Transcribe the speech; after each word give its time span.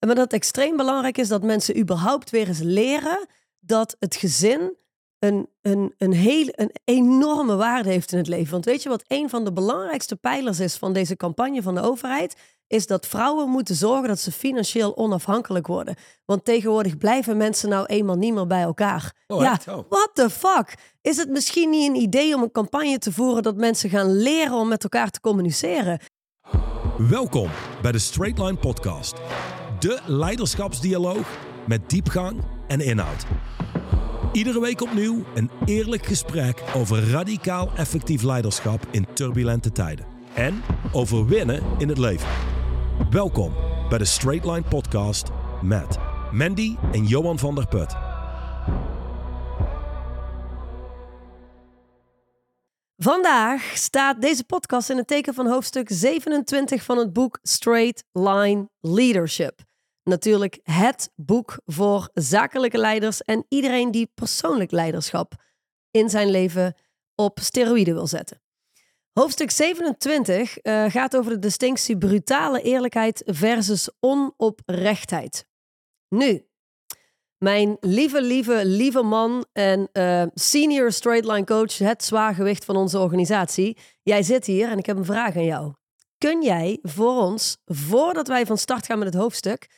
En 0.00 0.06
maar 0.06 0.16
dat 0.16 0.24
het 0.24 0.32
extreem 0.32 0.76
belangrijk 0.76 1.18
is 1.18 1.28
dat 1.28 1.42
mensen 1.42 1.78
überhaupt 1.78 2.30
weer 2.30 2.48
eens 2.48 2.60
leren 2.62 3.26
dat 3.58 3.96
het 3.98 4.16
gezin 4.16 4.76
een, 5.18 5.48
een, 5.62 5.94
een, 5.98 6.12
hele, 6.12 6.52
een 6.54 6.70
enorme 6.84 7.56
waarde 7.56 7.88
heeft 7.88 8.12
in 8.12 8.18
het 8.18 8.28
leven. 8.28 8.50
Want 8.50 8.64
weet 8.64 8.82
je 8.82 8.88
wat 8.88 9.04
een 9.06 9.28
van 9.28 9.44
de 9.44 9.52
belangrijkste 9.52 10.16
pijlers 10.16 10.60
is 10.60 10.76
van 10.76 10.92
deze 10.92 11.16
campagne 11.16 11.62
van 11.62 11.74
de 11.74 11.80
overheid? 11.80 12.36
Is 12.66 12.86
dat 12.86 13.06
vrouwen 13.06 13.48
moeten 13.48 13.74
zorgen 13.74 14.08
dat 14.08 14.18
ze 14.18 14.32
financieel 14.32 14.96
onafhankelijk 14.96 15.66
worden. 15.66 15.96
Want 16.24 16.44
tegenwoordig 16.44 16.98
blijven 16.98 17.36
mensen 17.36 17.68
nou 17.68 17.86
eenmaal 17.86 18.16
niet 18.16 18.34
meer 18.34 18.46
bij 18.46 18.62
elkaar. 18.62 19.14
Oh, 19.26 19.42
ja? 19.42 19.58
Oh. 19.68 19.84
what 19.88 20.10
the 20.14 20.30
fuck? 20.30 20.74
Is 21.00 21.16
het 21.16 21.28
misschien 21.28 21.70
niet 21.70 21.88
een 21.88 22.02
idee 22.02 22.34
om 22.34 22.42
een 22.42 22.52
campagne 22.52 22.98
te 22.98 23.12
voeren 23.12 23.42
dat 23.42 23.56
mensen 23.56 23.90
gaan 23.90 24.16
leren 24.16 24.54
om 24.54 24.68
met 24.68 24.82
elkaar 24.82 25.10
te 25.10 25.20
communiceren? 25.20 26.00
Welkom 26.98 27.50
bij 27.82 27.92
de 27.92 27.98
Straight 27.98 28.38
Line 28.38 28.56
Podcast. 28.56 29.14
De 29.80 30.00
leiderschapsdialoog 30.06 31.38
met 31.66 31.90
diepgang 31.90 32.42
en 32.68 32.80
inhoud. 32.80 33.26
Iedere 34.32 34.60
week 34.60 34.80
opnieuw 34.80 35.24
een 35.34 35.50
eerlijk 35.64 36.06
gesprek 36.06 36.62
over 36.74 37.10
radicaal 37.10 37.70
effectief 37.76 38.22
leiderschap 38.22 38.86
in 38.90 39.06
turbulente 39.12 39.72
tijden. 39.72 40.06
En 40.34 40.62
over 40.92 41.26
winnen 41.26 41.62
in 41.78 41.88
het 41.88 41.98
leven. 41.98 42.28
Welkom 43.10 43.54
bij 43.88 43.98
de 43.98 44.04
Straight 44.04 44.44
Line 44.46 44.62
Podcast 44.68 45.28
met 45.62 45.98
Mandy 46.32 46.76
en 46.92 47.04
Johan 47.04 47.38
van 47.38 47.54
der 47.54 47.66
Put. 47.66 47.96
Vandaag 52.96 53.62
staat 53.74 54.20
deze 54.20 54.44
podcast 54.44 54.90
in 54.90 54.96
het 54.96 55.06
teken 55.06 55.34
van 55.34 55.46
hoofdstuk 55.46 55.88
27 55.92 56.82
van 56.82 56.98
het 56.98 57.12
boek 57.12 57.38
Straight 57.42 58.04
Line 58.12 58.68
Leadership. 58.80 59.68
Natuurlijk 60.10 60.58
het 60.62 61.10
boek 61.16 61.60
voor 61.66 62.10
zakelijke 62.14 62.78
leiders 62.78 63.22
en 63.22 63.46
iedereen 63.48 63.90
die 63.90 64.10
persoonlijk 64.14 64.70
leiderschap 64.70 65.34
in 65.90 66.08
zijn 66.08 66.30
leven 66.30 66.74
op 67.14 67.38
steroïden 67.42 67.94
wil 67.94 68.06
zetten. 68.06 68.42
Hoofdstuk 69.12 69.50
27 69.50 70.58
eh, 70.58 70.84
gaat 70.88 71.16
over 71.16 71.32
de 71.32 71.38
distinctie 71.38 71.98
brutale 71.98 72.62
eerlijkheid 72.62 73.22
versus 73.26 73.90
onoprechtheid. 74.00 75.46
Nu, 76.08 76.46
mijn 77.38 77.76
lieve, 77.80 78.22
lieve, 78.22 78.66
lieve 78.66 79.02
man 79.02 79.46
en 79.52 79.88
eh, 79.92 80.22
senior 80.34 80.92
straight 80.92 81.26
line 81.26 81.44
coach, 81.44 81.78
het 81.78 82.04
zwaargewicht 82.04 82.64
van 82.64 82.76
onze 82.76 82.98
organisatie. 82.98 83.78
Jij 84.02 84.22
zit 84.22 84.46
hier 84.46 84.68
en 84.68 84.78
ik 84.78 84.86
heb 84.86 84.96
een 84.96 85.04
vraag 85.04 85.36
aan 85.36 85.44
jou. 85.44 85.72
Kun 86.18 86.42
jij 86.42 86.78
voor 86.82 87.22
ons, 87.22 87.56
voordat 87.64 88.28
wij 88.28 88.46
van 88.46 88.58
start 88.58 88.86
gaan 88.86 88.98
met 88.98 89.12
het 89.12 89.22
hoofdstuk, 89.22 89.68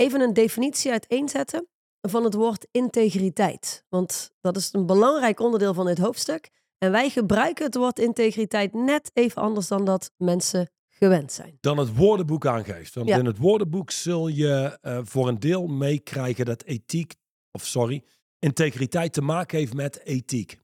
even 0.00 0.20
een 0.20 0.32
definitie 0.32 0.90
uiteenzetten 0.90 1.68
van 2.00 2.24
het 2.24 2.34
woord 2.34 2.66
integriteit? 2.70 3.84
Want 3.88 4.32
dat 4.40 4.56
is 4.56 4.72
een 4.72 4.86
belangrijk 4.86 5.40
onderdeel 5.40 5.74
van 5.74 5.86
dit 5.86 5.98
hoofdstuk. 5.98 6.50
En 6.78 6.90
wij 6.90 7.10
gebruiken 7.10 7.64
het 7.64 7.74
woord 7.74 7.98
integriteit 7.98 8.72
net 8.74 9.10
even 9.14 9.42
anders 9.42 9.68
dan 9.68 9.84
dat 9.84 10.12
mensen 10.16 10.70
gewend 10.88 11.32
zijn. 11.32 11.58
Dan 11.60 11.78
het 11.78 11.96
woordenboek 11.96 12.46
aangeeft. 12.46 12.94
Want 12.94 13.08
Ja. 13.08 13.18
in 13.18 13.26
het 13.26 13.38
woordenboek 13.38 13.90
zul 13.90 14.28
je 14.28 14.78
eh, 14.80 14.98
voor 15.02 15.28
een 15.28 15.38
deel 15.38 15.66
meekrijgen 15.66 16.44
dat 16.44 16.62
ethiek, 16.62 17.14
of 17.52 17.66
sorry, 17.66 18.04
integriteit 18.38 19.12
te 19.12 19.22
maken 19.22 19.58
heeft 19.58 19.74
met 19.74 20.04
ethiek. 20.04 20.58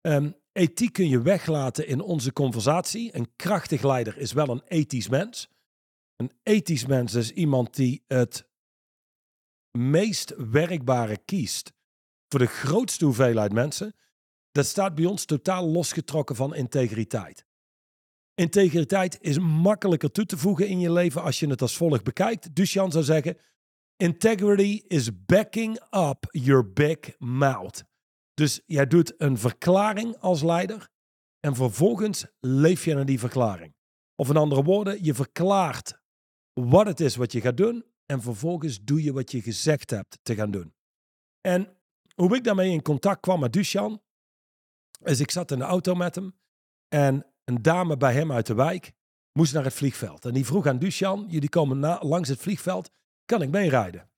Ehm, 0.00 0.30
ethiek 0.52 0.92
kun 0.92 1.08
je 1.08 1.22
weglaten 1.22 1.86
in 1.86 2.00
onze 2.00 2.32
conversatie. 2.32 3.16
Een 3.16 3.32
krachtig 3.36 3.82
leider 3.82 4.18
is 4.18 4.32
wel 4.32 4.48
een 4.48 4.62
ethisch 4.68 5.08
mens. 5.08 5.48
Een 6.16 6.32
ethisch 6.42 6.86
mens 6.86 7.14
is 7.14 7.30
iemand 7.30 7.74
die 7.76 8.02
het 8.06 8.47
meest 9.70 10.34
werkbare 10.36 11.18
kiest 11.24 11.72
voor 12.28 12.40
de 12.40 12.46
grootste 12.46 13.04
hoeveelheid 13.04 13.52
mensen. 13.52 13.94
Dat 14.52 14.66
staat 14.66 14.94
bij 14.94 15.04
ons 15.04 15.24
totaal 15.24 15.66
losgetrokken 15.66 16.36
van 16.36 16.54
integriteit. 16.54 17.46
Integriteit 18.34 19.18
is 19.20 19.38
makkelijker 19.38 20.10
toe 20.10 20.26
te 20.26 20.38
voegen 20.38 20.68
in 20.68 20.80
je 20.80 20.92
leven 20.92 21.22
als 21.22 21.40
je 21.40 21.48
het 21.48 21.62
als 21.62 21.76
volgt 21.76 22.04
bekijkt. 22.04 22.54
Dus 22.54 22.72
Jan 22.72 22.90
zou 22.90 23.04
zeggen: 23.04 23.38
Integrity 23.96 24.82
is 24.86 25.24
backing 25.24 25.80
up 25.90 26.26
your 26.30 26.72
big 26.72 26.98
mouth. 27.18 27.84
Dus 28.34 28.60
jij 28.66 28.86
doet 28.86 29.14
een 29.16 29.38
verklaring 29.38 30.16
als 30.16 30.42
leider 30.42 30.88
en 31.40 31.54
vervolgens 31.54 32.26
leef 32.40 32.84
je 32.84 32.94
naar 32.94 33.06
die 33.06 33.18
verklaring. 33.18 33.74
Of 34.14 34.28
in 34.28 34.36
andere 34.36 34.62
woorden, 34.62 35.04
je 35.04 35.14
verklaart 35.14 36.00
wat 36.52 36.86
het 36.86 37.00
is 37.00 37.16
wat 37.16 37.32
je 37.32 37.40
gaat 37.40 37.56
doen 37.56 37.84
en 38.10 38.22
vervolgens 38.22 38.84
doe 38.84 39.02
je 39.02 39.12
wat 39.12 39.30
je 39.30 39.42
gezegd 39.42 39.90
hebt 39.90 40.18
te 40.22 40.34
gaan 40.34 40.50
doen. 40.50 40.74
En 41.40 41.76
hoe 42.14 42.36
ik 42.36 42.44
daarmee 42.44 42.70
in 42.70 42.82
contact 42.82 43.20
kwam 43.20 43.40
met 43.40 43.52
Dusjan, 43.52 44.02
is 45.02 45.20
ik 45.20 45.30
zat 45.30 45.50
in 45.50 45.58
de 45.58 45.64
auto 45.64 45.94
met 45.94 46.14
hem 46.14 46.38
en 46.88 47.26
een 47.44 47.62
dame 47.62 47.96
bij 47.96 48.12
hem 48.12 48.32
uit 48.32 48.46
de 48.46 48.54
wijk 48.54 48.92
moest 49.32 49.54
naar 49.54 49.64
het 49.64 49.74
vliegveld. 49.74 50.24
En 50.24 50.32
die 50.34 50.46
vroeg 50.46 50.66
aan 50.66 50.78
Dusjan, 50.78 51.26
jullie 51.28 51.48
komen 51.48 51.78
na, 51.78 51.98
langs 52.02 52.28
het 52.28 52.38
vliegveld, 52.38 52.90
kan 53.24 53.42
ik 53.42 53.50
meerijden? 53.50 54.10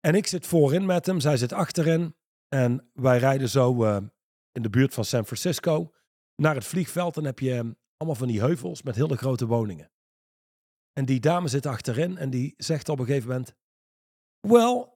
En 0.00 0.14
ik 0.14 0.26
zit 0.26 0.46
voorin 0.46 0.86
met 0.86 1.06
hem, 1.06 1.20
zij 1.20 1.36
zit 1.36 1.52
achterin. 1.52 2.16
En 2.48 2.90
wij 2.92 3.18
rijden 3.18 3.48
zo 3.48 3.84
eh, 3.84 3.96
in 4.52 4.62
de 4.62 4.70
buurt 4.70 4.94
van 4.94 5.04
San 5.04 5.24
Francisco 5.24 5.92
naar 6.36 6.54
het 6.54 6.64
vliegveld. 6.64 7.14
Dan 7.14 7.24
heb 7.24 7.38
je 7.38 7.52
eh, 7.52 7.60
allemaal 7.96 8.18
van 8.18 8.28
die 8.28 8.40
heuvels 8.40 8.82
met 8.82 8.94
hele 8.94 9.16
grote 9.16 9.46
woningen. 9.46 9.90
En 10.94 11.04
die 11.04 11.20
dame 11.20 11.48
zit 11.48 11.66
achterin 11.66 12.18
en 12.18 12.30
die 12.30 12.54
zegt 12.56 12.88
op 12.88 12.98
een 12.98 13.06
gegeven 13.06 13.28
moment... 13.28 13.54
Well, 14.40 14.92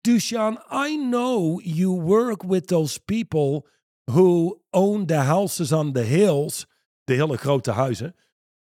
Dushan, 0.00 0.58
I 0.70 0.96
know 0.96 1.60
you 1.60 2.00
work 2.00 2.42
with 2.42 2.66
those 2.66 2.98
people 2.98 3.66
who 4.10 4.60
own 4.70 5.06
the 5.06 5.20
houses 5.20 5.72
on 5.72 5.92
the 5.92 6.04
hills. 6.04 6.66
De 7.04 7.14
hele 7.14 7.36
grote 7.36 7.70
huizen. 7.70 8.14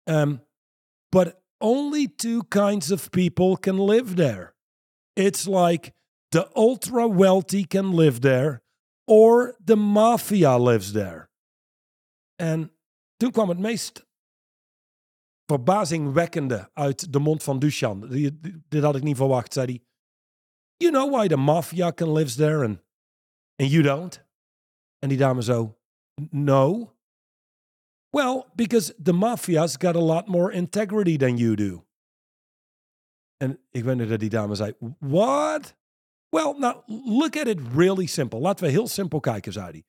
Um, 0.05 0.43
but 1.09 1.43
only 1.61 2.09
two 2.09 2.43
kinds 2.49 2.91
of 2.91 3.10
people 3.10 3.56
can 3.56 3.84
live 3.84 4.15
there. 4.15 4.55
It's 5.15 5.47
like 5.47 5.93
the 6.31 6.49
ultra 6.55 7.06
wealthy 7.09 7.65
can 7.65 7.95
live 7.95 8.21
there 8.21 8.62
or 9.06 9.56
the 9.65 9.77
mafia 9.77 10.59
lives 10.59 10.93
there. 10.93 11.28
En 12.37 12.71
toen 13.16 13.31
kwam 13.31 13.49
het 13.49 13.59
meest 13.59 14.06
verbazingwekkende 15.48 16.70
uit 16.72 17.12
de 17.12 17.19
mond 17.19 17.42
van 17.42 17.59
die- 17.59 18.38
Dit 18.69 18.82
had 18.82 18.97
ik 18.97 19.03
niet 19.03 19.16
verwacht, 19.16 19.53
zei 19.53 19.66
hij. 19.66 19.82
You 20.76 20.92
know 20.92 21.10
why 21.14 21.26
the 21.28 21.36
mafia 21.36 21.91
can 21.92 22.12
live 22.12 22.34
there 22.36 22.64
and, 22.64 22.78
and 23.56 23.70
you 23.70 23.82
don't? 23.82 24.25
En 24.98 25.09
die 25.09 25.19
dame 25.19 25.42
zo, 25.42 25.78
no. 26.31 26.92
Well, 28.10 28.44
because 28.54 28.94
the 29.03 29.12
mafia's 29.12 29.76
got 29.78 29.97
a 29.97 30.00
lot 30.00 30.26
more 30.26 30.53
integrity 30.53 31.16
than 31.16 31.36
you 31.36 31.54
do. 31.54 31.86
En 33.36 33.60
ik 33.70 33.84
weet 33.84 33.97
nog 33.97 34.09
dat 34.09 34.20
die 34.20 34.28
dame 34.30 34.54
zei, 34.54 34.75
what? 34.98 35.76
Well, 36.28 36.54
now, 36.59 36.82
look 37.06 37.36
at 37.36 37.47
it 37.47 37.60
really 37.75 38.06
simple. 38.06 38.38
Laten 38.41 38.65
we 38.65 38.70
heel 38.70 38.86
simpel 38.88 39.20
kijken, 39.20 39.53
zei 39.53 39.70
hij. 39.70 39.84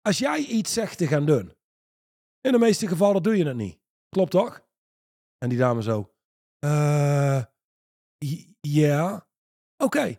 Als 0.00 0.18
jij 0.18 0.38
iets 0.38 0.72
zegt 0.72 0.98
te 0.98 1.06
gaan 1.06 1.26
doen, 1.26 1.52
in 2.40 2.52
de 2.52 2.58
meeste 2.58 2.88
gevallen 2.88 3.22
doe 3.22 3.36
je 3.36 3.46
het 3.46 3.56
niet. 3.56 3.78
Klopt 4.14 4.30
toch? 4.30 4.66
En 5.38 5.48
die 5.48 5.58
dame 5.58 5.82
zo, 5.82 6.14
eh, 6.58 7.42
ja. 8.60 9.28
Oké, 9.76 10.18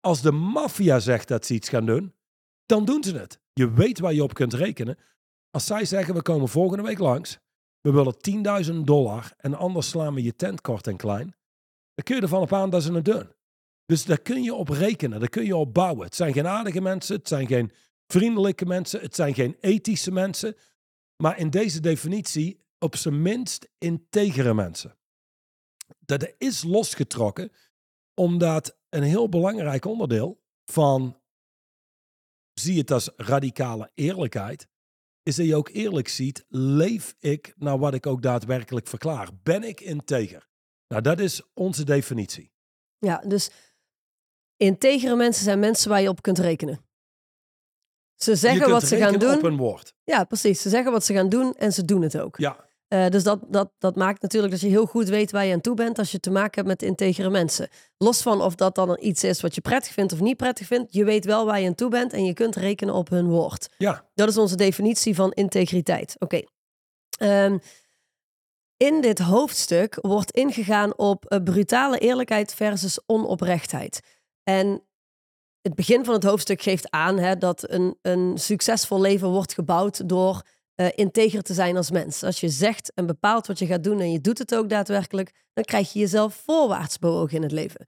als 0.00 0.22
de 0.22 0.30
maffia 0.30 0.98
zegt 0.98 1.28
dat 1.28 1.46
ze 1.46 1.54
iets 1.54 1.68
gaan 1.68 1.86
doen, 1.86 2.14
dan 2.66 2.84
doen 2.84 3.04
ze 3.04 3.16
het. 3.16 3.40
Je 3.52 3.72
weet 3.72 3.98
waar 3.98 4.12
je 4.12 4.22
op 4.22 4.34
kunt 4.34 4.52
rekenen. 4.52 4.98
Als 5.50 5.66
zij 5.66 5.84
zeggen, 5.84 6.14
we 6.14 6.22
komen 6.22 6.48
volgende 6.48 6.82
week 6.82 6.98
langs, 6.98 7.38
we 7.80 7.92
willen 7.92 8.16
10.000 8.20 8.86
dollar 8.86 9.32
en 9.36 9.54
anders 9.54 9.88
slaan 9.88 10.14
we 10.14 10.22
je 10.22 10.36
tent 10.36 10.60
kort 10.60 10.86
en 10.86 10.96
klein, 10.96 11.34
dan 11.94 12.04
kun 12.04 12.16
je 12.16 12.22
ervan 12.22 12.42
op 12.42 12.52
aan 12.52 12.70
dat 12.70 12.82
ze 12.82 12.92
het 12.92 13.04
doen. 13.04 13.28
Dus 13.84 14.04
daar 14.04 14.20
kun 14.20 14.42
je 14.42 14.54
op 14.54 14.68
rekenen, 14.68 15.20
daar 15.20 15.28
kun 15.28 15.44
je 15.44 15.56
op 15.56 15.74
bouwen. 15.74 16.04
Het 16.04 16.14
zijn 16.14 16.32
geen 16.32 16.46
aardige 16.46 16.80
mensen, 16.80 17.16
het 17.16 17.28
zijn 17.28 17.46
geen 17.46 17.72
vriendelijke 18.06 18.66
mensen, 18.66 19.00
het 19.00 19.14
zijn 19.14 19.34
geen 19.34 19.56
ethische 19.60 20.10
mensen, 20.10 20.56
maar 21.22 21.38
in 21.38 21.50
deze 21.50 21.80
definitie 21.80 22.60
op 22.82 22.96
zijn 22.96 23.22
minst 23.22 23.70
integere 23.78 24.54
mensen. 24.54 24.96
Dat 25.98 26.34
is 26.38 26.62
losgetrokken 26.62 27.52
omdat 28.14 28.78
een 28.88 29.02
heel 29.02 29.28
belangrijk 29.28 29.84
onderdeel 29.84 30.42
van, 30.64 31.20
zie 32.52 32.78
het 32.78 32.90
als 32.90 33.10
radicale 33.16 33.90
eerlijkheid, 33.94 34.68
is 35.22 35.36
dat 35.36 35.46
je 35.46 35.56
ook 35.56 35.68
eerlijk 35.68 36.08
ziet, 36.08 36.44
leef 36.48 37.14
ik 37.18 37.54
naar 37.56 37.78
wat 37.78 37.94
ik 37.94 38.06
ook 38.06 38.22
daadwerkelijk 38.22 38.86
verklaar? 38.86 39.28
Ben 39.42 39.62
ik 39.62 39.80
integer? 39.80 40.48
Nou, 40.88 41.02
dat 41.02 41.20
is 41.20 41.42
onze 41.54 41.84
definitie. 41.84 42.52
Ja, 42.98 43.18
dus 43.26 43.50
integere 44.56 45.16
mensen 45.16 45.44
zijn 45.44 45.58
mensen 45.58 45.90
waar 45.90 46.00
je 46.00 46.08
op 46.08 46.22
kunt 46.22 46.38
rekenen. 46.38 46.84
Ze 48.14 48.36
zeggen 48.36 48.70
wat 48.70 48.82
ze 48.82 48.96
gaan 48.96 49.18
doen. 49.18 49.34
op 49.34 49.42
een 49.42 49.56
woord. 49.56 49.94
Ja, 50.04 50.24
precies. 50.24 50.62
Ze 50.62 50.68
zeggen 50.68 50.92
wat 50.92 51.04
ze 51.04 51.14
gaan 51.14 51.28
doen 51.28 51.54
en 51.54 51.72
ze 51.72 51.84
doen 51.84 52.02
het 52.02 52.18
ook. 52.18 52.38
Ja, 52.38 52.66
Eh, 52.92 53.08
dus 53.08 53.22
dat, 53.22 53.40
dat, 53.48 53.70
dat 53.78 53.96
maakt 53.96 54.22
natuurlijk 54.22 54.52
dat 54.52 54.60
je 54.60 54.68
heel 54.68 54.86
goed 54.86 55.08
weet 55.08 55.30
waar 55.30 55.44
je 55.44 55.52
aan 55.52 55.60
toe 55.60 55.74
bent 55.74 55.98
als 55.98 56.10
je 56.12 56.20
te 56.20 56.30
maken 56.30 56.54
hebt 56.54 56.66
met 56.66 56.82
integere 56.82 57.30
mensen. 57.30 57.68
Los 57.98 58.22
van 58.22 58.40
of 58.40 58.54
dat 58.54 58.74
dan 58.74 58.98
iets 59.00 59.24
is 59.24 59.40
wat 59.40 59.54
je 59.54 59.60
prettig 59.60 59.92
vindt 59.92 60.12
of 60.12 60.20
niet 60.20 60.36
prettig 60.36 60.66
vindt, 60.66 60.92
je 60.92 61.04
weet 61.04 61.24
wel 61.24 61.44
waar 61.44 61.60
je 61.60 61.66
aan 61.66 61.74
toe 61.74 61.90
bent 61.90 62.12
en 62.12 62.24
je 62.24 62.32
kunt 62.32 62.56
rekenen 62.56 62.94
op 62.94 63.08
hun 63.08 63.28
woord. 63.28 63.68
Ja, 63.78 64.08
Dat 64.14 64.28
is 64.28 64.38
onze 64.38 64.56
definitie 64.56 65.14
van 65.14 65.32
integriteit. 65.32 66.16
Oké. 66.18 66.42
Ehm, 67.18 67.58
in 68.76 69.00
dit 69.00 69.18
hoofdstuk 69.18 69.98
wordt 70.00 70.30
ingegaan 70.30 70.98
op 70.98 71.24
eh, 71.24 71.42
brutale 71.42 71.98
eerlijkheid 71.98 72.54
versus 72.54 73.00
onoprechtheid. 73.06 74.00
En 74.42 74.82
het 75.60 75.74
begin 75.74 76.04
van 76.04 76.14
het 76.14 76.24
hoofdstuk 76.24 76.62
geeft 76.62 76.90
aan 76.90 77.18
hè, 77.18 77.36
dat 77.36 77.70
een, 77.70 77.98
een 78.02 78.38
succesvol 78.38 79.00
leven 79.00 79.28
wordt 79.28 79.54
gebouwd 79.54 80.08
door 80.08 80.42
eh, 80.74 80.86
integer 80.94 81.42
te 81.42 81.54
zijn 81.54 81.76
als 81.76 81.90
mens. 81.90 82.22
Als 82.22 82.40
je 82.40 82.48
zegt 82.48 82.92
en 82.94 83.06
bepaalt 83.06 83.46
wat 83.46 83.58
je 83.58 83.66
gaat 83.66 83.84
doen 83.84 84.00
en 84.00 84.12
je 84.12 84.20
doet 84.20 84.38
het 84.38 84.54
ook 84.54 84.68
daadwerkelijk, 84.68 85.32
dan 85.52 85.64
krijg 85.64 85.92
je 85.92 85.98
jezelf 85.98 86.42
voorwaarts 86.44 86.98
bewogen 86.98 87.36
in 87.36 87.42
het 87.42 87.52
leven. 87.52 87.86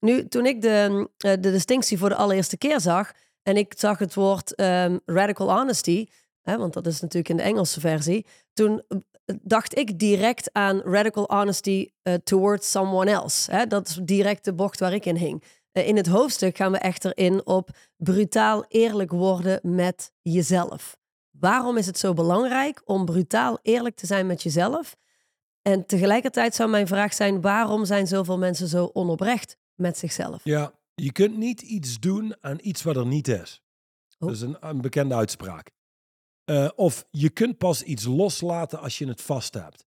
Nu, 0.00 0.28
toen 0.28 0.46
ik 0.46 0.62
de, 0.62 1.08
eh, 1.16 1.30
de 1.30 1.50
distinctie 1.50 1.98
voor 1.98 2.08
de 2.08 2.14
allereerste 2.14 2.58
keer 2.58 2.80
zag 2.80 3.12
en 3.42 3.56
ik 3.56 3.74
zag 3.76 3.98
het 3.98 4.14
woord 4.14 4.54
ehm, 4.54 4.98
radical 5.04 5.50
honesty, 5.50 6.06
hè, 6.42 6.56
want 6.58 6.72
dat 6.72 6.86
is 6.86 7.00
natuurlijk 7.00 7.28
in 7.28 7.36
de 7.36 7.42
Engelse 7.42 7.80
versie, 7.80 8.26
toen 8.52 8.82
eh, 8.88 8.98
dacht 9.42 9.78
ik 9.78 9.98
direct 9.98 10.52
aan 10.52 10.80
radical 10.80 11.24
honesty 11.26 11.88
towards 12.24 12.70
someone 12.70 13.10
else. 13.10 13.50
Hè? 13.50 13.66
Dat 13.66 13.88
is 13.88 13.98
direct 14.02 14.44
de 14.44 14.54
bocht 14.54 14.80
waar 14.80 14.92
ik 14.92 15.06
in 15.06 15.16
hing. 15.16 15.42
In 15.72 15.96
het 15.96 16.06
hoofdstuk 16.06 16.56
gaan 16.56 16.72
we 16.72 16.78
echter 16.78 17.16
in 17.16 17.46
op 17.46 17.70
brutaal 17.96 18.64
eerlijk 18.68 19.10
worden 19.10 19.60
met 19.62 20.12
jezelf. 20.22 20.96
Waarom 21.40 21.76
is 21.76 21.86
het 21.86 21.98
zo 21.98 22.12
belangrijk 22.12 22.82
om 22.84 23.04
brutaal 23.04 23.58
eerlijk 23.62 23.96
te 23.96 24.06
zijn 24.06 24.26
met 24.26 24.42
jezelf? 24.42 24.96
En 25.62 25.86
tegelijkertijd 25.86 26.54
zou 26.54 26.70
mijn 26.70 26.86
vraag 26.86 27.14
zijn: 27.14 27.40
waarom 27.40 27.84
zijn 27.84 28.06
zoveel 28.06 28.38
mensen 28.38 28.68
zo 28.68 28.90
onoprecht 28.92 29.56
met 29.74 29.98
zichzelf? 29.98 30.44
ja, 30.44 30.72
je 30.94 31.12
kunt 31.12 31.36
niet 31.36 31.62
iets 31.62 32.00
doen 32.00 32.36
aan 32.40 32.58
iets 32.62 32.82
wat 32.82 32.96
er 32.96 33.06
niet 33.06 33.28
is. 33.28 33.62
Oh. 34.18 34.28
Dat 34.28 34.36
is 34.36 34.40
een, 34.40 34.56
een 34.60 34.80
bekende 34.80 35.14
uitspraak. 35.14 35.70
Eh, 36.44 36.70
of 36.74 37.06
je 37.10 37.30
kunt 37.30 37.58
pas 37.58 37.82
iets 37.82 38.04
loslaten 38.04 38.80
als 38.80 38.98
je 38.98 39.06
het 39.06 39.22
vast 39.22 39.54
hebt. 39.54 39.86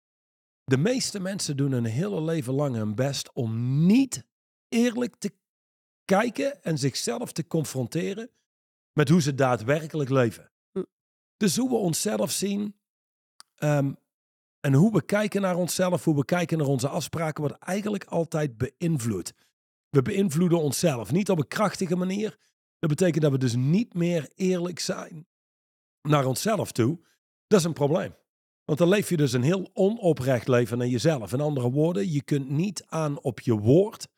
De 0.65 0.77
meeste 0.77 1.21
mensen 1.21 1.57
doen 1.57 1.73
een 1.73 1.85
hele 1.85 2.23
leven 2.23 2.55
lang 2.55 2.75
hun 2.75 2.95
best 2.95 3.33
om 3.33 3.87
niet 3.87 4.25
eerlijk 4.69 5.17
te 5.17 5.33
kijken 6.05 6.63
en 6.63 6.79
zichzelf 6.79 7.33
te 7.33 7.47
confronteren 7.47 8.31
met 8.93 9.09
hoe 9.09 9.23
ze 9.23 9.35
daadwerkelijk 9.35 10.11
leven. 10.11 10.48
Dus 11.39 11.57
hoe 11.57 11.69
we 11.69 11.75
onszelf 11.75 12.31
zien 12.31 12.77
ehm, 13.55 13.93
en 14.61 14.73
hoe 14.73 14.93
we 14.93 15.05
kijken 15.05 15.41
naar 15.41 15.57
onszelf, 15.57 16.05
hoe 16.05 16.17
we 16.17 16.25
kijken 16.25 16.59
naar 16.59 16.67
onze 16.67 16.89
afspraken, 16.89 17.43
wordt 17.43 17.59
eigenlijk 17.59 18.05
altijd 18.05 18.59
beïnvloed. 18.59 19.35
We 19.89 20.03
beïnvloeden 20.03 20.61
onszelf, 20.61 21.13
niet 21.13 21.31
op 21.31 21.39
een 21.39 21.49
krachtige 21.49 21.97
manier. 21.97 22.39
Dat 22.79 22.91
betekent 22.91 23.23
dat 23.23 23.33
we 23.33 23.39
dus 23.39 23.55
niet 23.55 23.95
meer 23.95 24.31
eerlijk 24.35 24.79
zijn 24.79 25.27
naar 26.03 26.27
onszelf 26.27 26.73
toe. 26.73 26.99
Dat 27.47 27.59
is 27.59 27.65
een 27.65 27.73
probleem. 27.73 28.15
Want 28.65 28.79
dan 28.79 28.89
leef 28.89 29.09
je 29.09 29.17
dus 29.17 29.33
een 29.33 29.43
heel 29.43 29.71
onoprecht 29.73 30.49
leven 30.49 30.79
naar 30.79 30.87
jezelf. 30.87 31.33
In 31.33 31.41
andere 31.41 31.71
woorden, 31.71 32.13
je 32.13 32.23
kunt 32.23 32.49
niet 32.49 32.85
aan 32.87 33.21
op 33.21 33.41
je 33.41 33.59
woord, 33.59 34.09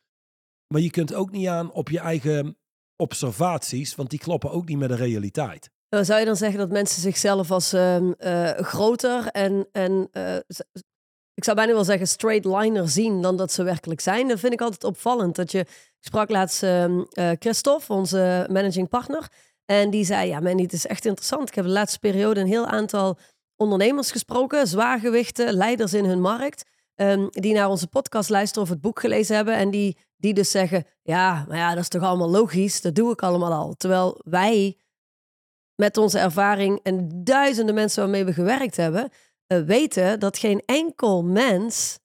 maar 0.67 0.81
je 0.81 0.91
kunt 0.91 1.15
ook 1.15 1.31
niet 1.31 1.47
aan 1.47 1.73
op 1.73 1.89
je 1.89 1.99
eigen 1.99 2.59
observaties, 2.97 3.95
want 3.95 4.11
die 4.11 4.19
kloppen 4.19 4.51
ook 4.51 4.69
niet 4.69 4.79
met 4.79 4.89
de 4.89 4.95
realiteit. 4.95 5.71
Uh, 5.91 6.01
zou 6.03 6.21
je 6.21 6.27
dan 6.27 6.37
zeggen 6.37 6.59
dat 6.59 6.71
mensen 6.71 7.03
zichzelf 7.03 7.51
als 7.51 7.73
ehm, 7.73 8.13
eh, 8.13 8.51
groter 8.51 9.27
en, 9.27 9.69
en 9.73 10.09
eh, 10.13 10.37
ik 11.41 11.47
zou 11.47 11.57
bijna 11.57 11.73
wel 11.73 11.85
zeggen 11.85 12.07
straight 12.07 12.45
liner 12.45 12.89
zien 12.89 13.23
dan 13.23 13.37
dat 13.37 13.53
ze 13.53 13.63
werkelijk 13.63 14.01
zijn? 14.01 14.29
Dat 14.29 14.39
vind 14.39 14.53
ik 14.53 14.61
altijd 14.61 14.85
opvallend. 14.85 15.37
Dat 15.37 15.53
je, 15.53 15.59
ik 15.59 15.97
sprak 16.01 16.31
laatst 16.31 16.63
ehm, 16.63 17.01
eh, 17.13 17.31
Christophe, 17.39 17.93
onze 17.93 18.47
managing 18.51 18.89
partner, 18.89 19.29
en 19.65 19.91
die 19.91 20.05
zei, 20.05 20.29
ja 20.29 20.41
man, 20.41 20.61
het 20.61 20.73
is 20.73 20.87
echt 20.87 21.05
interessant. 21.05 21.49
Ik 21.49 21.55
heb 21.55 21.65
de 21.65 21.71
laatste 21.71 21.99
periode 21.99 22.41
een 22.41 22.47
heel 22.47 22.67
aantal 22.67 23.19
ondernemers 23.57 24.11
gesproken, 24.11 24.67
zwaargewichten, 24.67 25.55
leiders 25.55 25.95
in 25.95 26.05
hun 26.05 26.21
markt, 26.21 26.65
ehm, 26.95 27.27
die 27.31 27.55
naar 27.55 27.69
onze 27.69 27.87
podcast 27.87 28.31
luisteren 28.31 28.63
of 28.63 28.69
het 28.69 28.81
boek 28.81 29.01
gelezen 29.01 29.37
hebben 29.37 29.55
en 29.55 29.71
die, 29.71 29.97
die 30.17 30.35
dus 30.35 30.51
zeggen, 30.51 30.87
ja, 31.03 31.45
maar 31.49 31.57
ja, 31.57 31.71
dat 31.71 31.83
is 31.83 31.89
toch 31.89 32.03
allemaal 32.03 32.31
logisch, 32.31 32.81
dat 32.81 32.95
doe 32.95 33.13
ik 33.13 33.23
allemaal 33.23 33.53
al. 33.53 33.75
Terwijl 33.75 34.21
wij 34.25 34.77
met 35.81 35.97
onze 35.97 36.19
ervaring 36.19 36.81
en 36.83 37.25
duizenden 37.25 37.75
mensen 37.75 38.03
waarmee 38.03 38.25
we 38.25 38.33
gewerkt 38.33 38.77
hebben, 38.77 39.11
eh, 39.47 39.61
weten 39.61 40.21
dat 40.21 40.39
geen 40.39 40.63
enkel 40.67 41.25
mens 41.25 41.99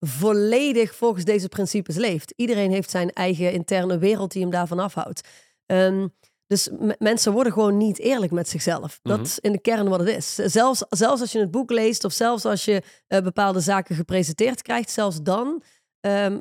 volledig 0.00 0.94
volgens 0.94 1.24
deze 1.24 1.48
principes 1.48 1.96
leeft. 1.96 2.32
Iedereen 2.36 2.70
heeft 2.70 2.90
zijn 2.90 3.10
eigen 3.10 3.52
interne 3.52 3.98
wereld 3.98 4.32
die 4.32 4.42
hem 4.42 4.50
daarvan 4.50 4.78
afhoudt. 4.78 5.28
Ehm, 5.66 6.08
dus 6.46 6.68
mensen 6.98 7.32
worden 7.32 7.52
gewoon 7.52 7.76
niet 7.76 7.98
eerlijk 7.98 8.32
met 8.32 8.48
zichzelf. 8.48 9.00
Dat 9.02 9.16
Mhm. 9.16 9.26
is 9.26 9.38
in 9.38 9.52
de 9.52 9.60
kern 9.60 9.88
wat 9.88 10.00
het 10.00 10.08
is. 10.08 10.34
Zelfs, 10.34 10.84
zelfs 10.88 11.20
als 11.20 11.32
je 11.32 11.38
het 11.38 11.50
boek 11.50 11.70
leest 11.70 12.04
of 12.04 12.12
zelfs 12.12 12.44
als 12.44 12.64
je 12.64 12.82
eh, 13.06 13.20
bepaalde 13.22 13.60
zaken 13.60 13.96
gepresenteerd 13.96 14.62
krijgt, 14.62 14.90
zelfs 14.90 15.22
dan 15.22 15.62
ehm, 16.00 16.40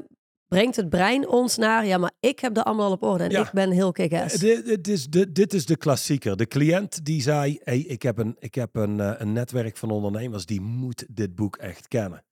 brengt 0.51 0.75
het 0.75 0.89
brein 0.89 1.27
ons 1.27 1.57
naar, 1.57 1.85
ja, 1.85 1.97
maar 1.97 2.11
ik 2.19 2.39
heb 2.39 2.53
dat 2.53 2.65
allemaal 2.65 2.85
al 2.85 2.91
op 2.91 3.03
orde 3.03 3.23
en 3.23 3.29
Ja. 3.29 3.45
ik 3.45 3.51
ben 3.51 3.71
heel 3.71 3.91
kick-ass. 3.91 4.35
Dit, 4.35 4.65
dit, 4.65 4.87
is 4.87 5.07
de, 5.07 5.31
dit 5.31 5.53
is 5.53 5.65
de 5.65 5.75
klassieker. 5.77 6.37
De 6.37 6.45
cliënt 6.47 7.05
die 7.05 7.21
zei, 7.21 7.59
hey, 7.63 7.79
ik 7.79 8.01
heb, 8.01 8.17
een, 8.17 8.35
ik 8.39 8.55
heb 8.55 8.75
een, 8.75 8.99
eh, 8.99 9.13
een 9.17 9.33
netwerk 9.33 9.77
van 9.77 9.91
ondernemers, 9.91 10.45
die 10.45 10.61
moet 10.61 11.05
dit 11.09 11.35
boek 11.35 11.55
echt 11.57 11.87
kennen. 11.87 12.23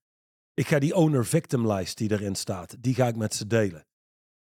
Ik 0.54 0.66
ga 0.66 0.78
die 0.78 0.94
owner-victim 0.94 1.66
lijst 1.66 1.98
die 1.98 2.10
erin 2.10 2.34
staat, 2.34 2.76
die 2.78 2.94
ga 2.94 3.06
ik 3.06 3.16
met 3.16 3.34
ze 3.34 3.46
delen. 3.46 3.86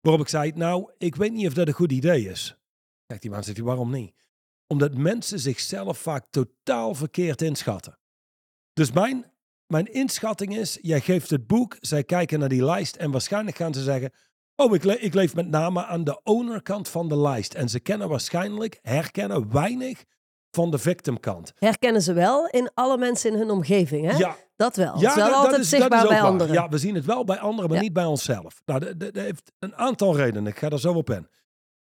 Waarop 0.00 0.22
ik 0.22 0.28
zei, 0.28 0.52
nou, 0.54 0.90
ik 0.98 1.16
weet 1.16 1.32
niet 1.32 1.46
of 1.46 1.54
dat 1.54 1.66
een 1.66 1.74
goed 1.74 1.92
idee 1.92 2.28
is. 2.28 2.58
Kijk, 3.06 3.20
die 3.20 3.30
man 3.30 3.44
zegt, 3.44 3.58
waarom 3.58 3.90
niet? 3.90 4.14
Omdat 4.66 4.94
mensen 4.94 5.38
zichzelf 5.38 5.98
vaak 5.98 6.26
totaal 6.30 6.94
verkeerd 6.94 7.42
inschatten. 7.42 7.98
Dus 8.72 8.92
mijn, 8.92 9.24
mijn 9.66 9.92
inschatting 9.92 10.56
is, 10.56 10.78
jij 10.82 11.00
geeft 11.00 11.30
het 11.30 11.46
boek, 11.46 11.76
zij 11.80 12.04
kijken 12.04 12.38
naar 12.38 12.48
die 12.48 12.64
lijst 12.64 12.96
en 12.96 13.10
waarschijnlijk 13.10 13.56
gaan 13.56 13.74
ze 13.74 13.82
zeggen, 13.82 14.12
oh, 14.56 14.74
ik, 14.74 14.84
le- 14.84 14.92
ik 14.92 15.14
leef 15.14 15.34
met 15.34 15.48
name 15.48 15.84
aan 15.84 16.04
de 16.04 16.20
ownerkant 16.22 16.88
van 16.88 17.08
de 17.08 17.16
lijst. 17.18 17.54
En 17.54 17.68
ze 17.68 17.80
kennen 17.80 18.08
waarschijnlijk, 18.08 18.78
herkennen 18.82 19.52
weinig 19.52 20.04
van 20.50 20.70
de 20.70 20.78
victimkant. 20.78 21.52
Herkennen 21.58 22.02
ze 22.02 22.12
wel 22.12 22.46
in 22.46 22.70
alle 22.74 22.98
mensen 22.98 23.32
in 23.32 23.38
hun 23.38 23.50
omgeving, 23.50 24.10
hè? 24.10 24.16
Ja, 24.16 24.36
Dat 24.56 24.76
wel. 24.76 24.86
ja 24.86 24.92
het 25.08 25.08
is 25.08 25.14
wel 25.14 25.26
dat- 25.26 25.34
altijd 25.34 25.60
is- 25.62 25.70
dat 25.70 25.78
zichtbaar 25.80 26.02
is 26.02 26.08
bij 26.08 26.18
waar. 26.20 26.26
anderen. 26.30 26.52
Ja, 26.52 26.68
we 26.68 26.78
zien 26.78 26.94
het 26.94 27.04
wel 27.04 27.24
bij 27.24 27.38
anderen, 27.38 27.68
maar 27.68 27.78
Ja. 27.78 27.82
niet 27.84 27.92
bij 27.92 28.04
onszelf. 28.04 28.62
Nou, 28.64 28.96
dat, 28.96 29.14
heeft 29.16 29.52
een 29.58 29.74
aantal 29.76 30.16
redenen. 30.16 30.46
Ik 30.52 30.58
ga 30.58 30.68
er 30.70 30.80
zo 30.80 30.92
op 30.92 31.10
in. 31.10 31.28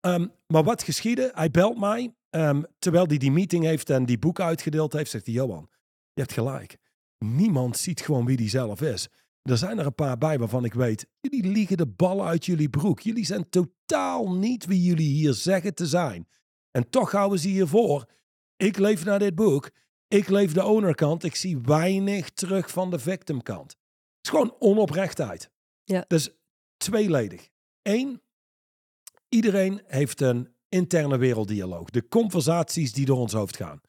Ehm, 0.00 0.26
maar 0.46 0.64
wat 0.64 0.82
geschiedde? 0.82 1.30
Hij 1.34 1.50
belt 1.50 1.78
mij, 1.78 2.14
ehm, 2.30 2.62
terwijl 2.78 3.06
hij 3.06 3.16
die 3.16 3.30
meeting 3.32 3.64
heeft 3.64 3.90
en 3.90 4.06
die 4.06 4.18
boeken 4.18 4.44
uitgedeeld 4.44 4.92
heeft, 4.92 5.10
zegt 5.10 5.26
hij, 5.26 5.34
Johan, 5.34 5.68
je 6.12 6.20
hebt 6.20 6.32
gelijk. 6.32 6.76
Niemand 7.18 7.76
ziet 7.76 8.00
gewoon 8.00 8.24
wie 8.24 8.36
die 8.36 8.48
zelf 8.48 8.80
is. 8.80 9.08
Er 9.42 9.58
zijn 9.58 9.78
er 9.78 9.86
een 9.86 9.94
paar 9.94 10.18
bij 10.18 10.38
waarvan 10.38 10.64
ik 10.64 10.74
weet, 10.74 11.06
jullie 11.20 11.52
liegen 11.52 11.76
de 11.76 11.86
ballen 11.86 12.26
uit 12.26 12.46
jullie 12.46 12.68
broek. 12.68 13.00
Jullie 13.00 13.24
zijn 13.24 13.48
totaal 13.48 14.32
niet 14.36 14.66
wie 14.66 14.82
jullie 14.82 15.12
hier 15.12 15.32
zeggen 15.32 15.74
te 15.74 15.86
zijn. 15.86 16.28
En 16.70 16.90
toch 16.90 17.12
houden 17.12 17.38
ze 17.38 17.48
hiervoor. 17.48 18.10
Ik 18.56 18.78
leef 18.78 19.04
naar 19.04 19.18
dit 19.18 19.34
boek. 19.34 19.70
Ik 20.08 20.28
leef 20.28 20.52
de 20.52 20.64
ownerkant. 20.64 21.24
Ik 21.24 21.34
zie 21.34 21.60
weinig 21.60 22.30
terug 22.30 22.70
van 22.70 22.90
de 22.90 22.98
victimkant. 22.98 23.70
Het 23.70 23.78
is 24.22 24.30
gewoon 24.30 24.56
onoprechtheid. 24.58 25.50
Ja. 25.84 26.04
Dus 26.06 26.30
tweeledig. 26.76 27.48
Eén, 27.82 28.22
iedereen 29.28 29.82
heeft 29.86 30.20
een 30.20 30.54
interne 30.68 31.16
werelddialoog. 31.16 31.90
De 31.90 32.08
conversaties 32.08 32.92
die 32.92 33.06
door 33.06 33.18
ons 33.18 33.32
hoofd 33.32 33.56
gaan. 33.56 33.80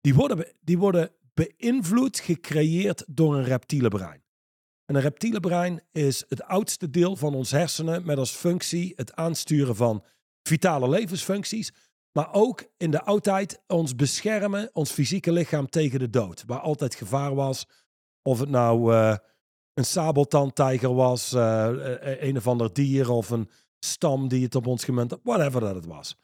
Die 0.00 0.14
worden, 0.14 0.52
die 0.60 0.78
worden 0.78 1.12
beïnvloed, 1.36 2.18
gecreëerd 2.18 3.04
door 3.06 3.36
een 3.36 3.44
reptiele 3.44 3.88
brein. 3.88 4.24
En 4.84 4.94
een 4.94 5.00
reptiele 5.00 5.40
brein 5.40 5.82
is 5.92 6.24
het 6.28 6.42
oudste 6.42 6.90
deel 6.90 7.16
van 7.16 7.34
ons 7.34 7.50
hersenen 7.50 8.06
met 8.06 8.18
als 8.18 8.30
functie 8.30 8.92
het 8.96 9.14
aansturen 9.14 9.76
van 9.76 10.04
vitale 10.42 10.88
levensfuncties, 10.88 11.72
maar 12.12 12.32
ook 12.32 12.64
in 12.76 12.90
de 12.90 13.02
oudheid 13.02 13.62
ons 13.66 13.94
beschermen, 13.94 14.70
ons 14.72 14.90
fysieke 14.90 15.32
lichaam 15.32 15.68
tegen 15.68 15.98
de 15.98 16.10
dood, 16.10 16.44
waar 16.46 16.60
altijd 16.60 16.94
gevaar 16.94 17.34
was. 17.34 17.66
Of 18.22 18.40
het 18.40 18.48
nou 18.48 18.92
eh, 18.92 19.16
een 19.74 19.84
sabeltandtijger 19.84 20.94
was, 20.94 21.32
eh, 21.32 21.68
eh, 21.68 22.22
een 22.28 22.36
of 22.36 22.46
ander 22.46 22.72
dier 22.72 23.10
of 23.10 23.30
een 23.30 23.50
stam 23.78 24.28
die 24.28 24.44
het 24.44 24.54
op 24.54 24.66
ons 24.66 24.84
gemunt 24.84 25.10
had, 25.10 25.20
whatever 25.22 25.60
dat 25.60 25.74
het 25.74 25.86
was. 25.86 26.16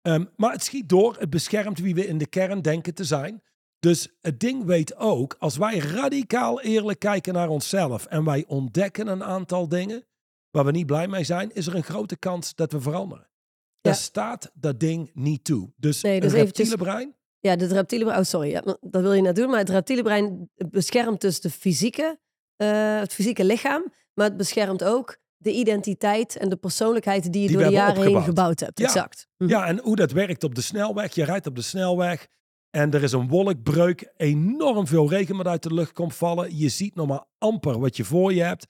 Ehm, 0.00 0.24
maar 0.36 0.52
het 0.52 0.62
schiet 0.62 0.88
door, 0.88 1.16
het 1.18 1.30
beschermt 1.30 1.78
wie 1.78 1.94
we 1.94 2.06
in 2.06 2.18
de 2.18 2.26
kern 2.26 2.62
denken 2.62 2.94
te 2.94 3.04
zijn. 3.04 3.42
Dus 3.84 4.08
het 4.20 4.40
ding 4.40 4.64
weet 4.64 4.96
ook, 4.96 5.36
als 5.38 5.56
wij 5.56 5.78
radicaal 5.78 6.60
eerlijk 6.60 6.98
kijken 6.98 7.34
naar 7.34 7.48
onszelf 7.48 8.06
en 8.06 8.24
wij 8.24 8.44
ontdekken 8.46 9.06
een 9.06 9.24
aantal 9.24 9.68
dingen 9.68 10.04
waar 10.50 10.64
we 10.64 10.70
niet 10.70 10.86
blij 10.86 11.08
mee 11.08 11.24
zijn, 11.24 11.54
is 11.54 11.66
er 11.66 11.74
een 11.74 11.82
grote 11.82 12.16
kans 12.16 12.54
dat 12.54 12.72
we 12.72 12.80
veranderen. 12.80 13.28
Ja. 13.30 13.80
Daar 13.80 13.94
staat 13.94 14.50
dat 14.54 14.80
ding 14.80 15.10
niet 15.14 15.44
toe. 15.44 15.72
Dus 15.76 16.02
Nee, 16.02 16.20
dus 16.20 16.32
een 16.32 16.38
eventjes- 16.38 16.68
reptiele 16.68 16.90
brein, 16.90 17.14
Ja, 17.40 17.50
het 17.50 17.72
reptiele 17.72 18.04
brein. 18.04 18.18
Oh, 18.18 18.24
sorry. 18.24 18.50
Ja, 18.50 18.60
dat 18.80 19.02
wil 19.02 19.12
je 19.12 19.22
net 19.22 19.36
doen. 19.36 19.50
Maar 19.50 19.58
het 19.58 19.68
reptiele 19.68 20.02
brein 20.02 20.50
beschermt 20.70 21.20
dus 21.20 21.40
de 21.40 21.50
fysieke, 21.50 22.18
eh, 22.56 22.98
het 22.98 23.12
fysieke 23.12 23.44
lichaam. 23.44 23.92
Maar 24.14 24.26
het 24.26 24.36
beschermt 24.36 24.84
ook 24.84 25.16
de 25.36 25.52
identiteit 25.52 26.36
en 26.36 26.48
de 26.48 26.56
persoonlijkheid 26.56 27.32
die 27.32 27.42
je 27.42 27.48
Die 27.48 27.56
door 27.56 27.66
de 27.66 27.72
jaren 27.72 28.02
heen 28.02 28.22
gebouwd 28.22 28.60
hebt. 28.60 28.78
Ja. 28.78 28.84
Exact. 28.84 29.26
Mhm. 29.36 29.50
Ja, 29.50 29.66
en 29.66 29.78
hoe 29.78 29.96
dat 29.96 30.10
werkt 30.10 30.44
op 30.44 30.54
de 30.54 30.60
snelweg. 30.60 31.14
Je 31.14 31.24
rijdt 31.24 31.46
op 31.46 31.54
de 31.56 31.62
snelweg 31.62 32.26
en 32.74 32.90
er 32.90 33.02
is 33.02 33.12
een 33.12 33.28
wolkbreuk. 33.28 34.12
Enorm 34.16 34.86
veel 34.86 35.08
regen 35.08 35.36
wat 35.36 35.46
uit 35.46 35.62
de 35.62 35.74
lucht 35.74 35.92
komt 35.92 36.14
vallen. 36.14 36.56
Je 36.56 36.68
ziet 36.68 36.94
nog 36.94 37.06
maar 37.06 37.24
amper 37.38 37.78
wat 37.78 37.96
je 37.96 38.04
voor 38.04 38.32
je 38.32 38.42
hebt. 38.42 38.66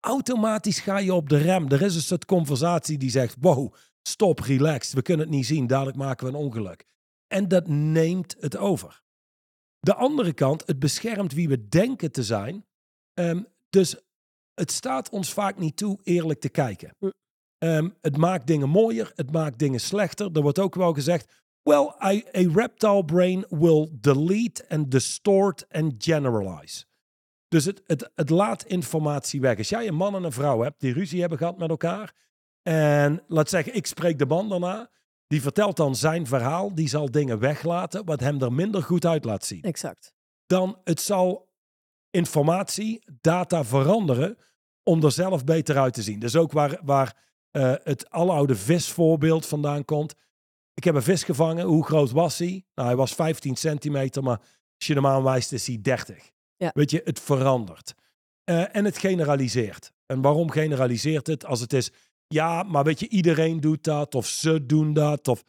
Automatisch 0.00 0.80
ga 0.80 0.98
je 0.98 1.14
op 1.14 1.28
de 1.28 1.36
rem. 1.36 1.70
Er 1.70 1.82
is 1.82 1.94
een 1.94 2.00
soort 2.00 2.24
conversatie 2.24 2.98
die 2.98 3.10
zegt, 3.10 3.36
wow, 3.40 3.74
stop, 4.02 4.38
relax. 4.38 4.92
We 4.92 5.02
kunnen 5.02 5.26
het 5.26 5.34
niet 5.34 5.46
zien, 5.46 5.66
dadelijk 5.66 5.96
maken 5.96 6.26
we 6.26 6.32
een 6.32 6.38
ongeluk. 6.38 6.84
En 7.26 7.48
dat 7.48 7.68
neemt 7.68 8.36
het 8.40 8.56
over. 8.56 9.02
De 9.78 9.94
andere 9.94 10.32
kant, 10.32 10.66
het 10.66 10.78
beschermt 10.78 11.32
wie 11.32 11.48
we 11.48 11.68
denken 11.68 12.12
te 12.12 12.22
zijn. 12.22 12.66
Ehm, 13.14 13.42
dus 13.68 13.96
het 14.54 14.72
staat 14.72 15.10
ons 15.10 15.32
vaak 15.32 15.58
niet 15.58 15.76
toe 15.76 15.98
eerlijk 16.02 16.40
te 16.40 16.48
kijken. 16.48 16.94
Hm. 16.98 17.10
Ehm, 17.58 17.88
het 18.00 18.16
maakt 18.16 18.46
dingen 18.46 18.68
mooier, 18.68 19.12
het 19.14 19.32
maakt 19.32 19.58
dingen 19.58 19.80
slechter. 19.80 20.30
Er 20.32 20.42
wordt 20.42 20.58
ook 20.58 20.74
wel 20.74 20.92
gezegd, 20.92 21.44
well, 21.66 21.94
I, 22.00 22.24
a 22.34 22.48
reptile 22.52 23.02
brain 23.02 23.44
will 23.48 23.88
delete 24.00 24.64
and 24.68 24.90
distort 24.90 25.64
and 25.70 25.94
generalize. 25.98 26.84
Dus 27.48 27.64
het, 27.64 27.82
het, 27.86 28.10
het 28.14 28.30
laat 28.30 28.64
informatie 28.64 29.40
weg. 29.40 29.58
Als 29.58 29.68
jij 29.68 29.88
een 29.88 29.94
man 29.94 30.14
en 30.14 30.24
een 30.24 30.32
vrouw 30.32 30.62
hebt 30.62 30.80
die 30.80 30.92
ruzie 30.92 31.20
hebben 31.20 31.38
gehad 31.38 31.58
met 31.58 31.70
elkaar. 31.70 32.14
En 32.62 33.22
laat 33.28 33.48
zeggen, 33.48 33.74
ik 33.74 33.86
spreek 33.86 34.18
de 34.18 34.26
man 34.26 34.48
daarna. 34.48 34.90
Die 35.26 35.42
vertelt 35.42 35.76
dan 35.76 35.96
zijn 35.96 36.26
verhaal. 36.26 36.74
Die 36.74 36.88
zal 36.88 37.10
dingen 37.10 37.38
weglaten 37.38 38.04
wat 38.04 38.20
hem 38.20 38.42
er 38.42 38.52
minder 38.52 38.82
goed 38.82 39.04
uit 39.04 39.24
laat 39.24 39.44
zien 39.44 39.62
Exact. 39.62 40.12
dan 40.46 40.78
het 40.84 41.00
zal 41.00 41.48
informatie, 42.10 43.04
data 43.20 43.64
veranderen 43.64 44.38
om 44.82 45.04
er 45.04 45.12
zelf 45.12 45.44
beter 45.44 45.78
uit 45.78 45.94
te 45.94 46.02
zien. 46.02 46.18
Dus 46.18 46.36
ook 46.36 46.52
waar, 46.52 46.80
waar 46.84 47.16
eh, 47.50 47.74
het 47.82 48.10
aloude 48.10 48.56
visvoorbeeld 48.56 49.46
vandaan 49.46 49.84
komt. 49.84 50.14
Ik 50.76 50.84
heb 50.84 50.94
een 50.94 51.02
vis 51.02 51.24
gevangen. 51.24 51.64
Hoe 51.64 51.84
groot 51.84 52.10
was 52.10 52.38
hij? 52.38 52.64
Nou, 52.74 52.88
hij 52.88 52.96
was 52.96 53.14
15 53.14 53.56
centimeter, 53.56 54.22
maar 54.22 54.38
als 54.78 54.86
je 54.86 54.94
hem 54.94 55.06
aanwijst 55.06 55.52
is 55.52 55.66
hij 55.66 55.78
30. 55.82 56.30
Ja. 56.56 56.70
Weet 56.74 56.90
je, 56.90 57.00
het 57.04 57.20
verandert. 57.20 57.94
Eh, 58.44 58.76
en 58.76 58.84
het 58.84 58.98
generaliseert. 58.98 59.92
En 60.06 60.20
waarom 60.20 60.50
generaliseert 60.50 61.26
het? 61.26 61.44
Als 61.44 61.60
het 61.60 61.72
is, 61.72 61.90
ja, 62.26 62.62
maar 62.62 62.84
weet 62.84 63.00
je, 63.00 63.08
iedereen 63.08 63.60
doet 63.60 63.84
dat 63.84 64.14
of 64.14 64.26
ze 64.26 64.66
doen 64.66 64.92
dat. 64.92 65.28
Of, 65.28 65.44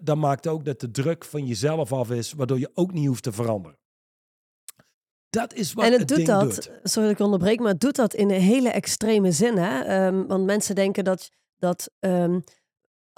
dat, 0.00 0.16
maakt 0.16 0.46
ook 0.46 0.64
dat 0.64 0.80
de 0.80 0.90
druk 0.90 1.24
van 1.24 1.46
jezelf 1.46 1.92
af 1.92 2.10
is, 2.10 2.32
waardoor 2.32 2.58
je 2.58 2.70
ook 2.74 2.92
niet 2.92 3.06
hoeft 3.06 3.22
te 3.22 3.32
veranderen. 3.32 3.78
Dat 5.30 5.54
is 5.54 5.72
wat 5.72 5.84
en 5.84 5.90
het, 5.90 6.00
het 6.00 6.08
doet 6.08 6.16
ding 6.16 6.28
dat, 6.28 6.54
doet. 6.54 6.70
sorry 6.82 7.08
dat 7.08 7.18
ik 7.18 7.24
onderbreek, 7.24 7.58
maar 7.58 7.72
het 7.72 7.80
doet 7.80 7.96
dat 7.96 8.14
in 8.14 8.30
een 8.30 8.40
hele 8.40 8.70
extreme 8.70 9.32
zin. 9.32 9.56
Hè? 9.56 9.80
Ehm, 9.80 10.26
want 10.26 10.44
mensen 10.44 10.74
denken 10.74 11.04
dat, 11.04 11.28
dat 11.58 11.90
ehm, 11.98 12.40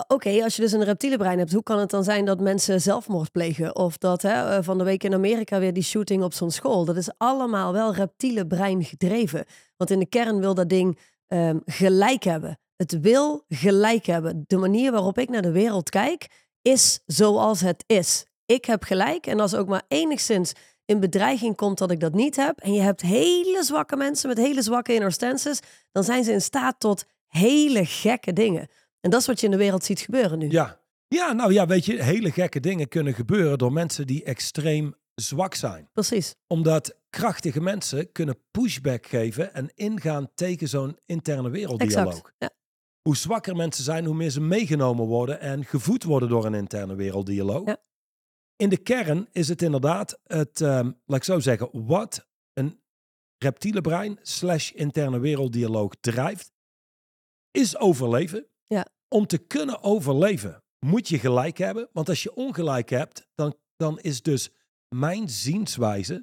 oké, 0.09 0.43
als 0.43 0.57
je 0.57 0.63
dus 0.63 0.73
een 0.73 0.85
reptiele 0.85 1.17
brein 1.17 1.39
hebt, 1.39 1.53
hoe 1.53 1.63
kan 1.63 1.79
het 1.79 1.91
dan 1.91 2.05
zijn 2.05 2.25
dat 2.25 2.41
mensen 2.41 2.81
zelfmoord 2.81 3.33
plegen? 3.33 3.77
Of 3.77 3.99
dat 3.99 4.23
hè, 4.23 4.57
eh, 4.57 4.63
van 4.63 4.79
de 4.79 4.85
week 4.85 5.05
in 5.05 5.15
Amerika 5.15 5.59
weer 5.59 5.73
die 5.73 5.83
shooting 5.83 6.23
op 6.23 6.33
zo'n 6.33 6.51
school. 6.51 6.85
Dat 6.85 6.97
is 6.97 7.11
allemaal 7.17 7.73
wel 7.73 7.95
reptiele 7.95 8.47
brein 8.47 8.85
gedreven. 8.85 9.45
Want 9.77 9.91
in 9.91 9.99
de 9.99 10.07
kern 10.07 10.41
wil 10.41 10.55
dat 10.55 10.69
ding 10.69 10.99
ehm, 11.27 11.59
gelijk 11.65 12.23
hebben. 12.23 12.59
Het 12.77 13.01
wil 13.01 13.45
gelijk 13.49 14.07
hebben. 14.07 14.45
De 14.47 14.57
manier 14.57 14.93
waarop 14.93 15.19
ik 15.19 15.29
naar 15.29 15.43
de 15.43 15.53
wereld 15.53 15.91
kijk, 15.91 16.29
is 16.63 17.01
zoals 17.07 17.61
het 17.61 17.85
is. 17.87 18.27
Ik 18.47 18.65
heb 18.65 18.83
gelijk 18.83 19.27
en 19.27 19.41
als 19.41 19.55
ook 19.55 19.69
maar 19.69 19.83
enigszins 19.89 20.53
in 20.85 21.01
bedreiging 21.01 21.57
komt 21.57 21.79
dat 21.79 21.91
ik 21.91 22.01
dat 22.01 22.15
niet 22.15 22.37
heb, 22.37 22.59
en 22.59 22.73
je 22.73 22.81
hebt 22.81 23.01
hele 23.01 23.65
zwakke 23.65 23.97
mensen 23.97 24.29
met 24.29 24.39
hele 24.39 24.63
zwakke 24.63 24.95
inner 24.95 25.13
stances, 25.13 25.61
dan 25.93 26.05
zijn 26.05 26.25
ze 26.25 26.33
in 26.33 26.41
staat 26.41 26.81
tot 26.81 27.05
hele 27.27 27.85
gekke 27.85 28.33
dingen. 28.33 28.69
En 29.03 29.11
dat 29.11 29.21
is 29.21 29.27
wat 29.27 29.41
je 29.41 29.47
in 29.47 29.53
de 29.53 29.59
wereld 29.59 29.85
ziet 29.85 30.01
gebeuren 30.01 30.39
nu. 30.39 30.51
Ja. 30.51 30.81
ja, 31.09 31.33
nou 31.33 31.53
ja, 31.53 31.67
weet 31.67 31.85
je, 31.85 32.03
hele 32.03 32.31
gekke 32.31 32.61
dingen 32.61 32.89
kunnen 32.89 33.15
gebeuren 33.15 33.59
door 33.59 33.73
mensen 33.73 34.07
die 34.07 34.25
extreem 34.25 34.95
zwak 35.15 35.55
zijn. 35.55 35.89
Precies. 35.93 36.35
Omdat 36.47 36.99
krachtige 37.11 37.61
mensen 37.61 38.13
kunnen 38.13 38.39
pushback 38.51 39.07
geven 39.07 39.55
en 39.55 39.71
ingaan 39.75 40.31
tegen 40.35 40.69
zo'n 40.69 40.99
interne 41.07 41.51
werelddialoog. 41.51 42.07
Exact. 42.07 42.35
Ja. 42.39 42.51
Hoe 43.03 43.17
zwakker 43.17 43.57
mensen 43.57 43.85
zijn, 43.85 44.05
hoe 44.05 44.15
meer 44.15 44.31
ze 44.31 44.41
meegenomen 44.41 45.07
worden 45.07 45.41
en 45.41 45.65
gevoed 45.65 46.03
worden 46.03 46.29
door 46.29 46.45
een 46.45 46.55
interne 46.55 46.95
werelddialoog. 46.95 47.67
Ja. 47.67 47.77
In 48.57 48.69
de 48.69 48.77
kern 48.77 49.29
is 49.33 49.49
het 49.49 49.63
inderdaad 49.63 50.21
het, 50.25 50.61
ehm, 50.61 50.91
laat 51.05 51.19
ik 51.19 51.25
zo 51.25 51.41
zeggen, 51.41 51.69
wat 51.73 52.29
een 52.53 52.81
reptiele 53.39 53.81
brein 53.81 54.19
slash 54.23 54.71
interne 54.71 55.19
werelddialoog 55.19 55.95
drijft, 56.01 56.53
is 57.51 57.79
overleven. 57.79 58.47
Ja. 58.73 58.87
Om 59.09 59.27
te 59.27 59.39
kunnen 59.39 59.83
overleven 59.83 60.63
moet 60.87 61.09
je 61.09 61.19
gelijk 61.19 61.59
hebben. 61.59 61.89
Want 61.93 62.09
als 62.09 62.23
je 62.23 62.35
ongelijk 62.35 62.91
hebt, 62.91 63.27
dan, 63.35 63.55
dan 63.77 63.99
is 64.01 64.23
dus 64.23 64.51
mijn 64.89 65.29
zienswijze 65.29 66.23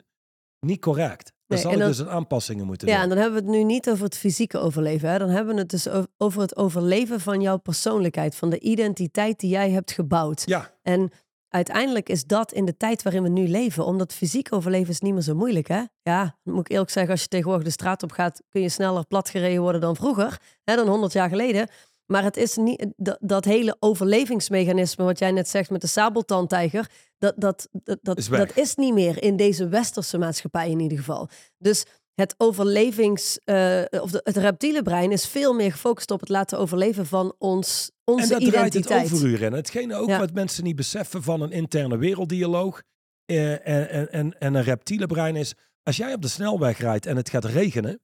niet 0.65 0.82
correct. 0.82 1.25
Dan 1.25 1.34
Nee, 1.48 1.60
zal 1.60 1.70
en 1.70 1.75
ik 1.75 1.82
dan- 1.82 1.91
dus 1.91 2.00
een 2.00 2.10
aanpassingen 2.10 2.65
moeten 2.65 2.88
Ja, 2.88 2.94
doen. 2.94 3.03
en 3.03 3.10
dan 3.10 3.18
hebben 3.18 3.39
we 3.44 3.48
het 3.48 3.56
nu 3.58 3.63
niet 3.63 3.89
over 3.89 4.03
het 4.03 4.18
fysieke 4.18 4.58
overleven. 4.58 5.10
Hè? 5.10 5.18
Dan 5.18 5.29
hebben 5.29 5.53
we 5.53 5.60
het 5.62 5.70
dus 5.70 5.88
over 6.18 6.41
het 6.41 6.56
overleven 6.56 7.20
van 7.20 7.41
jouw 7.41 7.58
persoonlijkheid, 7.58 8.36
van 8.36 8.50
de 8.50 8.60
identiteit 8.60 9.39
die 9.39 9.50
jij 9.50 9.72
hebt 9.72 9.91
gebouwd. 9.91 10.44
Ja, 10.46 10.72
En 10.82 11.12
uiteindelijk 11.48 12.10
is 12.10 12.25
dat 12.25 12.51
in 12.51 12.65
de 12.65 12.77
tijd 12.77 13.03
waarin 13.03 13.24
we 13.24 13.29
nu 13.29 13.48
leven, 13.48 13.86
omdat 13.86 14.13
fysiek 14.13 14.53
overleven 14.53 14.89
is 14.89 15.00
niet 15.00 15.13
meer 15.13 15.22
zo 15.22 15.36
moeilijk. 15.36 15.68
Hè? 15.68 15.84
Ja, 16.01 16.38
moet 16.44 16.60
ik 16.60 16.72
eerlijk 16.72 16.89
zeggen, 16.91 17.12
als 17.12 17.22
je 17.22 17.27
tegenwoordig 17.27 17.65
de 17.65 17.72
straat 17.72 18.03
op 18.03 18.12
gaat, 18.12 18.41
kun 18.50 18.62
je 18.62 18.70
sneller 18.70 19.06
platgereden 19.06 19.62
worden 19.62 19.82
dan 19.82 19.96
vroeger, 19.96 20.41
hè, 20.63 20.75
dan 20.75 20.88
100 20.88 21.13
jaar 21.13 21.29
geleden. 21.29 21.70
Maar 22.12 22.24
het 22.24 22.38
is 22.38 22.56
niet 22.56 22.86
dat, 22.96 23.18
dat 23.22 23.46
hele 23.46 23.75
overlevingsmechanisme, 23.80 25.04
wat 25.04 25.20
jij 25.20 25.32
net 25.32 25.50
zegt 25.50 25.70
met 25.70 25.82
de 25.82 25.88
sabeltandtijger, 25.88 26.89
dat, 27.18 27.34
dat, 27.38 27.68
dat, 27.72 28.00
dat, 28.01 28.18
Is 28.18 28.28
weg. 28.28 28.39
dat 28.48 28.58
is 28.58 28.75
niet 28.75 28.94
meer 28.94 29.24
in 29.24 29.36
deze 29.36 29.68
westerse 29.68 30.18
maatschappij 30.18 30.70
in 30.70 30.80
ieder 30.80 30.98
geval. 30.98 31.30
Dus 31.58 31.86
het 32.13 32.36
overlevings, 32.38 33.39
eh, 33.44 33.82
of 33.89 34.12
de, 34.12 34.22
het 34.24 34.38
reptiele 34.38 34.82
brein 34.82 35.12
is 35.12 35.28
veel 35.28 35.54
meer 35.54 35.72
gefocust 35.72 36.12
op 36.12 36.20
het 36.20 36.30
laten 36.30 36.58
overleven 36.60 37.06
van 37.06 37.36
ons, 37.38 37.92
onze 38.04 38.34
en 38.34 38.39
dat 38.39 38.50
draait 38.50 38.74
het 38.74 38.86
identiteit. 38.86 39.13
overuur 39.13 39.42
in. 39.42 39.54
Hetgene 39.54 39.96
ook 39.96 40.08
Ja. 40.08 40.20
wat 40.20 40.34
mensen 40.34 40.63
niet 40.63 40.75
beseffen 40.75 41.24
van 41.24 41.42
een 41.42 41.51
interne 41.51 41.98
werelddialoog 41.98 42.82
eh, 43.25 43.51
en, 43.51 43.89
en, 43.89 44.12
en, 44.12 44.39
en 44.39 44.54
een 44.54 44.63
reptiele 44.63 45.06
brein 45.08 45.36
is, 45.36 45.54
als 45.84 45.98
jij 45.98 46.13
op 46.13 46.22
de 46.22 46.28
snelweg 46.28 46.78
rijdt 46.78 47.06
en 47.06 47.16
het 47.18 47.30
gaat 47.30 47.46
regenen, 47.46 48.00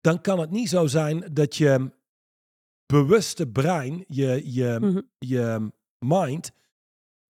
dan 0.00 0.20
kan 0.20 0.38
het 0.40 0.50
niet 0.50 0.68
zo 0.68 0.86
zijn 0.86 1.28
dat 1.32 1.56
je 1.56 1.90
bewuste 2.90 3.46
brein, 3.48 4.04
je, 4.08 4.52
je, 4.52 4.76
Mhm. 4.80 5.00
je 5.18 5.70
mind, 5.98 6.50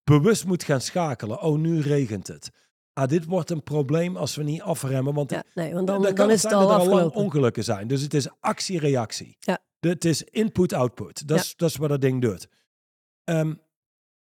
bewust 0.05 0.45
moet 0.47 0.63
gaan 0.63 0.81
schakelen. 0.81 1.41
Oh, 1.43 1.59
nu 1.59 1.81
regent 1.81 2.27
het. 2.27 2.51
Ah, 2.93 3.09
dit 3.09 3.25
wordt 3.25 3.51
een 3.51 3.63
probleem 3.63 4.17
als 4.17 4.35
we 4.37 4.43
niet 4.43 4.63
afremmen, 4.63 5.15
want 5.15 5.31
Ja, 5.31 5.45
nee, 5.55 5.75
want 5.75 5.87
dan, 5.87 6.15
dan, 6.15 6.31
is 6.31 6.43
het 6.43 6.53
al 6.53 6.69
dat 6.69 6.87
er 6.87 6.93
al 6.93 7.09
ongelukken 7.09 7.65
zijn. 7.65 7.89
Dus 7.89 8.03
het 8.03 8.15
is 8.15 8.29
actie-reactie. 8.41 9.37
Ja. 9.41 9.59
Het 9.81 10.05
is 10.05 10.23
input-output. 10.23 11.27
Dat, 11.29 11.39
is, 11.39 11.57
dat 11.57 11.71
is 11.71 11.77
wat 11.77 11.89
dat 11.89 12.01
ding 12.01 12.21
doet. 12.23 12.49
Ehm, 13.25 13.55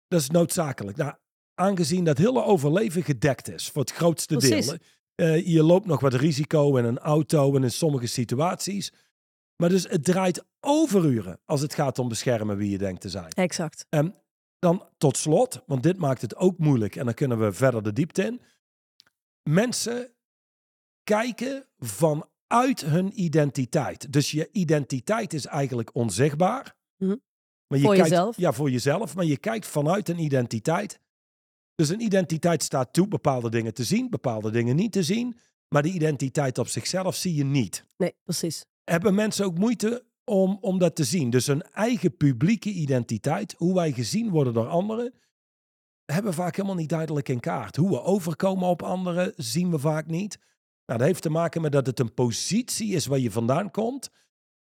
dat 0.08 0.20
is 0.20 0.30
noodzakelijk. 0.30 0.96
Nou, 0.96 1.14
aangezien 1.54 2.04
dat 2.04 2.18
hele 2.18 2.42
overleven 2.44 3.02
gedekt 3.02 3.48
is, 3.48 3.70
voor 3.70 3.80
het 3.82 3.92
grootste 3.92 4.36
Precies. 4.36 4.66
deel. 4.66 4.76
eh, 5.14 5.46
je 5.46 5.62
loopt 5.62 5.86
nog 5.86 6.00
wat 6.00 6.14
risico 6.14 6.76
in 6.76 6.84
een 6.84 6.98
auto 6.98 7.54
en 7.56 7.62
in 7.62 7.70
sommige 7.70 8.06
situaties. 8.06 8.92
Maar 9.56 9.68
dus 9.68 9.88
het 9.88 10.04
draait 10.04 10.44
overuren 10.60 11.40
als 11.44 11.60
het 11.60 11.74
gaat 11.74 11.98
om 11.98 12.08
beschermen 12.08 12.56
wie 12.56 12.70
je 12.70 12.78
denkt 12.78 13.00
te 13.00 13.08
zijn. 13.08 13.30
Exact. 13.30 13.86
Dan 14.58 14.88
tot 14.98 15.16
slot, 15.16 15.62
want 15.66 15.82
dit 15.82 15.96
maakt 15.96 16.22
het 16.22 16.36
ook 16.36 16.58
moeilijk 16.58 16.96
en 16.96 17.04
dan 17.04 17.14
kunnen 17.14 17.38
we 17.38 17.52
verder 17.52 17.82
de 17.82 17.92
diepte 17.92 18.22
in. 18.22 18.40
Mensen 19.42 20.12
kijken 21.04 21.66
vanuit 21.78 22.80
hun 22.80 23.20
identiteit. 23.20 24.12
Dus 24.12 24.30
je 24.30 24.48
identiteit 24.52 25.32
is 25.32 25.46
eigenlijk 25.46 25.94
onzichtbaar. 25.94 26.76
Mhm. 26.96 27.16
Maar 27.66 27.78
je 27.78 27.84
Voor 27.84 27.94
kijkt, 27.94 28.08
jezelf. 28.08 28.36
Ja, 28.36 28.52
voor 28.52 28.70
jezelf. 28.70 29.14
Maar 29.14 29.24
je 29.24 29.36
kijkt 29.36 29.66
vanuit 29.66 30.08
een 30.08 30.18
identiteit. 30.18 31.00
Dus 31.74 31.88
een 31.88 32.00
identiteit 32.00 32.62
staat 32.62 32.92
toe 32.92 33.08
bepaalde 33.08 33.50
dingen 33.50 33.74
te 33.74 33.84
zien, 33.84 34.10
bepaalde 34.10 34.50
dingen 34.50 34.76
niet 34.76 34.92
te 34.92 35.02
zien. 35.02 35.38
Maar 35.68 35.82
die 35.82 35.92
identiteit 35.92 36.58
op 36.58 36.68
zichzelf 36.68 37.16
zie 37.16 37.34
je 37.34 37.44
niet 37.44 37.84
Nee, 37.96 38.14
precies. 38.24 38.64
Hebben 38.90 39.14
mensen 39.14 39.44
ook 39.44 39.58
moeite 39.58 40.04
om, 40.24 40.58
om 40.60 40.78
dat 40.78 40.96
te 40.96 41.04
zien. 41.04 41.30
Dus 41.30 41.46
een 41.46 41.62
eigen 41.62 42.16
publieke 42.16 42.70
identiteit, 42.70 43.54
hoe 43.56 43.74
wij 43.74 43.92
gezien 43.92 44.30
worden 44.30 44.54
door 44.54 44.68
anderen, 44.68 45.14
hebben 46.04 46.30
we 46.30 46.36
vaak 46.36 46.56
helemaal 46.56 46.76
niet 46.76 46.88
duidelijk 46.88 47.28
in 47.28 47.40
kaart. 47.40 47.76
Hoe 47.76 47.90
we 47.90 48.02
overkomen 48.02 48.68
op 48.68 48.82
anderen 48.82 49.32
zien 49.36 49.70
we 49.70 49.78
vaak 49.78 50.06
niet. 50.06 50.38
Nou, 50.86 50.98
dat 50.98 51.08
heeft 51.08 51.22
te 51.22 51.30
maken 51.30 51.62
met 51.62 51.72
dat 51.72 51.86
het 51.86 52.00
een 52.00 52.14
positie 52.14 52.94
is 52.94 53.06
waar 53.06 53.18
je 53.18 53.30
vandaan 53.30 53.70
komt, 53.70 54.10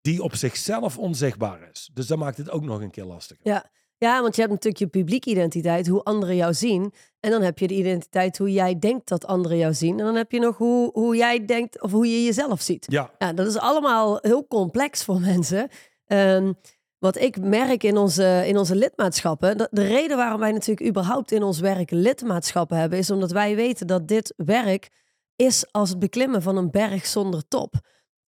die 0.00 0.22
op 0.22 0.34
zichzelf 0.34 0.98
onzichtbaar 0.98 1.70
is. 1.70 1.90
Dus 1.92 2.06
dat 2.06 2.18
maakt 2.18 2.36
het 2.36 2.50
ook 2.50 2.62
nog 2.62 2.80
een 2.80 2.90
keer 2.90 3.04
lastiger. 3.04 3.46
Ja. 3.46 3.70
Ja, 4.02 4.22
want 4.22 4.34
je 4.34 4.40
hebt 4.40 4.52
natuurlijk 4.52 4.82
je 4.82 4.98
publieke 5.00 5.30
identiteit, 5.30 5.86
hoe 5.88 6.02
anderen 6.02 6.36
jou 6.36 6.54
zien. 6.54 6.92
En 7.20 7.30
dan 7.30 7.42
heb 7.42 7.58
je 7.58 7.66
de 7.66 7.74
identiteit 7.74 8.38
hoe 8.38 8.52
jij 8.52 8.78
denkt 8.78 9.08
dat 9.08 9.26
anderen 9.26 9.56
jou 9.58 9.74
zien. 9.74 9.98
En 9.98 10.04
dan 10.04 10.14
heb 10.14 10.32
je 10.32 10.38
nog 10.40 10.56
hoe, 10.56 10.90
hoe 10.92 11.16
jij 11.16 11.44
denkt 11.44 11.82
of 11.82 11.90
hoe 11.90 12.06
je 12.06 12.24
jezelf 12.24 12.60
ziet. 12.60 12.86
Ja, 12.88 13.10
Ja, 13.18 13.32
dat 13.32 13.46
is 13.46 13.58
allemaal 13.58 14.18
heel 14.20 14.46
complex 14.46 15.04
voor 15.04 15.20
mensen. 15.32 15.68
Ehm, 16.06 16.52
wat 16.98 17.16
ik 17.16 17.40
merk 17.40 17.82
in 17.82 17.96
onze, 17.96 18.42
in 18.46 18.58
onze 18.58 18.76
lidmaatschappen. 18.76 19.56
dat- 19.58 19.68
De 19.70 19.86
reden 19.86 20.16
waarom 20.16 20.40
wij 20.40 20.52
natuurlijk 20.52 20.88
überhaupt 20.88 21.32
in 21.32 21.42
ons 21.42 21.60
werk 21.60 21.90
lidmaatschappen 21.90 22.76
hebben, 22.76 22.98
is 22.98 23.10
omdat 23.10 23.30
wij 23.30 23.56
weten 23.56 23.86
dat 23.86 24.08
dit 24.08 24.34
werk 24.36 24.90
is 25.36 25.64
als 25.72 25.88
het 25.88 25.98
beklimmen 25.98 26.42
van 26.42 26.56
een 26.56 26.70
berg 26.70 27.06
zonder 27.06 27.48
top. 27.48 27.74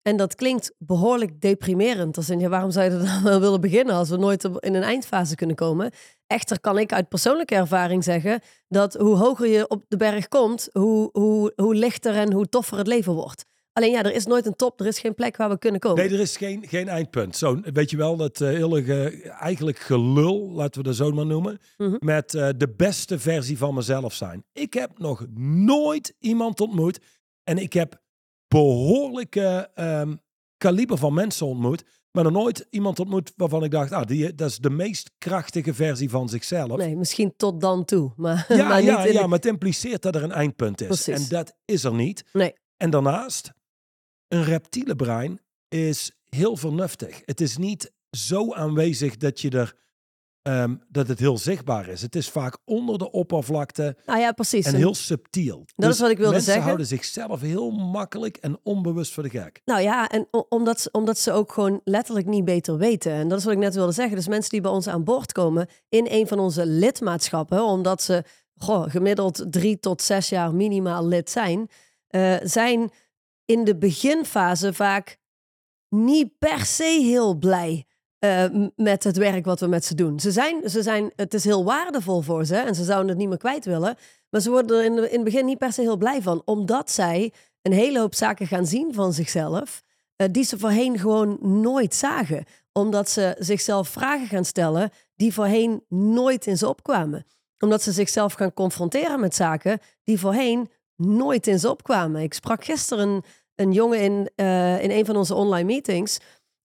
En 0.04 0.16
dat 0.16 0.34
klinkt 0.34 0.73
behoorlijk 0.78 1.40
deprimerend. 1.40 2.16
Als 2.16 2.30
in, 2.30 2.40
ja, 2.40 2.49
waarom 2.49 2.70
zou 2.70 2.84
je 2.84 2.90
er 2.99 3.04
dan 3.04 3.23
wel 3.23 3.40
willen 3.40 3.61
beginnen 3.61 3.94
als 3.94 4.08
we 4.08 4.16
nooit 4.16 4.44
in 4.44 4.75
een 4.75 4.82
eindfase 4.82 5.34
kunnen 5.34 5.56
komen? 5.56 5.90
Echter 6.26 6.61
kan 6.61 6.78
ik 6.78 6.92
uit 6.92 7.08
persoonlijke 7.08 7.54
ervaring 7.54 8.04
zeggen 8.04 8.40
dat 8.68 8.94
hoe 8.94 9.16
hoger 9.16 9.46
je 9.49 9.68
op 9.68 9.84
de 9.88 9.96
berg 9.96 10.28
komt, 10.28 10.68
hoe, 10.73 11.08
hoe, 11.12 11.52
hoe 11.56 11.75
lichter 11.75 12.14
en 12.14 12.32
hoe 12.32 12.49
toffer 12.49 12.78
het 12.78 12.87
leven 12.87 13.12
wordt. 13.12 13.44
Alleen 13.73 13.90
ja, 13.90 14.02
er 14.02 14.14
is 14.14 14.26
nooit 14.26 14.46
een 14.46 14.56
top, 14.56 14.80
er 14.80 14.87
is 14.87 14.99
geen 14.99 15.14
plek 15.14 15.37
waar 15.37 15.49
we 15.49 15.58
kunnen 15.58 15.80
komen. 15.80 16.04
nee, 16.04 16.14
er 16.14 16.20
is 16.20 16.37
geen, 16.37 16.64
geen 16.68 16.88
eindpunt. 16.88 17.37
Zo, 17.37 17.61
weet 17.73 17.90
je 17.90 17.96
wel, 17.96 18.16
dat 18.16 18.40
eh, 18.40 18.49
hele 18.49 18.82
ge- 18.84 19.30
eigenlijk 19.40 19.78
gelul, 19.78 20.50
laten 20.52 20.80
we 20.82 20.87
dat 20.88 20.96
zo 20.96 21.11
maar 21.11 21.26
noemen, 21.26 21.58
Mhm. 21.76 21.96
met 21.99 22.34
eh, 22.34 22.49
de 22.56 22.68
beste 22.76 23.18
versie 23.18 23.58
van 23.58 23.75
mezelf 23.75 24.14
zijn. 24.14 24.44
Ik 24.52 24.75
heb 24.75 24.99
nog 24.99 25.26
nooit 25.64 26.14
iemand 26.18 26.61
ontmoet 26.61 26.99
en 27.44 27.58
ik 27.58 27.73
heb 27.73 28.02
behoorlijke 28.54 29.70
ehm, 29.75 30.14
kaliber 30.56 30.99
van 30.99 31.14
mensen 31.14 31.46
ontmoet, 31.46 31.84
maar 32.11 32.25
nog 32.25 32.32
nooit 32.32 32.66
iemand 32.70 32.99
ontmoet 33.00 33.32
waarvan 33.37 33.64
ik 33.64 33.70
dacht, 33.70 33.92
ah, 33.92 34.06
die, 34.06 34.34
dat 34.34 34.50
is 34.50 34.58
de 34.58 34.70
meest 34.70 35.11
krachtige 35.18 35.75
versie 35.75 36.11
van 36.11 36.28
zichzelf. 36.28 36.76
Nee, 36.76 36.96
misschien 36.96 37.34
tot 37.37 37.61
dan 37.61 37.84
toe. 37.84 38.12
Maar, 38.16 38.44
Ja, 38.49 38.56
maar 38.68 38.82
ja, 38.82 39.02
niet 39.04 39.12
ja 39.12 39.20
de- 39.23 39.28
maar 39.28 39.37
het 39.38 39.46
impliceert 39.46 40.02
dat 40.02 40.14
er 40.14 40.23
een 40.23 40.32
eindpunt 40.32 40.80
is. 40.80 40.87
Precies. 40.87 41.14
En 41.23 41.28
dat 41.28 41.56
is 41.64 41.84
er 41.84 41.94
niet. 41.94 42.25
Nee. 42.32 42.52
En 42.76 42.90
daarnaast, 42.90 43.52
een 44.28 44.44
reptiele 44.44 44.96
brein 44.96 45.40
is 45.68 46.12
heel 46.28 46.56
vernuftig. 46.56 47.20
Het 47.25 47.40
is 47.40 47.56
niet 47.56 47.92
zo 48.11 48.52
aanwezig 48.52 49.16
dat, 49.16 49.40
je 49.40 49.50
er, 49.50 49.75
ehm, 50.45 50.75
dat 50.89 51.09
het 51.09 51.19
heel 51.19 51.39
zichtbaar 51.39 51.89
is. 51.89 52.03
Het 52.03 52.17
is 52.17 52.29
vaak 52.31 52.59
onder 52.65 52.99
de 52.99 53.11
oppervlakte 53.11 53.97
Nou 54.07 54.19
ja, 54.21 54.33
precies. 54.33 54.67
en 54.67 54.75
heel 54.75 54.95
subtiel. 54.95 55.65
Dat 55.77 55.93
is 55.93 56.01
wat 56.01 56.11
ik 56.11 56.17
wilde 56.17 56.31
mensen 56.33 56.47
zeggen. 56.53 56.65
houden 56.65 56.87
zichzelf 56.87 57.41
heel 57.41 57.71
makkelijk 57.71 58.37
en 58.37 58.59
onbewust 58.63 59.13
voor 59.13 59.23
de 59.23 59.29
gek. 59.31 59.61
Nou 59.65 59.81
ja, 59.81 60.09
en 60.09 60.29
omdat, 60.49 60.81
ze- 60.81 60.89
omdat 60.93 61.19
ze 61.19 61.33
ook 61.33 61.53
gewoon 61.53 61.81
letterlijk 61.85 62.27
niet 62.27 62.45
beter 62.45 62.77
weten. 62.79 63.13
En 63.13 63.29
dat 63.29 63.39
is 63.39 63.45
wat 63.45 63.53
ik 63.53 63.59
net 63.59 63.75
wilde 63.75 63.93
zeggen. 63.93 64.17
Dus 64.17 64.29
mensen 64.29 64.51
die 64.51 64.61
bij 64.61 64.71
ons 64.71 64.87
aan 64.89 65.05
boord 65.05 65.33
komen 65.33 65.69
in 65.89 66.07
een 66.11 66.27
van 66.29 66.39
onze 66.39 66.67
lidmaatschappen, 66.67 67.65
omdat 67.65 68.03
ze 68.03 68.25
goh, 68.57 68.91
gemiddeld 68.91 69.45
drie 69.51 69.81
tot 69.81 70.03
zes 70.03 70.29
jaar 70.29 70.55
minimaal 70.55 71.07
lid 71.07 71.31
zijn, 71.31 71.69
eh, 72.09 72.37
zijn 72.43 72.91
in 73.45 73.65
de 73.65 73.77
beginfase 73.77 74.73
vaak 74.73 75.19
niet 75.89 76.39
per 76.39 76.65
se 76.65 76.99
heel 77.03 77.35
blij 77.35 77.85
eh, 78.25 78.66
met 78.76 79.04
het 79.04 79.16
werk 79.16 79.45
wat 79.45 79.61
we 79.61 79.66
met 79.66 79.85
ze 79.85 79.95
doen. 79.95 80.21
Ze 80.21 80.31
zijn, 80.31 80.71
ze 80.71 80.83
zijn, 80.83 81.12
het 81.16 81.35
is 81.35 81.45
heel 81.45 81.64
waardevol 81.64 82.21
voor 82.21 82.45
ze 82.45 82.57
en 82.57 82.75
ze 82.75 82.85
zouden 82.85 83.09
het 83.09 83.19
niet 83.19 83.28
meer 83.28 83.38
kwijt 83.38 83.64
willen. 83.64 83.97
Maar 84.31 84.40
ze 84.40 84.50
worden 84.50 84.76
er 84.78 84.85
in 84.85 84.97
het 84.97 85.25
begin 85.25 85.45
niet 85.45 85.59
per 85.59 85.73
se 85.73 85.81
heel 85.81 85.97
blij 85.97 86.23
van, 86.23 86.43
omdat 86.45 86.90
zij 86.90 87.33
een 87.62 87.73
hele 87.73 87.99
hoop 87.99 88.14
zaken 88.14 88.47
gaan 88.47 88.66
zien 88.66 88.95
van 88.95 89.12
zichzelf, 89.12 89.83
eh, 90.16 90.28
die 90.31 90.45
ze 90.45 90.59
voorheen 90.59 90.99
gewoon 90.99 91.38
nooit 91.40 91.95
zagen. 91.95 92.45
Omdat 92.73 93.11
ze 93.11 93.37
zichzelf 93.38 93.88
vragen 93.88 94.26
gaan 94.26 94.45
stellen 94.45 94.90
die 95.16 95.35
voorheen 95.35 95.85
nooit 95.88 96.47
in 96.47 96.57
ze 96.57 96.69
opkwamen. 96.69 97.26
Omdat 97.59 97.83
ze 97.83 97.93
zichzelf 97.93 98.33
gaan 98.33 98.52
confronteren 98.52 99.21
met 99.21 99.35
zaken 99.35 99.78
die 100.04 100.21
voorheen 100.21 100.69
nooit 100.97 101.47
in 101.47 101.59
ze 101.59 101.71
opkwamen. 101.71 102.23
Ik 102.23 102.35
sprak 102.35 102.64
gisteren 102.64 103.09
een, 103.09 103.25
een 103.54 103.73
jongen 103.73 104.00
in, 104.00 104.31
eh, 104.35 104.83
in 104.83 104.90
een 104.90 105.04
van 105.04 105.16
onze 105.16 105.35
online 105.35 105.66
meetings. 105.66 106.19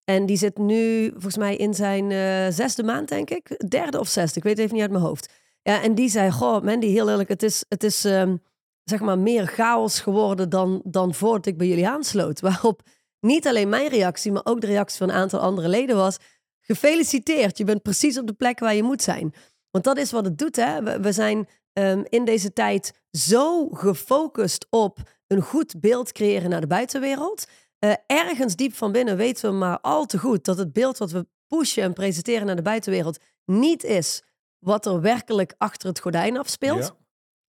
En 0.10 0.26
die 0.26 0.38
zit 0.38 0.58
nu 0.58 1.10
volgens 1.12 1.38
mij 1.38 1.56
in 1.56 1.74
zijn 1.74 2.12
eh, 2.12 2.54
zesde 2.54 2.84
maand, 2.84 3.10
denk 3.10 3.30
ik. 3.30 3.70
Derde 3.70 4.00
of 4.00 4.08
zesde, 4.08 4.38
ik 4.38 4.44
weet 4.44 4.54
het 4.54 4.62
even 4.62 4.74
niet 4.74 4.84
uit 4.84 4.92
mijn 4.92 5.04
hoofd. 5.04 5.34
Ja, 5.62 5.82
en 5.82 5.96
die 5.96 6.10
zei, 6.10 6.32
goh, 6.32 6.64
Mandy, 6.64 6.88
heel 6.88 7.10
eerlijk, 7.10 7.30
het 7.30 7.44
is, 7.44 7.66
het 7.68 7.84
is 7.84 8.06
ehm, 8.06 8.36
zeg 8.84 9.00
maar 9.00 9.20
meer 9.20 9.46
chaos 9.46 10.00
geworden 10.00 10.50
dan, 10.50 10.82
dan 10.86 11.14
voordat 11.14 11.46
ik 11.46 11.58
bij 11.58 11.68
jullie 11.68 11.88
aansloot. 11.88 12.40
Waarop 12.50 12.82
niet 13.20 13.48
alleen 13.48 13.70
mijn 13.70 13.88
reactie, 13.88 14.32
maar 14.32 14.46
ook 14.46 14.62
de 14.62 14.68
reactie 14.68 14.98
van 14.98 15.10
een 15.10 15.16
aantal 15.16 15.40
andere 15.40 15.68
leden 15.68 15.96
was, 15.96 16.18
gefeliciteerd, 16.60 17.58
je 17.58 17.64
bent 17.64 17.82
precies 17.82 18.18
op 18.18 18.28
de 18.28 18.34
plek 18.34 18.60
waar 18.60 18.76
je 18.76 18.84
moet 18.84 19.02
zijn. 19.02 19.34
Want 19.72 19.84
dat 19.84 19.98
is 19.98 20.12
wat 20.12 20.26
het 20.26 20.38
doet, 20.38 20.56
hè. 20.56 20.84
We, 20.84 21.00
we 21.00 21.12
zijn 21.12 21.48
ehm, 21.74 22.04
in 22.10 22.26
deze 22.26 22.54
tijd 22.54 22.94
zo 23.12 23.68
gefocust 23.68 24.68
op 24.70 24.98
een 25.28 25.42
goed 25.42 25.80
beeld 25.80 26.12
creëren 26.12 26.50
naar 26.50 26.62
de 26.62 26.68
buitenwereld. 26.68 27.46
Eh, 27.80 27.94
ergens 28.08 28.56
diep 28.56 28.74
van 28.74 28.92
binnen 28.92 29.18
weten 29.18 29.50
we 29.50 29.56
maar 29.56 29.80
al 29.80 30.06
te 30.06 30.18
goed 30.18 30.46
dat 30.46 30.58
het 30.58 30.74
beeld 30.74 30.98
wat 30.98 31.12
we 31.12 31.28
pushen 31.48 31.84
en 31.84 31.94
presenteren 31.94 32.46
naar 32.46 32.56
de 32.56 32.62
buitenwereld 32.62 33.20
niet 33.46 33.84
is 33.84 34.24
wat 34.60 34.86
er 34.86 35.02
werkelijk 35.02 35.54
achter 35.58 35.90
het 35.90 36.00
gordijn 36.00 36.38
afspeelt. 36.38 36.84
Ja. 36.84 36.96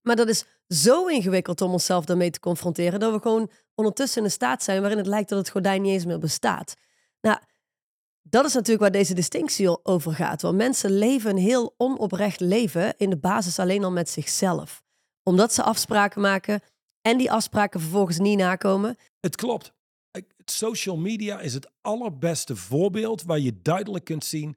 Maar 0.03 0.16
dat 0.16 0.29
is 0.29 0.45
zo 0.69 1.07
ingewikkeld 1.07 1.61
om 1.61 1.73
onszelf 1.73 2.05
daarmee 2.05 2.31
te 2.31 2.40
confronteren 2.40 3.01
dat 3.01 3.12
we 3.12 3.21
gewoon 3.21 3.51
ondertussen 3.75 4.19
in 4.19 4.25
een 4.25 4.31
staat 4.31 4.62
zijn 4.62 4.81
waarin 4.81 4.99
het 4.99 5.07
lijkt 5.07 5.29
dat 5.29 5.38
het 5.38 5.51
gordijn 5.51 5.83
niet 5.83 5.93
eens 5.93 6.05
meer 6.05 6.19
bestaat. 6.19 6.75
Nou, 7.21 7.38
dat 8.23 8.45
is 8.45 8.53
natuurlijk 8.53 8.81
waar 8.81 8.90
deze 8.90 9.14
distinctie 9.14 9.85
over 9.85 10.12
gaat. 10.12 10.43
Want 10.43 10.57
mensen 10.57 10.90
leven 10.90 11.31
een 11.31 11.37
heel 11.37 11.75
onoprecht 11.77 12.40
leven 12.40 12.97
in 12.97 13.11
de 13.11 13.19
basis 13.19 13.59
alleen 13.59 13.85
al 13.85 13.90
met 13.90 14.09
zichzelf. 14.09 14.83
Omdat 15.23 15.55
ze 15.55 15.62
afspraken 15.62 16.21
maken 16.21 16.61
en 17.03 17.19
die 17.19 17.33
afspraken 17.33 17.81
vervolgens 17.81 18.19
niet 18.19 18.38
nakomen. 18.38 18.97
Het 19.21 19.37
klopt. 19.37 19.73
Social 20.51 20.97
media 20.97 21.41
is 21.41 21.55
het 21.55 21.71
allerbeste 21.81 22.57
voorbeeld 22.57 23.23
waar 23.23 23.39
je 23.39 23.63
duidelijk 23.63 24.05
kunt 24.05 24.25
zien 24.25 24.57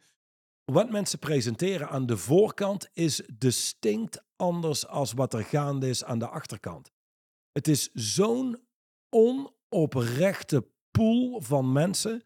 wat 0.65 0.89
mensen 0.89 1.19
presenteren 1.19 1.89
aan 1.89 2.05
de 2.05 2.17
voorkant 2.17 2.89
is 2.93 3.21
distinct 3.37 4.23
anders 4.35 4.87
als 4.87 5.13
wat 5.13 5.33
er 5.33 5.43
gaande 5.43 5.89
is 5.89 6.03
aan 6.03 6.19
de 6.19 6.27
achterkant. 6.27 6.91
Het 7.51 7.67
is 7.67 7.91
zo'n 7.93 8.59
onoprechte 9.09 10.67
pool 10.91 11.41
van 11.41 11.71
mensen 11.71 12.23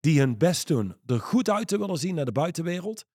die 0.00 0.18
hun 0.18 0.38
best 0.38 0.66
doen 0.66 0.96
er 1.06 1.20
goed 1.20 1.50
uit 1.50 1.68
te 1.68 1.78
willen 1.78 1.98
zien 1.98 2.14
naar 2.14 2.24
de 2.24 2.32
buitenwereld. 2.32 3.06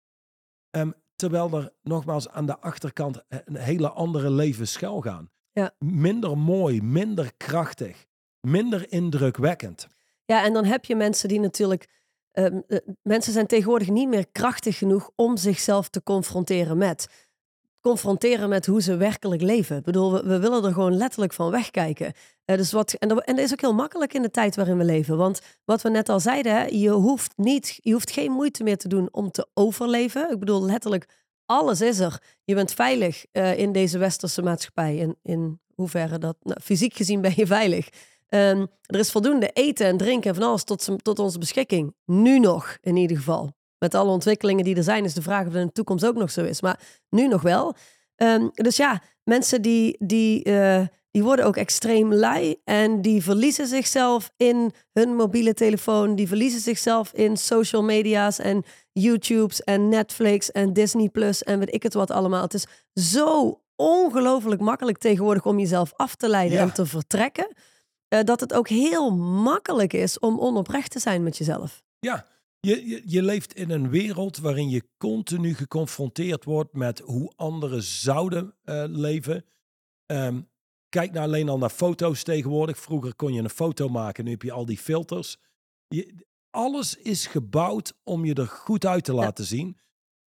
Ehm, 0.70 0.92
terwijl 1.16 1.52
er 1.52 1.74
nogmaals 1.82 2.30
aan 2.30 2.46
de 2.46 2.60
achterkant 2.60 3.24
een 3.28 3.56
hele 3.56 3.90
andere 3.90 4.32
leven 4.32 4.68
schuil 4.68 5.02
gaan. 5.02 5.32
Ja. 5.52 5.76
Minder 5.80 6.38
mooi, 6.38 6.82
minder 6.82 7.34
krachtig, 7.38 8.06
minder 8.48 8.92
indrukwekkend. 8.92 9.88
Ja, 10.26 10.44
en 10.44 10.54
dan 10.54 10.66
heb 10.66 10.86
je 10.86 10.96
mensen 10.96 11.30
die 11.30 11.40
natuurlijk. 11.40 12.02
ehm, 12.32 12.60
eh, 12.68 12.78
mensen 13.02 13.34
zijn 13.34 13.48
tegenwoordig 13.48 13.90
niet 13.90 14.08
meer 14.08 14.28
krachtig 14.32 14.78
genoeg 14.78 15.12
om 15.16 15.38
zichzelf 15.38 15.90
te 15.90 16.04
confronteren 16.04 16.78
met. 16.78 17.08
Confronteren 17.80 18.50
met 18.50 18.66
hoe 18.66 18.82
ze 18.82 18.98
werkelijk 18.98 19.42
leven. 19.42 19.78
Ik 19.78 19.84
bedoel, 19.84 20.24
we, 20.24 20.40
willen 20.40 20.64
er 20.64 20.74
gewoon 20.74 20.98
letterlijk 20.98 21.34
van 21.34 21.52
wegkijken. 21.52 22.14
Eh, 22.46 22.58
dus 22.58 22.72
wat, 22.72 22.94
en, 22.94 23.08
dat, 23.08 23.24
en 23.24 23.36
dat 23.36 23.46
is 23.46 23.52
ook 23.52 23.62
heel 23.62 23.74
makkelijk 23.74 24.14
in 24.14 24.22
de 24.22 24.32
tijd 24.32 24.56
waarin 24.56 24.78
we 24.78 24.84
leven. 24.84 25.18
Want 25.18 25.42
wat 25.66 25.82
we 25.82 25.90
net 25.90 26.10
al 26.10 26.20
zeiden, 26.20 26.56
hè, 26.56 26.66
je, 26.66 26.90
hoeft 26.90 27.34
niet, 27.36 27.80
je 27.82 27.92
hoeft 27.92 28.12
geen 28.12 28.32
moeite 28.32 28.64
meer 28.64 28.78
te 28.78 28.88
doen 28.88 29.10
om 29.12 29.32
te 29.32 29.48
overleven. 29.54 30.32
Ik 30.32 30.40
bedoel, 30.40 30.66
letterlijk, 30.66 31.08
alles 31.46 31.82
is 31.82 32.00
er. 32.00 32.22
Je 32.44 32.56
bent 32.56 32.74
veilig 32.74 33.26
eh, 33.32 33.58
in 33.58 33.72
deze 33.72 33.98
westerse 33.98 34.42
maatschappij. 34.42 34.96
In, 34.96 35.16
in 35.24 35.60
hoeverre 35.76 36.18
dat. 36.18 36.38
Nou, 36.42 36.60
fysiek 36.62 36.94
gezien 36.94 37.22
ben 37.22 37.34
je 37.36 37.48
veilig. 37.48 37.90
Ehm, 38.34 38.66
er 38.86 39.00
is 39.00 39.12
voldoende 39.12 39.50
eten 39.50 39.86
en 39.88 39.98
drinken 39.98 40.30
en 40.30 40.36
van 40.36 40.48
alles 40.48 40.64
tot, 40.64 40.90
tot 41.02 41.20
onze 41.20 41.40
beschikking. 41.40 41.96
Nu 42.06 42.40
nog, 42.40 42.78
in 42.82 42.96
ieder 42.96 43.18
geval. 43.18 43.52
Met 43.78 43.96
alle 43.96 44.12
ontwikkelingen 44.12 44.64
die 44.64 44.76
er 44.76 44.84
zijn, 44.84 45.04
is 45.06 45.14
de 45.14 45.22
vraag 45.22 45.46
of 45.46 45.52
dat 45.52 45.62
in 45.62 45.68
de 45.68 45.74
toekomst 45.74 46.06
ook 46.06 46.16
nog 46.16 46.32
zo 46.32 46.44
is. 46.44 46.62
Maar 46.62 46.80
nu 47.10 47.28
nog 47.28 47.42
wel. 47.42 47.76
Ehm, 48.16 48.48
dus 48.54 48.76
ja, 48.78 49.02
mensen 49.24 49.62
die, 49.62 49.96
die, 50.00 50.44
eh, 50.44 50.82
die 51.12 51.24
worden 51.24 51.46
ook 51.46 51.58
extreem 51.58 52.14
lui. 52.14 52.56
En 52.64 53.02
die 53.02 53.24
verliezen 53.24 53.68
zichzelf 53.68 54.32
in 54.38 54.74
hun 54.94 55.16
mobiele 55.16 55.54
telefoon. 55.54 56.16
Die 56.16 56.28
verliezen 56.28 56.60
zichzelf 56.62 57.12
in 57.14 57.38
social 57.38 57.84
media's 57.84 58.40
en 58.40 58.64
YouTube's 58.92 59.62
en 59.64 59.90
Netflix 59.90 60.52
en 60.52 60.74
Disney 60.74 61.10
Plus 61.10 61.44
en 61.44 61.60
weet 61.60 61.74
ik 61.74 61.84
het 61.84 61.94
wat 61.94 62.12
allemaal. 62.12 62.42
Het 62.42 62.54
is 62.54 62.66
zo 62.94 63.62
ongelooflijk 63.76 64.62
makkelijk 64.62 64.98
tegenwoordig 64.98 65.46
om 65.46 65.60
jezelf 65.60 65.94
af 65.96 66.16
te 66.16 66.30
leiden 66.30 66.58
Ja. 66.58 66.64
en 66.64 66.74
te 66.74 66.86
vertrekken. 66.86 67.48
Eh, 68.14 68.24
dat 68.24 68.40
het 68.40 68.54
ook 68.54 68.68
heel 68.68 69.12
makkelijk 69.18 69.94
is 69.94 70.20
om 70.20 70.40
onoprecht 70.40 70.92
te 70.92 71.00
zijn 71.00 71.24
met 71.24 71.38
jezelf. 71.38 71.84
Ja, 72.00 72.28
je, 72.60 72.88
je, 72.88 73.02
je 73.06 73.24
leeft 73.24 73.54
in 73.54 73.70
een 73.70 73.90
wereld 73.90 74.38
waarin 74.38 74.70
je 74.70 74.84
continu 74.98 75.54
geconfronteerd 75.54 76.44
wordt 76.44 76.74
met 76.74 77.00
hoe 77.00 77.32
anderen 77.36 77.84
zouden 77.84 78.54
eh, 78.64 78.84
leven. 78.88 79.46
Ehm, 80.06 80.42
kijk 80.90 81.12
nou 81.12 81.26
alleen 81.26 81.50
al 81.50 81.58
naar 81.58 81.70
foto's 81.70 82.24
tegenwoordig. 82.24 82.78
Vroeger 82.78 83.16
kon 83.16 83.34
je 83.34 83.42
een 83.42 83.50
foto 83.50 83.88
maken, 83.90 84.24
nu 84.24 84.32
heb 84.32 84.42
je 84.42 84.52
al 84.52 84.66
die 84.66 84.78
filters. 84.78 85.38
Je, 85.88 86.16
alles 86.50 86.96
is 86.96 87.28
gebouwd 87.28 87.94
om 88.04 88.26
je 88.26 88.34
er 88.34 88.48
goed 88.48 88.86
uit 88.86 89.04
te 89.04 89.14
laten 89.14 89.46
zien. 89.46 89.78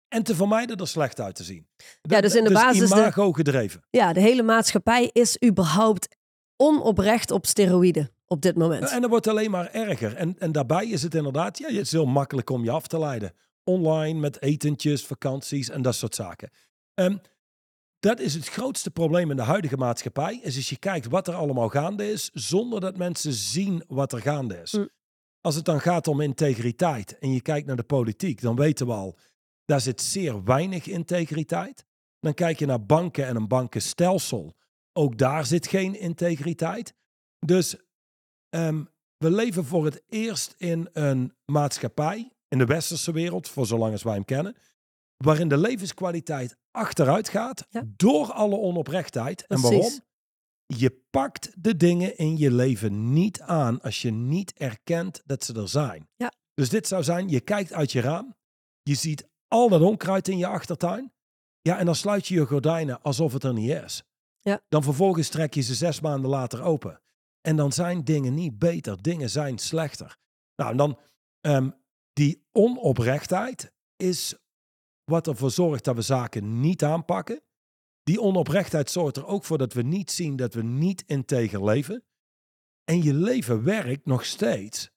En 0.07 0.23
te 0.23 0.35
vermijden 0.35 0.77
er 0.77 0.87
slecht 0.87 1.19
uit 1.19 1.35
te 1.35 1.43
zien. 1.43 1.67
Ja, 2.01 2.21
dus 2.21 2.35
in 2.35 2.43
de 2.43 2.51
basis 2.51 2.89
de- 2.89 2.95
imago 2.95 3.31
gedreven. 3.31 3.81
Ja, 3.89 4.13
de 4.13 4.19
hele 4.19 4.43
maatschappij 4.43 5.09
is 5.13 5.37
überhaupt 5.45 6.15
onoprecht 6.57 7.31
op 7.31 7.45
steroïden 7.45 8.11
op 8.27 8.41
dit 8.41 8.55
moment. 8.55 8.89
En 8.89 9.01
dat 9.01 9.09
wordt 9.09 9.27
alleen 9.27 9.51
maar 9.51 9.71
erger. 9.71 10.15
En, 10.15 10.35
en 10.39 10.51
daarbij 10.51 10.87
is 10.87 11.03
het 11.03 11.15
inderdaad, 11.15 11.57
ja, 11.57 11.67
het 11.67 11.75
is 11.75 11.91
heel 11.91 12.05
makkelijk 12.05 12.49
om 12.49 12.63
je 12.63 12.71
af 12.71 12.87
te 12.87 12.99
leiden. 12.99 13.33
Online 13.63 14.19
met 14.19 14.41
etentjes, 14.41 15.05
vakanties 15.05 15.69
en 15.69 15.81
dat 15.81 15.95
soort 15.95 16.15
zaken. 16.15 16.49
Ehm, 16.93 17.17
dat 17.99 18.19
is 18.19 18.33
het 18.33 18.47
grootste 18.47 18.91
probleem 18.91 19.31
in 19.31 19.35
de 19.35 19.43
huidige 19.43 19.77
maatschappij. 19.77 20.39
Is 20.43 20.55
als 20.55 20.69
je 20.69 20.77
kijkt 20.77 21.07
wat 21.07 21.27
er 21.27 21.33
allemaal 21.33 21.69
gaande 21.69 22.11
is, 22.11 22.29
zonder 22.33 22.79
dat 22.79 22.97
mensen 22.97 23.33
zien 23.33 23.83
wat 23.87 24.13
er 24.13 24.21
gaande 24.21 24.61
is. 24.61 24.71
Mm. 24.71 24.89
Als 25.41 25.55
het 25.55 25.65
dan 25.65 25.81
gaat 25.81 26.07
om 26.07 26.21
integriteit 26.21 27.17
en 27.19 27.33
je 27.33 27.41
kijkt 27.41 27.67
naar 27.67 27.75
de 27.75 27.83
politiek, 27.83 28.41
dan 28.41 28.55
weten 28.55 28.87
we 28.87 28.93
al, 28.93 29.17
daar 29.65 29.81
zit 29.81 30.01
zeer 30.01 30.43
weinig 30.43 30.87
integriteit. 30.87 31.85
Dan 32.19 32.33
kijk 32.33 32.59
je 32.59 32.65
naar 32.65 32.85
banken 32.85 33.25
en 33.25 33.35
een 33.35 33.47
bankenstelsel. 33.47 34.55
Ook 34.97 35.17
daar 35.17 35.45
zit 35.45 35.67
geen 35.67 35.99
integriteit. 35.99 36.93
Dus 37.45 37.75
Ehm, 38.49 38.83
we 39.17 39.31
leven 39.31 39.65
voor 39.65 39.85
het 39.85 40.03
eerst 40.07 40.55
in 40.57 40.89
een 40.93 41.33
maatschappij, 41.45 42.31
in 42.47 42.57
de 42.57 42.65
westerse 42.65 43.11
wereld, 43.11 43.49
voor 43.49 43.65
zolang 43.65 43.91
als 43.91 44.03
wij 44.03 44.13
hem 44.13 44.25
kennen, 44.25 44.55
waarin 45.17 45.47
de 45.47 45.57
levenskwaliteit 45.57 46.57
achteruit 46.71 47.29
gaat 47.29 47.65
Ja. 47.69 47.83
door 47.85 48.31
alle 48.31 48.57
onoprechtheid. 48.57 49.47
En 49.47 49.61
waarom? 49.61 49.91
Je 50.65 51.01
pakt 51.09 51.63
de 51.63 51.77
dingen 51.77 52.17
in 52.17 52.37
je 52.37 52.51
leven 52.51 53.13
niet 53.13 53.41
aan 53.41 53.81
als 53.81 54.01
je 54.01 54.11
niet 54.11 54.53
erkent 54.53 55.21
dat 55.25 55.43
ze 55.43 55.53
er 55.53 55.69
zijn. 55.69 56.09
Ja. 56.15 56.31
Dus 56.53 56.69
dit 56.69 56.87
zou 56.87 57.03
zijn, 57.03 57.29
je 57.29 57.39
kijkt 57.41 57.73
uit 57.73 57.91
je 57.91 58.01
raam, 58.01 58.35
je 58.81 58.95
ziet 58.95 59.29
al 59.47 59.69
dat 59.69 59.81
onkruid 59.81 60.27
in 60.27 60.37
je 60.37 60.47
achtertuin. 60.47 61.13
Ja, 61.61 61.77
en 61.77 61.85
dan 61.85 61.95
sluit 61.95 62.27
je 62.27 62.35
je 62.35 62.45
gordijnen 62.45 63.01
alsof 63.01 63.33
het 63.33 63.43
er 63.43 63.53
niet 63.53 63.69
is. 63.71 64.03
Ja. 64.49 64.61
Dan 64.69 64.83
vervolgens 64.83 65.29
trek 65.29 65.53
je 65.53 65.61
ze 65.61 65.75
zes 65.75 65.99
maanden 65.99 66.29
later 66.29 66.61
open. 66.61 67.01
En 67.41 67.55
dan 67.55 67.71
zijn 67.71 68.03
dingen 68.03 68.33
niet 68.33 68.59
beter, 68.59 69.01
dingen 69.01 69.29
zijn 69.29 69.57
slechter. 69.57 70.17
Nou, 70.55 70.71
en 70.71 70.77
dan 70.77 70.99
ehm, 71.41 71.69
die 72.13 72.45
onoprechtheid 72.51 73.73
is 73.95 74.35
wat 75.03 75.27
ervoor 75.27 75.51
zorgt 75.51 75.83
dat 75.83 75.95
we 75.95 76.01
zaken 76.01 76.59
niet 76.59 76.83
aanpakken. 76.83 77.41
Die 78.03 78.21
onoprechtheid 78.21 78.91
zorgt 78.91 79.17
er 79.17 79.25
ook 79.25 79.43
voor 79.43 79.57
dat 79.57 79.73
we 79.73 79.81
niet 79.81 80.11
zien 80.11 80.35
dat 80.35 80.53
we 80.53 80.63
niet 80.63 81.03
integer 81.05 81.63
leven. 81.63 82.03
En 82.83 83.03
je 83.03 83.13
leven 83.13 83.63
werkt 83.63 84.05
nog 84.05 84.25
steeds 84.25 84.91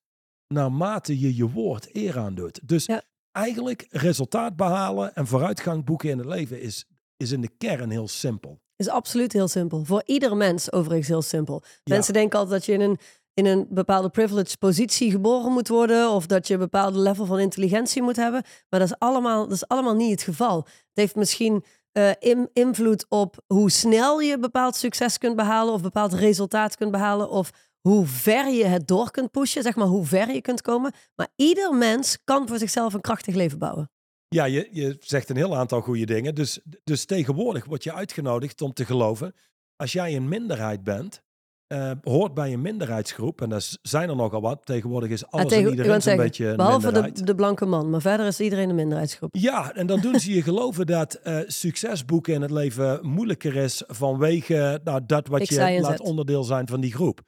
naarmate 0.55 1.19
je 1.19 1.37
je 1.37 1.51
woord 1.51 1.95
eer 1.95 2.19
aan 2.19 2.35
doet. 2.35 2.69
Dus 2.69 2.85
Ja. 2.87 3.03
eigenlijk 3.33 3.87
resultaat 3.91 4.57
behalen 4.57 5.15
en 5.15 5.27
vooruitgang 5.27 5.85
boeken 5.85 6.11
in 6.11 6.19
het 6.19 6.27
leven 6.27 6.61
is, 6.61 6.87
is 7.17 7.31
in 7.33 7.41
de 7.41 7.49
kern 7.57 7.91
heel 7.91 8.09
simpel. 8.09 8.61
Is 8.79 8.89
absoluut 8.89 9.33
heel 9.33 9.49
simpel. 9.49 9.85
Voor 9.85 10.03
ieder 10.07 10.37
mens 10.37 10.73
overigens 10.73 11.09
heel 11.09 11.23
simpel. 11.23 11.63
Ja. 11.65 11.95
Mensen 11.95 12.13
denken 12.13 12.39
altijd 12.39 12.57
dat 12.59 12.67
je 12.67 12.73
in 12.73 12.81
een, 12.91 12.99
in 13.35 13.47
een 13.47 13.67
bepaalde 13.71 14.09
privileged 14.09 14.59
positie 14.59 15.11
geboren 15.11 15.53
moet 15.53 15.69
worden. 15.69 16.11
Of 16.11 16.27
dat 16.27 16.47
je 16.47 16.55
een 16.55 16.61
bepaalde 16.61 16.99
level 16.99 17.27
van 17.27 17.39
intelligentie 17.39 18.03
moet 18.03 18.17
hebben. 18.17 18.43
Maar 18.69 18.81
dat 18.81 18.89
is 18.89 18.99
allemaal, 18.99 19.43
dat 19.43 19.53
is 19.53 19.69
allemaal 19.69 19.95
niet 19.95 20.11
het 20.11 20.23
geval. 20.23 20.57
Het 20.57 20.67
heeft 20.95 21.15
misschien 21.17 21.65
eh, 21.93 22.11
in- 22.19 22.51
invloed 22.53 23.07
op 23.09 23.37
hoe 23.47 23.71
snel 23.71 24.21
je 24.21 24.39
bepaald 24.39 24.77
succes 24.77 25.19
kunt 25.19 25.37
behalen. 25.37 25.73
Of 25.75 25.83
bepaald 25.83 26.13
resultaat 26.13 26.77
kunt 26.77 26.91
behalen. 26.91 27.31
Of 27.31 27.51
hoe 27.81 28.07
ver 28.07 28.49
je 28.51 28.65
het 28.65 28.87
door 28.89 29.11
kunt 29.11 29.31
pushen. 29.31 29.63
Zeg 29.63 29.77
maar 29.77 29.87
hoe 29.87 30.07
ver 30.07 30.31
je 30.35 30.41
kunt 30.41 30.63
komen. 30.63 30.93
Maar 31.17 31.29
ieder 31.37 31.75
mens 31.75 32.19
kan 32.25 32.49
voor 32.49 32.59
zichzelf 32.59 32.95
een 32.95 33.01
krachtig 33.01 33.35
leven 33.35 33.59
bouwen. 33.59 33.91
Ja, 34.29 34.45
je, 34.45 34.69
je 34.73 34.97
zegt 35.01 35.29
een 35.29 35.37
heel 35.37 35.57
aantal 35.57 35.81
goede 35.81 36.07
dingen. 36.07 36.35
Dus, 36.35 36.61
dus 36.85 37.05
tegenwoordig 37.05 37.65
word 37.65 37.85
je 37.85 37.93
uitgenodigd 37.93 38.63
om 38.63 38.73
te 38.73 38.85
geloven. 38.85 39.35
Als 39.77 39.93
jij 39.93 40.17
een 40.17 40.29
minderheid 40.29 40.85
bent, 40.85 41.23
eh, 41.67 41.93
hoort 42.03 42.35
bij 42.35 42.53
een 42.53 42.61
minderheidsgroep. 42.61 43.41
En 43.43 43.49
dat 43.49 43.79
zijn 43.83 44.09
er 44.09 44.17
nogal 44.17 44.41
wat. 44.41 44.67
Tegenwoordig 44.67 45.11
is 45.11 45.27
alles 45.27 45.49
tegen- 45.49 45.65
en 45.65 45.71
iedereen 45.71 46.03
zeggen, 46.03 46.23
beetje 46.25 46.47
een 46.47 46.57
behalve 46.57 46.85
minderheid. 46.85 47.17
de, 47.17 47.25
de 47.25 47.35
blanke 47.35 47.67
man. 47.67 47.91
Maar 47.91 48.01
verder 48.01 48.27
is 48.27 48.41
iedereen 48.41 48.69
een 48.69 48.75
minderheidsgroep. 48.75 49.35
Ja, 49.37 49.75
en 49.75 49.87
dan 49.87 50.01
doen 50.01 50.21
ze 50.21 50.35
je 50.35 50.43
geloven 50.51 50.87
dat 50.87 51.15
eh, 51.15 51.39
succes 51.47 52.05
boeken 52.05 52.35
in 52.35 52.43
het 52.43 52.51
leven 52.51 53.07
moeilijker 53.07 53.57
is 53.57 53.83
vanwege 53.87 54.81
nou, 54.85 55.07
dat 55.07 55.27
wat 55.29 55.41
Ik 55.41 55.49
je 55.51 55.81
laat 55.81 55.91
zet. 55.91 56.01
onderdeel 56.01 56.45
zijn 56.45 56.69
van 56.69 56.81
die 56.81 56.93
groep. 56.93 57.21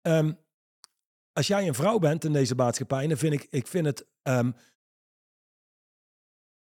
Ehm, 0.00 0.32
als 1.32 1.46
jij 1.46 1.68
een 1.68 1.74
vrouw 1.74 1.98
bent 1.98 2.24
in 2.24 2.32
deze 2.32 2.54
maatschappij, 2.54 3.06
dan 3.06 3.16
vind 3.16 3.32
ik, 3.32 3.46
ik 3.50 3.66
vind 3.66 3.86
het 3.86 4.06
ehm, 4.22 4.50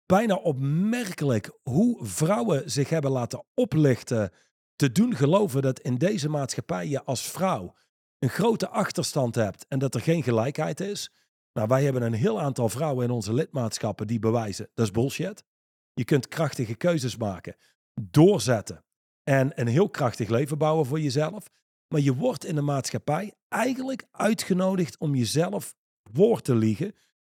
bijna 0.07 0.35
opmerkelijk 0.35 1.59
hoe 1.63 2.07
vrouwen 2.07 2.71
zich 2.71 2.89
hebben 2.89 3.11
laten 3.11 3.45
oplichten 3.55 4.31
te 4.77 4.93
doen 4.93 5.15
geloven 5.15 5.63
dat 5.63 5.81
in 5.81 5.95
deze 5.95 6.29
maatschappij 6.29 6.89
je 6.89 7.05
als 7.05 7.31
vrouw 7.31 7.75
een 8.19 8.29
grote 8.29 8.69
achterstand 8.69 9.35
hebt 9.35 9.67
en 9.69 9.79
dat 9.79 9.95
er 9.95 10.01
geen 10.01 10.23
gelijkheid 10.23 10.81
is. 10.81 11.11
Nou, 11.53 11.69
wij 11.69 11.85
hebben 11.85 12.03
een 12.03 12.13
heel 12.13 12.41
aantal 12.41 12.69
vrouwen 12.69 13.05
in 13.05 13.11
onze 13.11 13.33
lidmaatschappen 13.33 14.07
die 14.07 14.19
bewijzen 14.19 14.69
dat 14.75 14.85
is 14.85 14.91
bullshit. 14.91 15.45
Je 15.93 16.05
kunt 16.05 16.29
krachtige 16.29 16.75
keuzes 16.75 17.17
maken, 17.17 17.57
doorzetten 18.01 18.85
en 19.23 19.61
een 19.61 19.67
heel 19.67 19.89
krachtig 19.89 20.29
leven 20.29 20.59
bouwen 20.59 20.87
voor 20.87 21.01
jezelf. 21.01 21.47
Maar 21.89 22.01
je 22.01 22.15
wordt 22.15 22.45
in 22.45 22.55
de 22.55 22.61
maatschappij 22.61 23.35
eigenlijk 23.49 24.07
uitgenodigd 24.11 24.99
om 24.99 25.15
jezelf 25.15 25.75
voor 26.13 26.41
te 26.41 26.55
liegen 26.55 26.95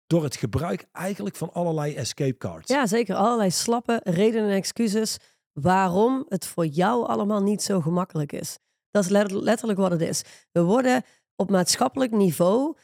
door 0.08 0.24
het 0.24 0.36
gebruik 0.36 0.88
eigenlijk 0.92 1.36
van 1.36 1.54
allerlei 1.54 1.96
escape 1.96 2.38
cards. 2.38 2.68
Ja, 2.72 2.86
zeker. 2.88 3.16
Allerlei 3.16 3.52
slappe 3.52 4.02
redenen 4.04 4.50
en 4.50 4.56
excuses 4.56 5.18
waarom 5.54 6.26
het 6.30 6.46
voor 6.46 6.66
jou 6.66 7.08
allemaal 7.08 7.42
niet 7.42 7.62
zo 7.64 7.82
gemakkelijk 7.82 8.32
is. 8.32 8.58
Dat 8.92 9.04
is 9.04 9.10
let- 9.10 9.32
letterlijk 9.32 9.80
wat 9.80 9.92
het 9.92 10.02
is. 10.02 10.22
We 10.52 10.62
worden 10.62 11.04
op 11.36 11.50
maatschappelijk 11.50 12.12
niveau 12.12 12.76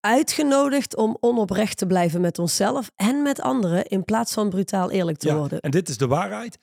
uitgenodigd 0.00 0.96
om 0.96 1.16
onoprecht 1.20 1.78
te 1.78 1.86
blijven 1.86 2.20
met 2.20 2.38
onszelf 2.38 2.90
en 2.96 3.22
met 3.22 3.40
anderen 3.40 3.86
in 3.86 4.04
plaats 4.04 4.32
van 4.32 4.50
brutaal 4.50 4.90
eerlijk 4.90 5.18
te 5.18 5.28
Ja, 5.28 5.36
worden. 5.36 5.60
En 5.60 5.70
dit 5.70 5.88
is 5.88 5.96
de 5.98 6.06
waarheid. 6.06 6.58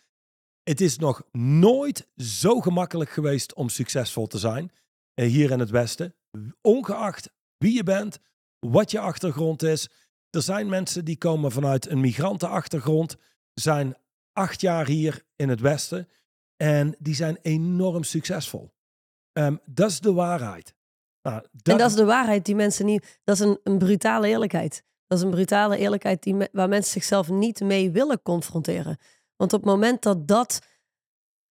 Het 0.64 0.82
is 0.82 0.98
nog 0.98 1.22
nooit 1.32 2.08
zo 2.16 2.60
gemakkelijk 2.60 3.10
geweest 3.10 3.54
om 3.54 3.70
succesvol 3.70 4.28
te 4.28 4.38
zijn 4.38 4.72
eh, 5.14 5.28
hier 5.28 5.52
in 5.52 5.60
het 5.60 5.70
Westen. 5.70 6.16
Ongeacht 6.62 7.30
wie 7.58 7.74
je 7.74 7.84
bent, 7.84 8.20
wat 8.60 8.92
je 8.92 9.00
achtergrond 9.00 9.64
is. 9.64 9.90
Er 10.30 10.42
zijn 10.42 10.70
mensen 10.70 11.06
die 11.06 11.18
komen 11.18 11.52
vanuit 11.52 11.90
een 11.90 12.00
migrantenachtergrond, 12.00 13.16
zijn 13.54 13.96
acht 14.34 14.62
jaar 14.62 14.88
hier 14.88 15.24
in 15.36 15.50
het 15.50 15.60
Westen 15.60 16.08
en 16.58 16.96
die 17.00 17.16
zijn 17.16 17.38
enorm 17.42 18.04
succesvol. 18.04 18.72
Ehm, 19.32 19.56
dat 19.66 19.90
is 19.90 20.00
de 20.00 20.14
waarheid. 20.14 20.74
Nou, 21.22 21.44
En 21.64 21.78
dat 21.78 21.90
is 21.90 21.96
de 21.96 22.06
waarheid 22.06 22.46
die 22.46 22.56
mensen 22.56 22.86
niet. 22.86 23.20
Dat 23.24 23.36
is 23.36 23.42
een, 23.42 23.60
een 23.64 23.78
brutale 23.78 24.28
eerlijkheid. 24.28 24.84
Dat 25.08 25.18
is 25.18 25.24
een 25.24 25.30
brutale 25.32 25.78
eerlijkheid 25.78 26.24
die 26.24 26.34
me- 26.36 26.50
waar 26.52 26.70
mensen 26.70 26.92
zichzelf 26.92 27.30
niet 27.30 27.60
mee 27.60 27.92
willen 27.92 28.22
confronteren. 28.22 28.98
Want 29.36 29.54
op 29.54 29.62
het 29.62 29.70
moment 29.70 30.02
dat 30.02 30.28
dat 30.28 30.60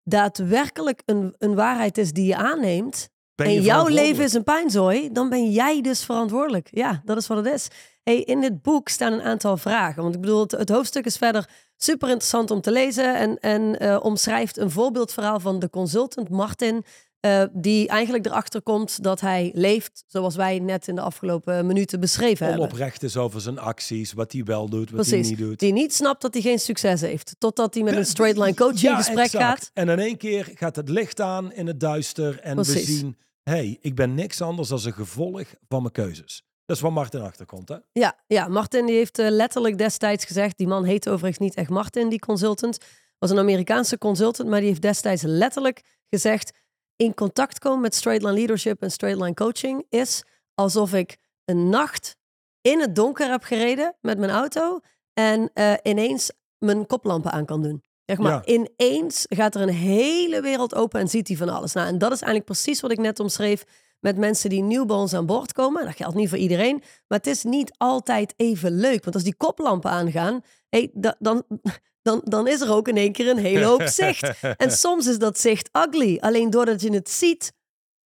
daadwerkelijk 0.02 1.02
een, 1.04 1.34
een 1.38 1.54
waarheid 1.54 1.98
is 1.98 2.12
die 2.12 2.26
je 2.26 2.36
aanneemt. 2.36 3.10
En 3.46 3.62
jouw 3.62 3.86
leven 3.86 4.24
is 4.24 4.32
een 4.32 4.44
pijnzooi, 4.44 5.12
dan 5.12 5.28
ben 5.28 5.50
jij 5.50 5.80
dus 5.80 6.04
verantwoordelijk. 6.04 6.68
Ja, 6.70 7.02
dat 7.04 7.16
is 7.16 7.26
wat 7.26 7.44
het 7.44 7.54
is. 7.54 7.68
Hey, 8.02 8.20
in 8.20 8.40
dit 8.40 8.62
boek 8.62 8.88
staan 8.88 9.12
een 9.12 9.22
aantal 9.22 9.56
vragen. 9.56 10.02
Want 10.02 10.14
ik 10.14 10.20
bedoel, 10.20 10.40
het, 10.40 10.50
het 10.50 10.68
hoofdstuk 10.68 11.04
is 11.04 11.16
verder 11.16 11.48
super 11.76 12.08
interessant 12.08 12.50
om 12.50 12.60
te 12.60 12.70
lezen. 12.72 13.16
En, 13.16 13.38
en 13.38 13.78
eh, 13.78 13.98
omschrijft 14.02 14.56
een 14.56 14.70
voorbeeldverhaal 14.70 15.40
van 15.40 15.58
de 15.58 15.70
consultant 15.70 16.28
Martin. 16.28 16.84
eh, 17.20 17.42
die 17.52 17.88
eigenlijk 17.88 18.26
erachter 18.26 18.62
komt 18.62 19.02
dat 19.02 19.20
hij 19.20 19.50
leeft 19.54 20.04
zoals 20.06 20.36
wij 20.36 20.58
net 20.58 20.88
in 20.88 20.94
de 20.94 21.00
afgelopen 21.00 21.66
minuten 21.66 22.00
beschreven 22.00 22.46
hebben. 22.46 22.64
onoprecht 22.64 23.02
is 23.02 23.16
over 23.16 23.40
zijn 23.40 23.58
acties, 23.58 24.12
wat 24.12 24.32
hij 24.32 24.44
wel 24.44 24.68
doet, 24.68 24.90
wat 24.90 25.00
Precies. 25.00 25.28
hij 25.28 25.36
niet 25.36 25.38
doet. 25.38 25.58
Die 25.58 25.72
niet 25.72 25.94
snapt 25.94 26.22
dat 26.22 26.32
hij 26.32 26.42
geen 26.42 26.58
succes 26.58 27.00
heeft. 27.00 27.34
Totdat 27.38 27.74
hij 27.74 27.82
met 27.82 27.96
een 27.96 28.06
straight 28.06 28.38
line 28.38 28.54
coaching 28.54 28.80
ja, 28.80 28.96
gesprek 28.96 29.24
exact. 29.24 29.44
gaat. 29.44 29.70
En 29.74 29.88
in 29.88 29.98
één 29.98 30.16
keer 30.16 30.50
gaat 30.54 30.76
het 30.76 30.88
licht 30.88 31.20
aan 31.20 31.52
in 31.52 31.66
het 31.66 31.80
duister 31.80 32.40
en 32.40 32.56
we 32.56 32.64
zien, 32.64 33.16
hey, 33.48 33.78
ik 33.80 33.94
ben 33.94 34.14
niks 34.14 34.40
anders 34.40 34.68
dan 34.68 34.80
een 34.84 34.92
gevolg 34.92 35.54
van 35.68 35.82
mijn 35.82 35.92
keuzes. 35.92 36.42
Dat 36.64 36.76
is 36.76 36.82
waar 36.82 36.92
Martin 36.92 37.20
achterkomt, 37.20 37.68
hè? 37.68 37.76
Ja, 37.92 38.18
ja, 38.26 38.48
Martin 38.48 38.86
die 38.86 38.94
heeft 38.94 39.18
eh, 39.18 39.30
letterlijk 39.30 39.78
destijds 39.78 40.24
gezegd, 40.24 40.56
die 40.56 40.66
man 40.66 40.84
heet 40.84 41.08
overigens 41.08 41.38
niet 41.38 41.54
echt 41.54 41.70
Martin, 41.70 42.08
die 42.08 42.18
consultant, 42.18 42.78
was 43.18 43.30
een 43.30 43.38
Amerikaanse 43.38 43.98
consultant, 43.98 44.48
maar 44.48 44.60
die 44.60 44.68
heeft 44.68 44.82
destijds 44.82 45.22
letterlijk 45.22 45.82
gezegd, 46.10 46.52
in 46.96 47.14
contact 47.14 47.58
komen 47.58 47.80
met 47.80 47.94
straight 47.94 48.24
line 48.24 48.36
leadership 48.36 48.82
en 48.82 48.90
straight 48.90 49.20
line 49.20 49.34
coaching 49.34 49.84
is 49.88 50.24
alsof 50.54 50.94
ik 50.94 51.16
een 51.44 51.68
nacht 51.68 52.16
in 52.60 52.80
het 52.80 52.94
donker 52.94 53.30
heb 53.30 53.42
gereden 53.42 53.96
met 54.00 54.18
mijn 54.18 54.30
auto 54.30 54.80
en 55.12 55.50
eh, 55.54 55.74
ineens 55.82 56.32
mijn 56.58 56.86
koplampen 56.86 57.30
aan 57.30 57.44
kan 57.44 57.62
doen. 57.62 57.82
Zeg 58.08 58.18
maar, 58.18 58.42
Ja. 58.44 58.44
ineens 58.76 59.26
gaat 59.28 59.54
er 59.54 59.60
een 59.60 59.68
hele 59.68 60.40
wereld 60.40 60.74
open 60.74 61.00
en 61.00 61.08
ziet 61.08 61.28
hij 61.28 61.36
van 61.36 61.48
alles. 61.48 61.72
Nou, 61.72 61.86
en 61.88 61.98
dat 61.98 62.12
is 62.12 62.20
eigenlijk 62.20 62.44
precies 62.44 62.80
wat 62.80 62.90
ik 62.90 62.98
net 62.98 63.20
omschreef 63.20 63.64
met 64.00 64.16
mensen 64.16 64.50
die 64.50 64.62
nieuw 64.62 64.84
bij 64.84 64.96
ons 64.96 65.14
aan 65.14 65.26
boord 65.26 65.52
komen. 65.52 65.84
Dat 65.84 65.96
geldt 65.96 66.14
niet 66.14 66.28
voor 66.28 66.38
iedereen, 66.38 66.82
maar 67.08 67.18
het 67.18 67.26
is 67.26 67.42
niet 67.44 67.72
altijd 67.76 68.34
even 68.36 68.72
leuk. 68.72 69.02
Want 69.04 69.14
als 69.14 69.24
die 69.24 69.34
koplampen 69.36 69.90
aangaan, 69.90 70.40
hey, 70.68 70.90
dan, 70.94 71.42
dan, 72.02 72.20
dan 72.24 72.46
is 72.48 72.60
er 72.60 72.70
ook 72.72 72.88
in 72.88 72.96
één 72.96 73.12
keer 73.12 73.28
een 73.28 73.38
hele 73.38 73.64
hoop 73.64 73.82
zicht. 74.02 74.40
En 74.56 74.70
soms 74.70 75.06
is 75.06 75.18
dat 75.18 75.38
zicht 75.38 75.68
ugly. 75.72 76.18
Alleen 76.20 76.50
doordat 76.50 76.80
je 76.80 76.92
het 76.92 77.10
ziet, 77.10 77.52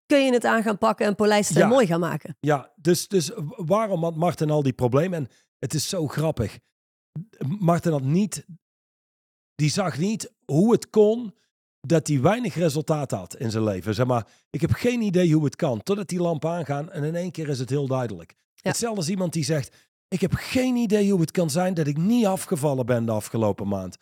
kun 0.06 0.24
je 0.24 0.32
het 0.32 0.44
aan 0.44 0.62
gaan 0.62 0.78
pakken 0.78 1.06
en 1.06 1.14
polijsten 1.14 1.56
en 1.56 1.62
Ja. 1.62 1.68
mooi 1.68 1.86
gaan 1.86 2.00
maken. 2.00 2.36
Ja, 2.40 2.72
dus, 2.76 3.08
dus 3.08 3.30
waarom 3.56 4.02
had 4.04 4.16
Martin 4.16 4.50
al 4.50 4.62
die 4.62 4.72
problemen? 4.72 5.18
En 5.18 5.28
het 5.58 5.74
is 5.74 5.88
zo 5.88 6.06
grappig. 6.06 6.58
Martin 7.58 7.92
had 7.92 8.02
niet, 8.02 8.44
die 9.54 9.70
zag 9.70 9.98
niet 9.98 10.32
hoe 10.44 10.72
het 10.72 10.90
kon 10.90 11.34
dat 11.80 12.06
hij 12.06 12.20
weinig 12.20 12.54
resultaat 12.54 13.10
had 13.10 13.36
in 13.36 13.50
zijn 13.50 13.64
leven. 13.64 13.94
Zeg 13.94 14.06
maar, 14.06 14.26
ik 14.50 14.60
heb 14.60 14.72
geen 14.72 15.00
idee 15.00 15.34
hoe 15.34 15.44
het 15.44 15.56
kan, 15.56 15.82
totdat 15.82 16.08
die 16.08 16.20
lampen 16.20 16.50
aangaan 16.50 16.90
en 16.90 17.04
in 17.04 17.14
één 17.14 17.30
keer 17.30 17.48
is 17.48 17.58
het 17.58 17.70
heel 17.70 17.86
duidelijk. 17.86 18.34
Hetzelfde 18.60 18.98
als 18.98 19.08
iemand 19.08 19.32
die 19.32 19.44
zegt, 19.44 19.76
ik 20.08 20.20
heb 20.20 20.32
geen 20.34 20.76
idee 20.76 21.10
hoe 21.10 21.20
het 21.20 21.30
kan 21.30 21.50
zijn 21.50 21.74
dat 21.74 21.86
ik 21.86 21.96
niet 21.96 22.26
afgevallen 22.26 22.86
ben 22.86 23.04
de 23.04 23.12
afgelopen 23.12 23.68
maand. 23.68 23.96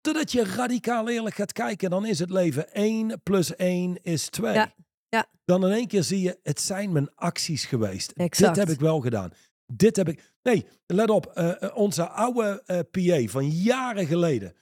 Totdat 0.00 0.32
je 0.32 0.44
radicaal 0.44 1.08
eerlijk 1.08 1.34
gaat 1.34 1.52
kijken, 1.52 1.90
dan 1.90 2.06
is 2.06 2.18
het 2.18 2.30
leven 2.30 2.72
1 2.72 3.20
plus 3.22 3.56
1 3.56 4.02
is 4.02 4.28
2. 4.28 4.52
Ja, 4.52 4.74
ja. 5.08 5.26
Dan 5.44 5.66
in 5.66 5.72
één 5.72 5.86
keer 5.86 6.02
zie 6.02 6.20
je, 6.20 6.38
het 6.42 6.60
zijn 6.60 6.92
mijn 6.92 7.14
acties 7.14 7.64
geweest. 7.64 8.10
Exact. 8.10 8.54
Dit 8.54 8.64
heb 8.64 8.74
ik 8.74 8.80
wel 8.80 9.00
gedaan. 9.00 9.32
Dit 9.66 9.96
heb 9.96 10.08
ik. 10.08 10.32
Nee, 10.42 10.66
let 10.86 11.10
op. 11.10 11.26
eh, 11.26 11.62
eh, 11.62 11.76
onze 11.76 12.08
oude 12.08 12.62
eh, 12.66 12.78
PA 12.90 13.30
van 13.30 13.48
jaren 13.50 14.06
geleden. 14.06 14.54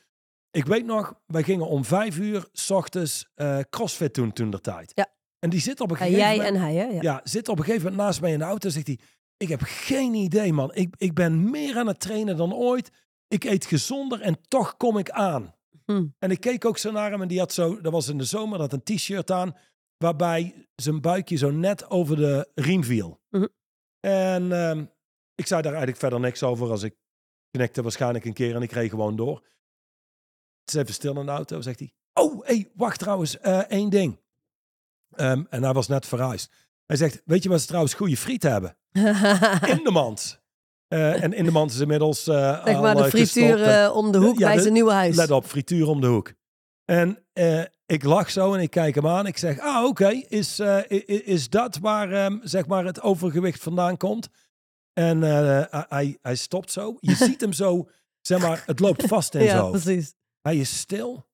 Ik 0.51 0.67
weet 0.67 0.85
nog, 0.85 1.21
wij 1.27 1.43
gingen 1.43 1.67
om 1.67 1.85
vijf 1.85 2.19
uur 2.19 2.49
s 2.53 2.71
ochtends 2.71 3.31
eh, 3.35 3.59
crossfit 3.71 4.15
doen 4.15 4.33
toen 4.33 4.51
der 4.51 4.61
tijd. 4.61 4.93
Ja. 4.95 5.07
En 5.39 5.51
die 5.51 5.61
zit 5.61 5.81
op 5.81 5.91
een 5.91 5.97
Ja, 5.97 6.03
gegeven 6.05 6.21
jij 6.27 6.37
moment. 6.37 6.55
en 6.55 6.61
hij, 6.63 6.75
hè? 6.75 6.85
Ja. 6.85 7.03
Ja, 7.03 7.21
zit 7.25 7.49
op 7.49 7.59
een 7.59 7.65
gegeven 7.65 7.85
moment 7.89 8.03
naast 8.03 8.21
mij 8.21 8.33
in 8.33 8.39
de 8.39 8.45
auto 8.45 8.67
en 8.67 8.73
zegt 8.73 8.87
hij: 8.87 8.99
Ik 9.37 9.49
heb 9.49 9.61
geen 9.63 10.15
idee, 10.15 10.53
man. 10.53 10.75
Ik, 10.75 10.95
ik 10.99 11.15
ben 11.15 11.51
meer 11.51 11.77
aan 11.77 11.87
het 11.87 12.01
trainen 12.01 12.37
dan 12.37 12.55
ooit. 12.55 12.91
Ik 13.29 13.45
eet 13.45 13.67
gezonder 13.67 14.21
en 14.21 14.41
toch 14.49 14.77
kom 14.77 14.99
ik 14.99 15.11
aan. 15.11 15.55
Hm. 15.85 16.07
En 16.19 16.31
ik 16.31 16.41
keek 16.41 16.65
ook 16.65 16.79
zo 16.79 16.91
naar 16.93 17.11
hem 17.11 17.23
en 17.23 17.29
die 17.29 17.39
had 17.39 17.53
zo, 17.53 17.81
dat 17.81 17.93
was 17.93 18.09
in 18.09 18.19
de 18.19 18.25
zomer, 18.25 18.59
dat 18.59 18.73
een 18.73 18.83
t-shirt 18.83 19.31
aan, 19.31 19.57
waarbij 19.97 20.69
zijn 20.75 21.01
buikje 21.01 21.37
zo 21.37 21.51
net 21.51 21.91
over 21.91 22.17
de 22.17 22.51
riem 22.55 22.85
viel. 22.85 23.21
Mhm. 23.31 23.47
En 24.01 24.53
ehm, 24.53 24.85
ik 25.35 25.47
zei 25.47 25.63
daar 25.63 25.71
eigenlijk 25.73 26.01
verder 26.01 26.21
niks 26.21 26.43
over 26.43 26.71
als 26.71 26.83
ik 26.83 26.95
knikte 27.51 27.83
waarschijnlijk 27.83 28.25
een 28.25 28.33
keer 28.33 28.55
en 28.55 28.63
ik 28.63 28.73
reed 28.73 28.91
gewoon 28.91 29.17
door. 29.17 29.47
Het 30.69 30.77
is 30.77 30.83
even 30.83 30.95
stil 30.95 31.21
in 31.21 31.27
de 31.27 31.33
auto, 31.33 31.61
zegt 31.61 31.79
hij. 31.79 31.93
Oh, 32.15 32.47
hey, 32.47 32.71
wacht 32.75 32.99
trouwens, 32.99 33.39
eh, 33.39 33.59
één 33.59 33.91
ding. 33.91 34.21
Ehm, 35.15 35.45
en 35.51 35.63
hij 35.63 35.73
was 35.73 35.89
net 35.89 36.07
verhuisd. 36.07 36.51
Hij 36.87 36.97
zegt, 36.97 37.23
weet 37.25 37.43
je 37.43 37.49
wat 37.49 37.61
ze 37.61 37.67
trouwens 37.67 37.95
goede 37.95 38.17
frieten 38.17 38.51
hebben? 38.53 38.77
In 39.77 39.85
de 39.85 39.91
mand. 39.93 40.41
Eh, 40.89 41.23
en 41.23 41.33
in 41.33 41.45
de 41.45 41.51
mand 41.51 41.71
is 41.71 41.79
inmiddels 41.81 42.27
eh 42.27 42.65
zeg 42.65 42.75
al, 42.75 42.83
maar 42.83 42.97
de 42.97 43.05
frituur 43.05 43.63
en- 43.63 43.93
om 43.93 44.13
de 44.13 44.19
hoek 44.19 44.39
Ja, 44.39 44.47
bij 44.47 44.55
de- 44.57 44.61
zijn 44.63 44.73
nieuwe 44.73 44.93
huis. 44.93 45.17
Let 45.17 45.31
op, 45.31 45.45
frituur 45.45 45.87
om 45.89 46.01
de 46.01 46.07
hoek. 46.07 46.33
En 46.85 47.19
ik 47.87 48.03
lach 48.03 48.31
zo 48.31 48.55
en 48.55 48.61
ik 48.61 48.71
kijk 48.71 48.95
hem 48.95 49.07
aan. 49.07 49.27
Ik 49.27 49.37
zeg, 49.39 49.59
ah 49.61 49.85
oké, 49.85 50.09
is, 50.29 50.61
is 51.25 51.49
dat 51.49 51.79
waar 51.79 52.13
ehm, 52.13 52.39
zeg 52.43 52.67
maar 52.67 52.85
het 52.85 53.01
overgewicht 53.03 53.63
vandaan 53.63 53.97
komt? 53.97 54.29
En 54.93 55.23
hij, 55.89 56.19
hij 56.23 56.35
stopt 56.37 56.73
zo. 56.73 56.97
Je 57.01 57.15
ziet 57.27 57.41
hem 57.41 57.53
zo, 57.53 57.89
zeg 58.21 58.41
maar, 58.41 58.63
het 58.67 58.81
loopt 58.81 59.07
vast 59.07 59.35
in 59.35 59.41
zijn 59.41 59.57
ja, 59.57 59.63
hoofd. 59.63 59.83
precies. 59.83 60.15
Hij 60.49 60.57
is 60.57 60.79
stil. 60.79 61.29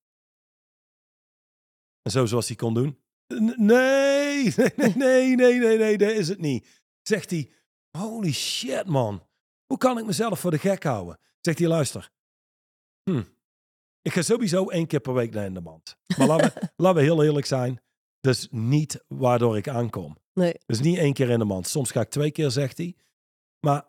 En 2.01 2.11
zo 2.11 2.25
zoals 2.25 2.47
hij 2.47 2.55
kon 2.55 2.73
doen. 2.73 2.99
Nee, 3.57 4.53
nee, 4.55 4.73
nee, 4.75 5.35
nee, 5.35 5.59
nee, 5.59 5.77
nee, 5.77 5.97
dat 5.97 6.11
is 6.11 6.27
het 6.27 6.39
niet. 6.39 6.83
Zegt 7.01 7.29
hij, 7.29 7.51
holy 7.97 8.31
shit 8.31 8.85
man. 8.85 9.27
Hoe 9.65 9.77
kan 9.77 9.97
ik 9.97 10.05
mezelf 10.05 10.39
voor 10.39 10.51
de 10.51 10.57
gek 10.57 10.83
houden? 10.83 11.19
Zegt 11.41 11.59
hij, 11.59 11.67
luister. 11.67 12.11
Hm. 13.03 13.23
Ik 14.01 14.13
ga 14.13 14.21
sowieso 14.21 14.69
één 14.69 14.87
keer 14.87 14.99
per 14.99 15.13
week 15.13 15.33
naar 15.33 15.45
in 15.45 15.53
de 15.53 15.61
mand. 15.61 15.97
Maar 16.17 16.27
laten 16.27 16.53
we, 16.53 16.69
laten 16.83 16.99
we 16.99 17.03
heel 17.03 17.23
eerlijk 17.23 17.45
zijn. 17.45 17.81
Dat 18.19 18.35
is 18.35 18.47
niet 18.51 19.03
waardoor 19.07 19.57
ik 19.57 19.67
aankom. 19.67 20.17
Nee. 20.33 20.53
Dus 20.65 20.79
niet 20.79 20.97
één 20.97 21.13
keer 21.13 21.29
in 21.29 21.39
de 21.39 21.45
mand. 21.45 21.67
Soms 21.67 21.91
ga 21.91 22.01
ik 22.01 22.09
twee 22.09 22.31
keer, 22.31 22.51
zegt 22.51 22.77
hij. 22.77 22.95
Maar 23.59 23.87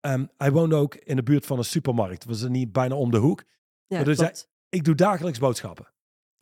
ehm, 0.00 0.26
hij 0.36 0.52
woonde 0.52 0.76
ook 0.76 0.94
in 0.94 1.16
de 1.16 1.22
buurt 1.22 1.46
van 1.46 1.58
een 1.58 1.64
supermarkt. 1.64 2.24
Was 2.24 2.42
er 2.42 2.50
niet 2.50 2.72
bijna 2.72 2.94
om 2.94 3.10
de 3.10 3.18
hoek. 3.18 3.44
Ja, 3.86 4.02
dus 4.02 4.18
hij-. 4.18 4.52
Ik 4.74 4.84
doe 4.84 4.94
dagelijks 4.94 5.38
boodschappen. 5.38 5.86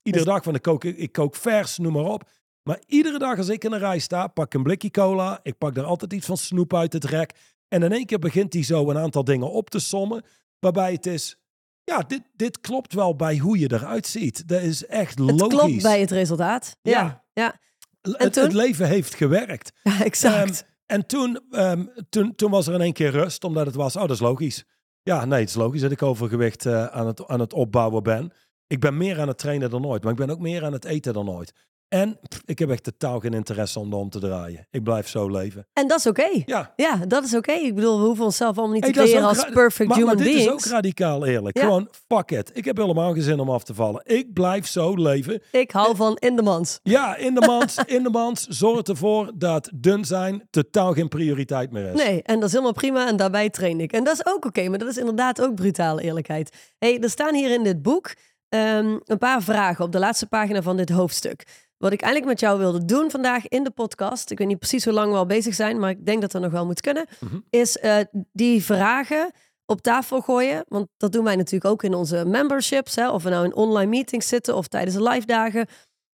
Iedere 0.03 0.25
dag 0.25 0.43
van 0.43 0.53
de 0.53 0.61
kook. 0.61 0.85
Ik, 0.85 1.13
kook 1.13 1.37
vers, 1.37 1.79
noem 1.79 1.93
maar 1.93 2.05
op. 2.05 2.31
Maar 2.63 2.81
iedere 2.87 3.19
dag 3.19 3.39
als 3.39 3.49
ik 3.49 3.65
in 3.65 3.73
een 3.73 3.79
rij 3.79 3.99
sta, 3.99 4.27
pak 4.27 4.47
ik 4.47 4.55
een 4.55 4.63
blikje 4.63 4.91
cola. 4.91 5.41
Ik 5.43 5.59
pak 5.59 5.77
er 5.77 5.85
altijd 5.85 6.13
iets 6.13 6.27
van 6.27 6.37
snoep 6.37 6.75
uit 6.75 6.93
het 6.93 7.05
rek. 7.05 7.33
En 7.69 7.83
in 7.83 7.93
één 7.93 8.07
keer 8.07 8.19
begint 8.19 8.53
hij 8.53 8.63
zo 8.63 8.91
een 8.91 8.99
aantal 8.99 9.25
dingen 9.25 9.51
op 9.51 9.71
te 9.71 9.79
sommen. 9.79 10.25
Waarbij 10.59 10.93
het 10.93 11.07
is, 11.07 11.37
ja, 11.85 11.99
dit, 11.99 12.23
dit 12.37 12.61
klopt 12.61 12.95
wel 12.95 13.17
bij 13.17 13.39
hoe 13.39 13.59
je 13.59 13.73
eruit 13.73 14.07
ziet. 14.07 14.49
Dat 14.49 14.63
is 14.63 14.87
echt 14.87 15.19
Het 15.19 15.31
logisch. 15.41 15.59
klopt 15.59 15.83
bij 15.83 16.01
het 16.01 16.11
resultaat. 16.11 16.77
Ja, 16.83 16.91
Ja. 16.93 17.25
ja. 17.33 17.61
het, 18.01 18.17
En 18.17 18.33
toen? 18.33 18.43
het 18.43 18.53
leven 18.53 18.87
heeft 18.87 19.15
gewerkt. 19.15 19.73
ja 19.83 20.05
exact. 20.05 20.61
Ehm, 20.63 20.71
en 20.87 21.07
toen, 21.07 21.41
ehm, 21.51 21.85
toen, 22.09 22.35
toen 22.35 22.51
was 22.51 22.67
er 22.67 22.75
in 22.75 22.81
één 22.81 22.93
keer 22.93 23.11
rust, 23.11 23.45
omdat 23.45 23.67
het 23.67 23.75
was, 23.75 23.97
oh, 23.97 24.03
dat 24.03 24.11
is 24.11 24.21
logisch. 24.21 24.65
Ja, 25.03 25.25
nee, 25.25 25.41
het 25.41 25.49
is 25.49 25.55
logisch 25.55 25.81
dat 25.81 25.91
ik 25.91 26.03
overgewicht 26.03 26.67
eh, 26.67 26.87
aan, 26.87 27.07
het, 27.07 27.27
aan 27.27 27.41
het 27.41 27.53
opbouwen 27.53 28.03
ben. 28.03 28.33
Ik 28.67 28.81
ben 28.81 28.97
meer 28.97 29.21
aan 29.21 29.29
het 29.29 29.39
trainen 29.39 29.71
dan 29.71 29.87
ooit, 29.87 30.03
maar 30.03 30.13
ik 30.13 30.19
ben 30.19 30.31
ook 30.31 30.39
meer 30.39 30.65
aan 30.65 30.73
het 30.73 30.85
eten 30.85 31.13
dan 31.13 31.31
ooit. 31.31 31.53
En 31.93 32.19
pff, 32.29 32.43
ik 32.45 32.59
heb 32.59 32.71
echt 32.71 32.83
totaal 32.85 33.21
geen 33.21 33.35
interesse 33.35 33.79
om 33.79 33.93
erom 33.93 34.11
te 34.11 34.19
draaien. 34.19 34.67
Ik 34.71 34.83
blijf 34.83 35.09
zo 35.09 35.29
leven. 35.29 35.67
en 35.73 35.89
dat 35.89 35.99
is 35.99 36.07
oké. 36.07 36.43
Ja, 36.47 36.73
Ja, 36.77 36.97
dat 37.09 37.25
is 37.25 37.35
oké. 37.35 37.53
Ik 37.53 37.75
bedoel, 37.75 37.99
we 38.01 38.05
hoeven 38.07 38.25
onszelf 38.25 38.57
allemaal 38.59 38.75
niet 38.75 38.85
Hey, 38.85 38.93
te 38.93 38.99
creëren 38.99 39.25
als 39.25 39.45
perfect 39.53 39.89
maar, 39.89 39.99
human 39.99 40.15
maar 40.17 40.25
dit 40.25 40.35
beings. 40.35 40.47
is 40.47 40.53
ook 40.53 40.73
radicaal 40.73 41.27
eerlijk. 41.27 41.57
Ja. 41.57 41.63
Gewoon, 41.65 41.89
fuck 42.09 42.31
it. 42.31 42.51
Ik 42.55 42.65
heb 42.65 42.77
helemaal 42.77 43.13
geen 43.13 43.23
zin 43.23 43.41
om 43.41 43.51
af 43.51 43.63
te 43.65 43.75
vallen. 43.75 44.01
Ik 44.05 44.33
blijf 44.33 44.67
zo 44.67 44.95
leven. 44.95 45.43
Ik 45.51 45.71
hou 45.71 45.97
van 45.97 46.17
in 46.17 46.37
de 46.37 46.43
mans. 46.43 46.79
Ja, 46.83 47.17
in 47.17 47.35
de 47.35 47.41
mand, 47.47 47.77
in 47.87 48.03
de 48.03 48.11
mand. 48.11 48.47
Zorg 48.49 48.83
ervoor 48.83 49.33
dat 49.35 49.71
dun 49.75 50.05
zijn 50.05 50.47
totaal 50.51 50.93
geen 50.93 51.09
prioriteit 51.09 51.71
meer 51.73 51.87
is. 51.95 52.03
Nee, 52.05 52.23
en 52.23 52.35
dat 52.35 52.45
is 52.45 52.51
helemaal 52.53 52.73
prima 52.73 53.09
en 53.09 53.17
daarbij 53.17 53.51
train 53.51 53.81
ik. 53.81 53.93
En 53.93 54.05
dat 54.05 54.15
is 54.15 54.27
ook 54.27 54.45
oké, 54.45 54.69
maar 54.69 54.79
dat 54.79 54.89
is 54.89 54.97
inderdaad 54.97 55.41
ook 55.43 55.55
brutale 55.55 56.03
eerlijkheid. 56.03 56.57
hey, 56.79 57.01
er 57.01 57.11
staan 57.11 57.35
hier 57.35 57.51
in 57.51 57.63
dit 57.63 57.83
boek 57.83 58.15
ehm, 58.49 58.99
een 59.05 59.19
paar 59.19 59.43
vragen 59.43 59.85
op 59.85 59.93
de 59.93 59.99
laatste 59.99 60.27
pagina 60.27 60.63
van 60.63 60.77
dit 60.77 60.91
hoofdstuk. 60.91 61.47
Wat 61.83 61.93
ik 61.93 62.01
eigenlijk 62.01 62.33
met 62.33 62.41
jou 62.41 62.59
wilde 62.59 62.85
doen 62.85 63.11
vandaag 63.11 63.49
in 63.49 63.65
de 63.65 63.71
podcast, 63.71 64.31
ik 64.31 64.39
weet 64.39 64.47
niet 64.47 64.59
precies 64.59 64.85
hoe 64.85 64.93
lang 64.93 65.13
we 65.13 65.19
al 65.19 65.27
bezig 65.27 65.55
zijn, 65.55 65.79
maar 65.79 65.91
ik 65.91 66.07
denk 66.07 66.21
dat 66.21 66.31
dat 66.33 66.43
nog 66.43 66.51
wel 66.51 66.67
moet 66.67 66.81
kunnen, 66.81 67.07
Mhm. 67.21 67.39
is 67.51 67.79
eh, 67.79 67.97
die 68.33 68.65
vragen 68.65 69.33
op 69.67 69.81
tafel 69.81 70.21
gooien. 70.21 70.65
Want 70.69 70.89
dat 70.97 71.13
doen 71.13 71.25
wij 71.25 71.37
natuurlijk 71.37 71.65
ook 71.73 71.83
in 71.83 71.95
onze 71.95 72.25
memberships, 72.27 72.95
hè, 72.95 73.11
of 73.11 73.23
we 73.23 73.31
nou 73.31 73.45
in 73.45 73.55
online 73.55 73.91
meetings 73.91 74.29
zitten 74.29 74.57
of 74.57 74.69
tijdens 74.69 74.97
de 74.97 75.03
live 75.03 75.27
dagen. 75.27 75.67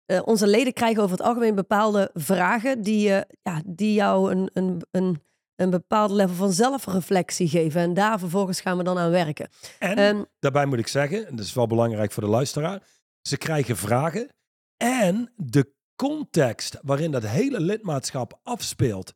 Eh, 0.06 0.20
onze 0.24 0.46
leden 0.46 0.72
krijgen 0.72 1.02
over 1.02 1.16
het 1.16 1.26
algemeen 1.26 1.54
bepaalde 1.54 2.10
vragen 2.14 2.82
die, 2.82 3.12
eh, 3.14 3.20
ja, 3.42 3.62
die 3.66 3.92
jou 3.92 4.30
een, 4.32 4.50
een, 4.52 4.82
een, 4.90 5.22
een 5.56 5.70
bepaald 5.70 6.10
level 6.10 6.34
van 6.34 6.52
zelfreflectie 6.52 7.48
geven. 7.48 7.80
En 7.80 7.94
daar 7.94 8.18
vervolgens 8.18 8.60
gaan 8.60 8.76
we 8.76 8.82
dan 8.82 8.98
aan 8.98 9.10
werken. 9.10 9.48
En 9.78 9.96
Ehm, 9.96 10.22
daarbij 10.38 10.66
moet 10.66 10.78
ik 10.78 10.88
zeggen, 10.88 11.26
en 11.26 11.36
dat 11.36 11.44
is 11.44 11.54
wel 11.54 11.66
belangrijk 11.66 12.12
voor 12.12 12.22
de 12.22 12.28
luisteraar, 12.28 12.82
ze 13.22 13.36
krijgen 13.36 13.76
vragen 13.76 14.28
en 14.82 15.32
de 15.36 15.72
context 15.96 16.78
waarin 16.82 17.10
dat 17.10 17.26
hele 17.26 17.60
lidmaatschap 17.60 18.40
afspeelt 18.42 19.12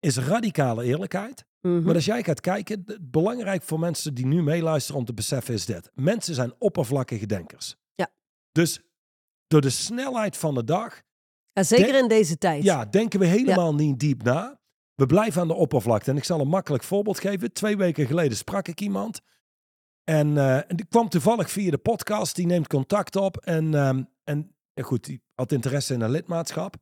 is 0.00 0.16
radicale 0.16 0.84
eerlijkheid. 0.84 1.44
mhm. 1.60 1.82
Maar 1.82 1.94
als 1.94 2.04
jij 2.04 2.22
gaat 2.22 2.40
kijken, 2.40 2.84
belangrijk 3.00 3.62
voor 3.62 3.78
mensen 3.78 4.14
die 4.14 4.26
nu 4.26 4.42
meeluisteren 4.42 5.00
om 5.00 5.06
te 5.06 5.14
beseffen 5.14 5.54
is 5.54 5.66
dit. 5.66 5.90
Mensen 5.94 6.34
zijn 6.34 6.52
oppervlakkige 6.58 7.26
denkers. 7.26 7.76
Ja. 7.94 8.08
Dus 8.52 8.80
door 9.46 9.60
de 9.60 9.70
snelheid 9.70 10.36
van 10.36 10.54
de 10.54 10.64
dag, 10.64 11.00
Ja, 11.52 11.62
zeker 11.62 11.86
denk- 11.86 11.98
in 12.02 12.08
deze 12.08 12.38
tijd. 12.38 12.62
ja, 12.62 12.84
denken 12.84 13.20
we 13.20 13.26
helemaal 13.26 13.74
niet 13.74 13.98
diep 14.00 14.22
na. 14.22 14.58
We 14.94 15.06
blijven 15.06 15.40
aan 15.40 15.48
de 15.48 15.54
oppervlakte. 15.54 16.10
En 16.10 16.16
ik 16.16 16.24
zal 16.24 16.40
een 16.40 16.48
makkelijk 16.48 16.82
voorbeeld 16.82 17.20
geven. 17.20 17.52
Twee 17.52 17.76
weken 17.76 18.06
geleden 18.06 18.36
sprak 18.36 18.68
ik 18.68 18.80
iemand. 18.80 19.20
En, 20.04 20.36
eh, 20.38 20.56
en 20.56 20.76
die 20.76 20.86
kwam 20.86 21.08
toevallig 21.08 21.50
via 21.50 21.70
de 21.70 21.78
podcast. 21.78 22.36
Die 22.36 22.46
neemt 22.46 22.66
contact 22.66 23.16
op. 23.16 23.36
En, 23.36 23.74
ehm, 23.74 24.02
en 24.24 24.54
ja, 24.80 24.86
goed, 24.86 25.04
die 25.04 25.22
had 25.34 25.52
interesse 25.52 25.94
in 25.94 26.00
een 26.00 26.10
lidmaatschap. 26.10 26.76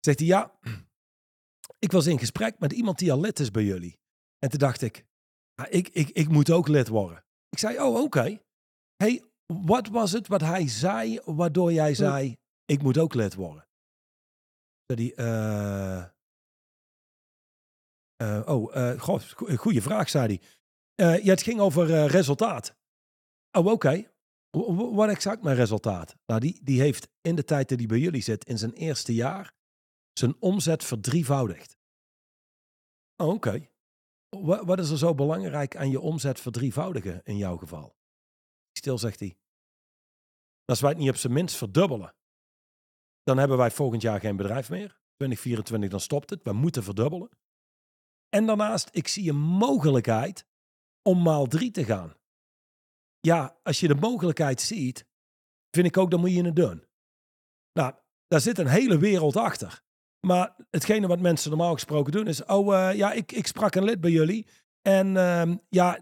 Zegt 0.00 0.18
hij, 0.18 0.28
ja, 0.28 0.58
ik 1.78 1.92
was 1.92 2.06
in 2.06 2.18
gesprek 2.18 2.58
met 2.58 2.72
iemand 2.72 2.98
die 2.98 3.12
al 3.12 3.20
lid 3.20 3.38
is 3.38 3.50
bij 3.50 3.64
jullie. 3.64 3.98
En 4.38 4.50
toen 4.50 4.58
dacht 4.58 4.82
ik, 4.82 5.04
"Ah, 5.54 5.66
ik, 5.70 5.88
ik, 5.88 6.08
ik 6.10 6.28
moet 6.28 6.50
ook 6.50 6.68
lid 6.68 6.88
worden. 6.88 7.24
Ik 7.48 7.58
zei, 7.58 7.78
oh 7.80 8.02
oké. 8.02 8.38
hey, 8.96 9.24
wat 9.46 9.88
was 9.88 10.12
het 10.12 10.26
wat 10.28 10.40
hij 10.40 10.68
zei 10.68 11.20
waardoor 11.24 11.72
jij 11.72 11.94
zei, 11.94 12.36
ik 12.64 12.82
moet 12.82 12.98
ook 12.98 13.14
lid 13.14 13.34
worden? 13.34 13.68
Zei 14.86 15.12
hij, 15.14 15.24
eh, 15.26 16.02
eh, 18.16 18.48
oh, 18.48 18.76
eh, 18.76 19.00
goh, 19.00 19.20
go- 19.20 19.56
goeie 19.56 19.82
vraag, 19.82 20.08
zei 20.08 20.26
hij. 20.26 20.40
Eh, 20.94 21.24
ja, 21.24 21.30
het 21.30 21.42
ging 21.42 21.60
over 21.60 21.94
eh, 21.94 22.06
resultaat. 22.06 22.76
Oh, 23.58 23.66
oké. 23.66 24.12
Wat 24.94 25.08
exact 25.08 25.42
mijn 25.42 25.56
resultaat? 25.56 26.16
Nou, 26.26 26.40
die, 26.40 26.60
die 26.62 26.80
heeft 26.80 27.08
in 27.20 27.34
de 27.34 27.44
tijd 27.44 27.68
dat 27.68 27.78
hij 27.78 27.86
bij 27.86 27.98
jullie 27.98 28.22
zit, 28.22 28.44
in 28.44 28.58
zijn 28.58 28.72
eerste 28.72 29.14
jaar, 29.14 29.54
zijn 30.12 30.36
omzet 30.40 30.84
verdrievoudigt. 30.84 31.76
Oh, 33.16 33.28
Oké. 33.28 33.68
Wa- 34.28 34.64
Wat 34.64 34.78
is 34.78 34.90
er 34.90 34.98
zo 34.98 35.14
belangrijk 35.14 35.76
aan 35.76 35.90
je 35.90 36.00
omzet 36.00 36.40
verdrievoudigen 36.40 37.20
in 37.24 37.36
jouw 37.36 37.56
geval? 37.56 37.96
Stil, 38.78 38.98
zegt 38.98 39.20
hij. 39.20 39.36
Als 40.64 40.80
wij 40.80 40.90
het 40.90 40.98
niet 40.98 41.08
op 41.08 41.16
zijn 41.16 41.32
minst 41.32 41.56
verdubbelen, 41.56 42.14
dan 43.22 43.38
hebben 43.38 43.56
wij 43.56 43.70
volgend 43.70 44.02
jaar 44.02 44.20
geen 44.20 44.36
bedrijf 44.36 44.70
meer. 44.70 45.00
2024, 45.16 45.90
dan 45.90 46.00
stopt 46.00 46.30
het. 46.30 46.42
We 46.42 46.52
moeten 46.52 46.82
verdubbelen. 46.82 47.28
En 48.28 48.46
daarnaast, 48.46 48.88
ik 48.92 49.08
zie 49.08 49.28
een 49.30 49.40
mogelijkheid 49.40 50.46
om 51.02 51.22
maal 51.22 51.46
drie 51.46 51.70
te 51.70 51.84
gaan. 51.84 52.14
Ja, 53.24 53.56
als 53.62 53.80
je 53.80 53.88
de 53.88 53.94
mogelijkheid 53.94 54.60
ziet, 54.60 55.06
vind 55.70 55.86
ik 55.86 55.96
ook, 55.96 56.10
dan 56.10 56.20
moet 56.20 56.32
je 56.32 56.44
het 56.44 56.56
doen. 56.56 56.84
Nou, 57.72 57.94
daar 58.28 58.40
zit 58.40 58.58
een 58.58 58.66
hele 58.66 58.98
wereld 58.98 59.36
achter. 59.36 59.82
Maar 60.26 60.56
hetgene 60.70 61.06
wat 61.06 61.20
mensen 61.20 61.50
normaal 61.50 61.72
gesproken 61.72 62.12
doen 62.12 62.26
is, 62.26 62.44
oh 62.44 62.74
eh, 62.88 62.96
ja, 62.96 63.12
ik, 63.12 63.32
ik 63.32 63.46
sprak 63.46 63.74
een 63.74 63.84
lid 63.84 64.00
bij 64.00 64.10
jullie. 64.10 64.46
En 64.82 65.16
ehm, 65.16 65.56
ja, 65.68 66.00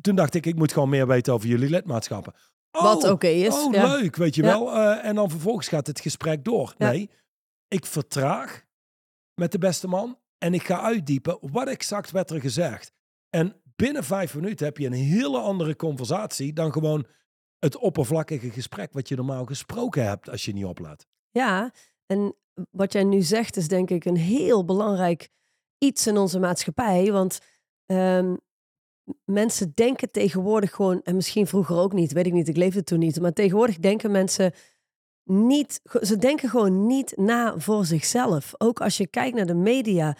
toen 0.00 0.14
dacht 0.14 0.34
ik, 0.34 0.46
ik 0.46 0.56
moet 0.56 0.72
gewoon 0.72 0.88
meer 0.88 1.06
weten 1.06 1.32
over 1.32 1.48
jullie 1.48 1.68
lidmaatschappen. 1.68 2.34
Oh, 2.72 2.82
Wat 2.82 3.04
oké 3.10 3.26
is. 3.26 3.54
Oh, 3.54 3.72
ja. 3.72 3.86
leuk, 3.96 4.16
weet 4.16 4.34
je 4.34 4.42
Ja. 4.42 4.48
wel. 4.48 4.72
Eh, 4.72 5.04
en 5.04 5.14
dan 5.14 5.30
vervolgens 5.30 5.68
gaat 5.68 5.86
het 5.86 6.00
gesprek 6.00 6.44
door. 6.44 6.74
Ja. 6.78 6.90
Nee, 6.90 7.10
ik 7.68 7.86
vertraag 7.86 8.64
met 9.34 9.52
de 9.52 9.58
beste 9.58 9.88
man 9.88 10.18
en 10.38 10.54
ik 10.54 10.62
ga 10.62 10.80
uitdiepen 10.80 11.38
wat 11.40 11.68
exact 11.68 12.10
werd 12.10 12.30
er 12.30 12.40
gezegd. 12.40 12.92
En 13.30 13.62
binnen 13.76 14.04
vijf 14.04 14.34
minuten 14.34 14.66
heb 14.66 14.78
je 14.78 14.86
een 14.86 14.92
hele 14.92 15.38
andere 15.38 15.76
conversatie 15.76 16.52
dan 16.52 16.72
gewoon 16.72 17.06
het 17.58 17.76
oppervlakkige 17.76 18.50
gesprek 18.50 18.92
wat 18.92 19.08
je 19.08 19.16
normaal 19.16 19.44
gesproken 19.44 20.06
hebt 20.06 20.30
als 20.30 20.44
je 20.44 20.52
niet 20.52 20.64
oplet. 20.64 21.06
Ja, 21.30 21.72
en 22.06 22.34
wat 22.70 22.92
jij 22.92 23.04
nu 23.04 23.22
zegt 23.22 23.56
is 23.56 23.68
denk 23.68 23.90
ik 23.90 24.04
een 24.04 24.16
heel 24.16 24.64
belangrijk 24.64 25.28
iets 25.78 26.06
in 26.06 26.16
onze 26.16 26.38
maatschappij. 26.38 27.12
Want 27.12 27.40
ehm, 27.86 28.36
mensen 29.24 29.72
denken 29.74 30.10
tegenwoordig 30.10 30.72
gewoon, 30.74 31.02
en 31.02 31.14
misschien 31.14 31.46
vroeger 31.46 31.76
ook 31.76 31.92
niet, 31.92 32.12
weet 32.12 32.26
ik 32.26 32.32
niet, 32.32 32.48
ik 32.48 32.56
leefde 32.56 32.84
toen 32.84 32.98
niet. 32.98 33.20
Maar 33.20 33.32
tegenwoordig 33.32 33.78
denken 33.78 34.10
mensen 34.10 34.52
niet, 35.24 35.80
ze 36.00 36.16
denken 36.16 36.48
gewoon 36.48 36.86
niet 36.86 37.16
na 37.16 37.58
voor 37.58 37.84
zichzelf. 37.84 38.52
Ook 38.58 38.80
als 38.80 38.96
je 38.96 39.06
kijkt 39.06 39.36
naar 39.36 39.46
de 39.46 39.54
media. 39.54 40.16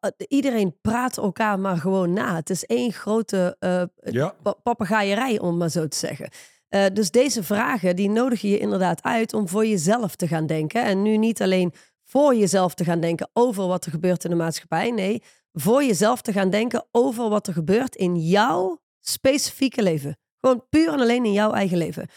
Eh, 0.00 0.10
eh, 0.16 0.26
Iedereen 0.28 0.78
praat 0.80 1.16
elkaar 1.16 1.58
maar 1.58 1.76
gewoon 1.76 2.12
na. 2.12 2.34
Het 2.34 2.50
is 2.50 2.64
één 2.64 2.92
grote 2.92 3.56
eh, 3.58 3.82
Ja. 4.12 4.34
pa- 4.42 4.52
papegaaierij, 4.62 5.38
om 5.40 5.56
maar 5.56 5.68
zo 5.70 5.88
te 5.88 5.96
zeggen. 5.96 6.30
Eh, 6.68 6.84
dus 6.92 7.10
deze 7.10 7.42
vragen, 7.42 7.96
die 7.96 8.08
nodigen 8.10 8.48
je 8.48 8.58
inderdaad 8.58 9.02
uit 9.02 9.32
om 9.34 9.48
voor 9.48 9.66
jezelf 9.66 10.16
te 10.16 10.28
gaan 10.28 10.46
denken. 10.46 10.84
En 10.84 11.02
nu 11.02 11.16
niet 11.16 11.42
alleen 11.42 11.72
voor 12.04 12.34
jezelf 12.34 12.74
te 12.74 12.84
gaan 12.84 13.00
denken 13.00 13.30
over 13.32 13.66
wat 13.66 13.84
er 13.84 13.90
gebeurt 13.90 14.24
in 14.24 14.30
de 14.30 14.36
maatschappij. 14.36 14.90
Nee, 14.90 15.22
voor 15.52 15.84
jezelf 15.84 16.22
te 16.22 16.32
gaan 16.32 16.50
denken 16.50 16.86
over 16.90 17.28
wat 17.28 17.46
er 17.46 17.52
gebeurt 17.52 17.96
in 17.96 18.16
jouw 18.16 18.78
specifieke 19.00 19.82
leven. 19.82 20.16
Gewoon 20.36 20.64
puur 20.68 20.92
en 20.92 21.00
alleen 21.00 21.24
in 21.24 21.32
jouw 21.32 21.52
eigen 21.52 21.78
leven. 21.78 22.08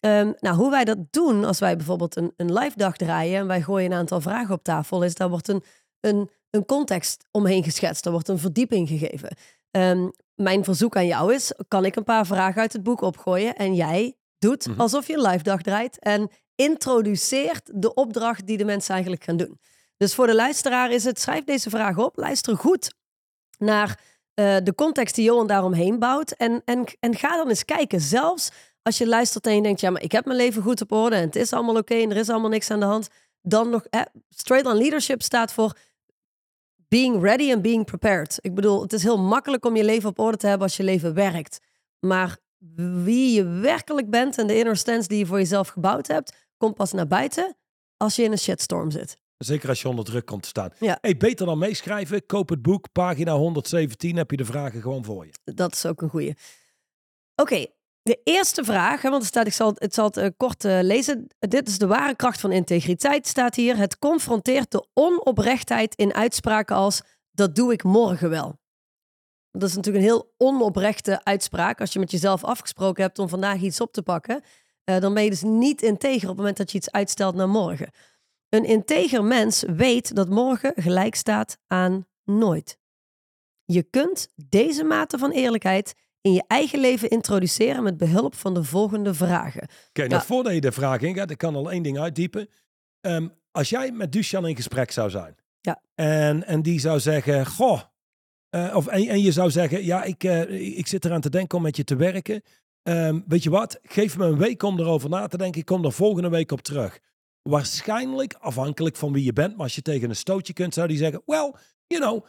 Ehm, 0.00 0.32
nou, 0.38 0.56
hoe 0.56 0.70
wij 0.70 0.84
dat 0.84 0.98
doen 1.10 1.44
als 1.44 1.58
wij 1.58 1.76
bijvoorbeeld 1.76 2.16
een, 2.16 2.32
een 2.36 2.52
live 2.52 2.76
dag 2.76 2.96
draaien 2.96 3.38
en 3.38 3.46
wij 3.46 3.62
gooien 3.62 3.90
een 3.92 3.98
aantal 3.98 4.20
vragen 4.20 4.54
op 4.54 4.62
tafel, 4.62 5.02
is 5.04 5.14
daar 5.14 5.28
wordt 5.28 5.48
een, 5.48 5.62
een, 6.00 6.30
een 6.50 6.64
context 6.64 7.24
omheen 7.30 7.62
geschetst. 7.64 8.04
Er 8.06 8.12
wordt 8.12 8.28
een 8.28 8.38
verdieping 8.38 8.88
gegeven. 8.88 9.36
Ehm, 9.70 10.08
mijn 10.34 10.64
verzoek 10.64 10.96
aan 10.96 11.06
jou 11.06 11.34
is, 11.34 11.52
kan 11.68 11.84
ik 11.84 11.96
een 11.96 12.04
paar 12.04 12.26
vragen 12.26 12.60
uit 12.60 12.72
het 12.72 12.82
boek 12.82 13.00
opgooien 13.00 13.54
en 13.56 13.74
jij 13.74 14.14
doet 14.38 14.66
Mhm. 14.66 14.80
alsof 14.80 15.06
je 15.06 15.12
een 15.14 15.26
live 15.26 15.42
dag 15.42 15.62
draait 15.62 15.98
en 15.98 16.30
introduceert 16.54 17.70
de 17.74 17.94
opdracht 17.94 18.46
die 18.46 18.56
de 18.56 18.64
mensen 18.64 18.92
eigenlijk 18.92 19.24
gaan 19.24 19.36
doen. 19.36 19.58
Dus 19.96 20.14
voor 20.14 20.26
de 20.26 20.34
luisteraar 20.34 20.90
is 20.90 21.04
het, 21.04 21.20
schrijf 21.20 21.44
deze 21.44 21.70
vraag 21.70 21.96
op, 21.98 22.16
luister 22.16 22.56
goed 22.56 22.94
naar 23.58 24.00
eh, 24.34 24.56
de 24.62 24.74
context 24.74 25.14
die 25.14 25.24
Johan 25.24 25.46
daaromheen 25.46 25.98
bouwt 25.98 26.30
en, 26.30 26.62
en, 26.64 26.84
en 27.00 27.16
ga 27.16 27.36
dan 27.36 27.48
eens 27.48 27.64
kijken, 27.64 28.00
zelfs 28.00 28.50
als 28.82 28.98
je 28.98 29.06
luistert 29.06 29.46
en 29.46 29.54
je 29.54 29.62
denkt, 29.62 29.80
ja, 29.80 29.90
maar 29.90 30.02
ik 30.02 30.12
heb 30.12 30.24
mijn 30.24 30.36
leven 30.36 30.62
goed 30.62 30.80
op 30.80 30.92
orde 30.92 31.16
en 31.16 31.22
het 31.22 31.36
is 31.36 31.52
allemaal 31.52 31.76
oké 31.76 31.94
en 31.94 32.10
er 32.10 32.16
is 32.16 32.28
allemaal 32.28 32.50
niks 32.50 32.70
aan 32.70 32.80
de 32.80 32.86
hand, 32.86 33.08
dan 33.42 33.70
nog, 33.70 33.84
eh, 33.90 34.00
straight 34.28 34.66
on 34.72 34.76
leadership 34.76 35.22
staat 35.22 35.52
voor 35.52 35.76
being 36.90 37.22
ready 37.22 37.52
and 37.52 37.62
being 37.62 37.84
prepared. 37.84 38.38
Ik 38.40 38.54
bedoel, 38.54 38.82
het 38.82 38.92
is 38.92 39.02
heel 39.02 39.18
makkelijk 39.18 39.64
om 39.64 39.76
je 39.76 39.84
leven 39.84 40.08
op 40.08 40.18
orde 40.18 40.36
te 40.36 40.46
hebben 40.46 40.66
als 40.66 40.76
je 40.76 40.82
leven 40.82 41.14
werkt. 41.14 41.58
Maar 41.98 42.38
wie 43.04 43.34
je 43.34 43.44
werkelijk 43.44 44.10
bent 44.10 44.38
en 44.38 44.46
de 44.46 44.58
inner 44.58 44.76
stance 44.76 45.08
die 45.08 45.18
je 45.18 45.26
voor 45.26 45.38
jezelf 45.38 45.68
gebouwd 45.68 46.06
hebt, 46.06 46.48
komt 46.56 46.74
pas 46.74 46.92
naar 46.92 47.06
buiten 47.06 47.56
als 47.96 48.16
je 48.16 48.22
in 48.22 48.32
een 48.32 48.38
shitstorm 48.38 48.90
zit. 48.90 49.18
Zeker 49.36 49.68
als 49.68 49.82
je 49.82 49.88
onder 49.88 50.04
druk 50.04 50.26
komt 50.26 50.42
te 50.42 50.48
staan. 50.48 50.70
Ja. 50.78 50.98
Hey, 51.00 51.16
beter 51.16 51.46
dan 51.46 51.58
meeschrijven. 51.58 52.26
Koop 52.26 52.48
het 52.48 52.62
boek, 52.62 52.92
pagina 52.92 53.36
117, 53.36 54.16
heb 54.16 54.30
je 54.30 54.36
de 54.36 54.44
vragen 54.44 54.80
gewoon 54.80 55.04
voor 55.04 55.26
je. 55.26 55.32
Dat 55.54 55.72
is 55.72 55.86
ook 55.86 56.02
een 56.02 56.08
goeie. 56.08 56.34
Oké, 57.34 57.66
de 58.10 58.20
eerste 58.24 58.64
vraag, 58.64 59.02
want 59.02 59.24
staat, 59.24 59.46
ik 59.46 59.52
zal, 59.52 59.72
het 59.74 59.94
zal 59.94 60.06
het 60.06 60.16
eh, 60.16 60.28
kort 60.36 60.64
eh, 60.64 60.78
lezen. 60.82 61.26
Dit 61.38 61.68
is 61.68 61.78
de 61.78 61.86
ware 61.86 62.16
kracht 62.16 62.40
van 62.40 62.52
integriteit, 62.52 63.26
staat 63.26 63.54
hier. 63.54 63.76
Het 63.76 63.98
confronteert 63.98 64.70
de 64.70 64.86
onoprechtheid 64.94 65.94
in 65.94 66.14
uitspraken 66.14 66.76
als 66.76 67.02
dat 67.30 67.54
doe 67.54 67.72
ik 67.72 67.82
morgen 67.82 68.30
wel. 68.30 68.58
Dat 69.50 69.68
is 69.68 69.76
natuurlijk 69.76 70.04
een 70.04 70.10
heel 70.10 70.32
onoprechte 70.36 71.24
uitspraak. 71.24 71.80
Als 71.80 71.92
je 71.92 71.98
met 71.98 72.10
jezelf 72.10 72.44
afgesproken 72.44 73.02
hebt 73.02 73.18
om 73.18 73.28
vandaag 73.28 73.60
iets 73.60 73.80
op 73.80 73.92
te 73.92 74.02
pakken, 74.02 74.42
eh, 74.84 75.00
dan 75.00 75.14
ben 75.14 75.24
je 75.24 75.30
dus 75.30 75.42
niet 75.42 75.82
integer 75.82 76.22
op 76.22 76.28
het 76.28 76.36
moment 76.36 76.56
dat 76.56 76.70
je 76.70 76.78
iets 76.78 76.90
uitstelt 76.90 77.34
naar 77.34 77.48
morgen. 77.48 77.90
Een 78.48 78.64
integer 78.64 79.24
mens 79.24 79.64
weet 79.66 80.14
dat 80.14 80.28
morgen 80.28 80.72
gelijk 80.74 81.14
staat 81.14 81.58
aan 81.66 82.06
nooit. 82.24 82.78
Je 83.64 83.82
kunt 83.82 84.28
deze 84.48 84.84
mate 84.84 85.18
van 85.18 85.30
eerlijkheid 85.30 85.94
in 86.20 86.32
je 86.32 86.44
eigen 86.46 86.78
leven 86.80 87.08
introduceren 87.10 87.82
met 87.82 87.96
behulp 87.96 88.34
van 88.34 88.54
de 88.54 88.64
volgende 88.64 89.14
vragen. 89.14 89.62
Oké, 89.88 90.00
nou 90.00 90.10
Ja. 90.14 90.22
voordat 90.22 90.52
je 90.54 90.60
de 90.60 90.72
vraag 90.72 91.00
ingaat, 91.00 91.30
ik 91.30 91.38
kan 91.38 91.54
al 91.54 91.70
één 91.70 91.82
ding 91.82 91.98
uitdiepen. 91.98 92.48
Ehm, 93.00 93.28
als 93.50 93.68
jij 93.68 93.92
met 93.92 94.12
Dusan 94.12 94.46
in 94.46 94.56
gesprek 94.56 94.90
zou 94.90 95.10
zijn. 95.10 95.34
Ja. 95.60 95.82
En, 95.94 96.46
en 96.46 96.62
die 96.62 96.80
zou 96.80 97.00
zeggen, 97.00 97.46
goh. 97.46 97.80
eh, 98.50 98.76
of, 98.76 98.86
en, 98.86 99.08
en 99.08 99.20
je 99.22 99.32
zou 99.32 99.50
zeggen, 99.50 99.84
ja, 99.84 100.02
ik, 100.02 100.24
eh, 100.24 100.76
ik 100.78 100.86
zit 100.86 101.04
eraan 101.04 101.20
te 101.20 101.30
denken 101.30 101.56
om 101.56 101.62
met 101.64 101.76
je 101.76 101.84
te 101.84 101.96
werken. 101.96 102.42
Ehm, 102.82 103.20
weet 103.26 103.42
je 103.42 103.50
wat, 103.50 103.78
geef 103.82 104.16
me 104.18 104.26
een 104.26 104.38
week 104.38 104.62
om 104.62 104.78
erover 104.78 105.08
na 105.10 105.26
te 105.26 105.36
denken. 105.36 105.60
Ik 105.60 105.66
kom 105.66 105.84
er 105.84 105.92
volgende 105.92 106.28
week 106.28 106.52
op 106.52 106.60
terug. 106.60 106.98
Waarschijnlijk, 107.42 108.34
afhankelijk 108.40 108.96
van 108.96 109.12
wie 109.12 109.24
je 109.24 109.32
bent, 109.32 109.52
maar 109.54 109.62
als 109.64 109.74
je 109.74 109.82
tegen 109.82 110.08
een 110.08 110.16
stootje 110.16 110.52
kunt, 110.52 110.74
zou 110.74 110.88
die 110.88 110.96
zeggen, 110.96 111.22
well, 111.26 111.54
you 111.86 112.00
know, 112.02 112.24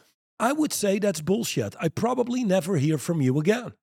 I 0.50 0.54
would 0.54 0.72
say 0.72 0.98
that's 0.98 1.22
bullshit. 1.22 1.76
I 1.84 1.88
probably 1.90 2.42
never 2.42 2.78
hear 2.78 2.98
from 2.98 3.20
you 3.20 3.38
again. 3.38 3.74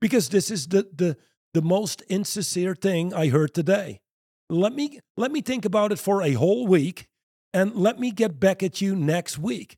Because 0.00 0.28
this 0.28 0.50
is 0.50 0.66
the, 0.66 0.88
the, 0.96 1.16
the 1.52 1.62
most 1.62 2.02
insincere 2.06 2.74
thing 2.74 3.12
I 3.14 3.30
heard 3.30 3.52
today. 3.52 4.00
Let 4.48 4.74
me, 4.74 5.00
let 5.16 5.30
me 5.30 5.42
think 5.42 5.64
about 5.64 5.92
it 5.92 5.98
for 5.98 6.22
a 6.22 6.32
whole 6.32 6.66
week. 6.66 7.06
And 7.52 7.74
let 7.74 7.98
me 7.98 8.12
get 8.14 8.38
back 8.38 8.62
at 8.62 8.80
you 8.80 8.96
next 8.96 9.38
week. 9.38 9.76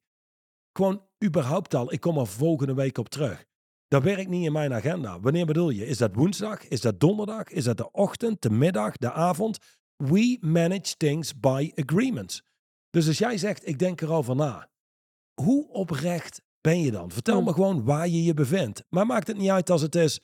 Gewoon 0.73 1.03
überhaupt 1.25 1.75
al, 1.75 1.93
ik 1.93 2.01
kom 2.01 2.19
er 2.19 2.27
volgende 2.27 2.75
week 2.75 2.99
op 2.99 3.09
terug. 3.09 3.45
Dat 3.89 4.03
werkt 4.03 4.29
niet 4.29 4.45
in 4.45 4.53
mijn 4.53 4.73
agenda. 4.73 5.21
Wanneer 5.21 5.47
bedoel 5.47 5.71
je? 5.71 5.87
Is 5.87 5.99
dat 5.99 6.15
woensdag? 6.15 6.69
Is 6.69 6.81
dat 6.81 7.01
donderdag? 7.01 7.49
Is 7.49 7.65
dat 7.65 7.77
de 7.77 7.91
ochtend, 7.91 8.43
de 8.43 8.51
middag, 8.51 8.97
de 8.97 9.13
avond? 9.13 9.59
We 9.97 10.39
manage 10.41 10.97
things 10.97 11.41
by 11.41 11.73
agreements. 11.75 12.43
Dus 12.91 13.09
als 13.09 13.19
jij 13.19 13.39
zegt, 13.39 13.69
ik 13.69 13.79
denk 13.79 14.01
erover 14.01 14.37
na. 14.37 14.71
Hoe 15.35 15.69
oprecht 15.69 16.43
ben 16.61 16.81
je 16.81 16.91
dan? 16.91 17.11
Vertel 17.11 17.37
Hmm. 17.37 17.45
me 17.45 17.53
gewoon 17.53 17.85
waar 17.85 18.09
je 18.09 18.23
je 18.25 18.35
bevindt. 18.35 18.85
Maar 18.89 19.07
maakt 19.07 19.27
het 19.27 19.37
niet 19.37 19.51
uit 19.51 19.71
als 19.71 19.83
het 19.83 19.95
is, 19.95 20.21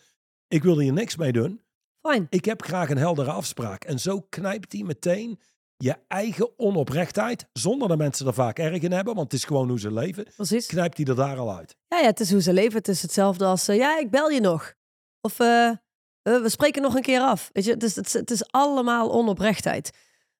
ik 0.49 0.62
wil 0.62 0.79
hier 0.79 0.92
niks 0.92 1.16
mee 1.16 1.33
doen. 1.33 1.61
Fijn. 2.01 2.27
Ik 2.31 2.44
heb 2.44 2.62
graag 2.62 2.90
een 2.90 2.96
heldere 2.99 3.31
afspraak. 3.31 3.85
En 3.85 3.99
zo 3.99 4.20
knijpt 4.20 4.72
hij 4.72 4.83
meteen 4.83 5.40
je 5.77 5.96
eigen 6.09 6.59
onoprechtheid, 6.59 7.46
zonder 7.53 7.88
dat 7.88 7.99
mensen 7.99 8.27
er 8.27 8.35
vaak 8.35 8.59
erg 8.59 8.83
in 8.83 8.92
hebben, 8.92 9.14
want 9.14 9.33
het 9.33 9.40
is 9.40 9.46
gewoon 9.46 9.68
hoe 9.68 9.81
ze 9.81 9.92
leven, 9.92 10.27
Precies. 10.37 10.66
knijpt 10.66 10.96
hij 10.96 11.07
er 11.07 11.14
daar 11.16 11.38
al 11.38 11.57
uit. 11.57 11.77
Ja, 11.88 11.99
ja, 11.99 12.07
het 12.07 12.20
is 12.20 12.31
hoe 12.33 12.42
ze 12.42 12.53
leven. 12.53 12.79
Het 12.79 12.88
is 12.88 13.03
hetzelfde 13.03 13.44
als, 13.44 13.68
eh, 13.68 13.77
ja, 13.77 13.99
ik 13.99 14.11
bel 14.11 14.31
je 14.31 14.40
nog. 14.40 14.75
Of 15.20 15.40
eh, 15.40 15.66
eh, 15.68 15.77
we 16.22 16.49
spreken 16.49 16.83
nog 16.83 16.94
een 16.94 17.03
keer 17.03 17.20
af. 17.20 17.51
Weet 17.53 17.64
je, 17.64 17.70
het 17.70 17.83
is, 17.83 17.96
het 17.96 18.07
is, 18.07 18.12
het 18.12 18.31
is 18.31 18.51
allemaal 18.51 19.12
onoprechtheid. 19.12 19.90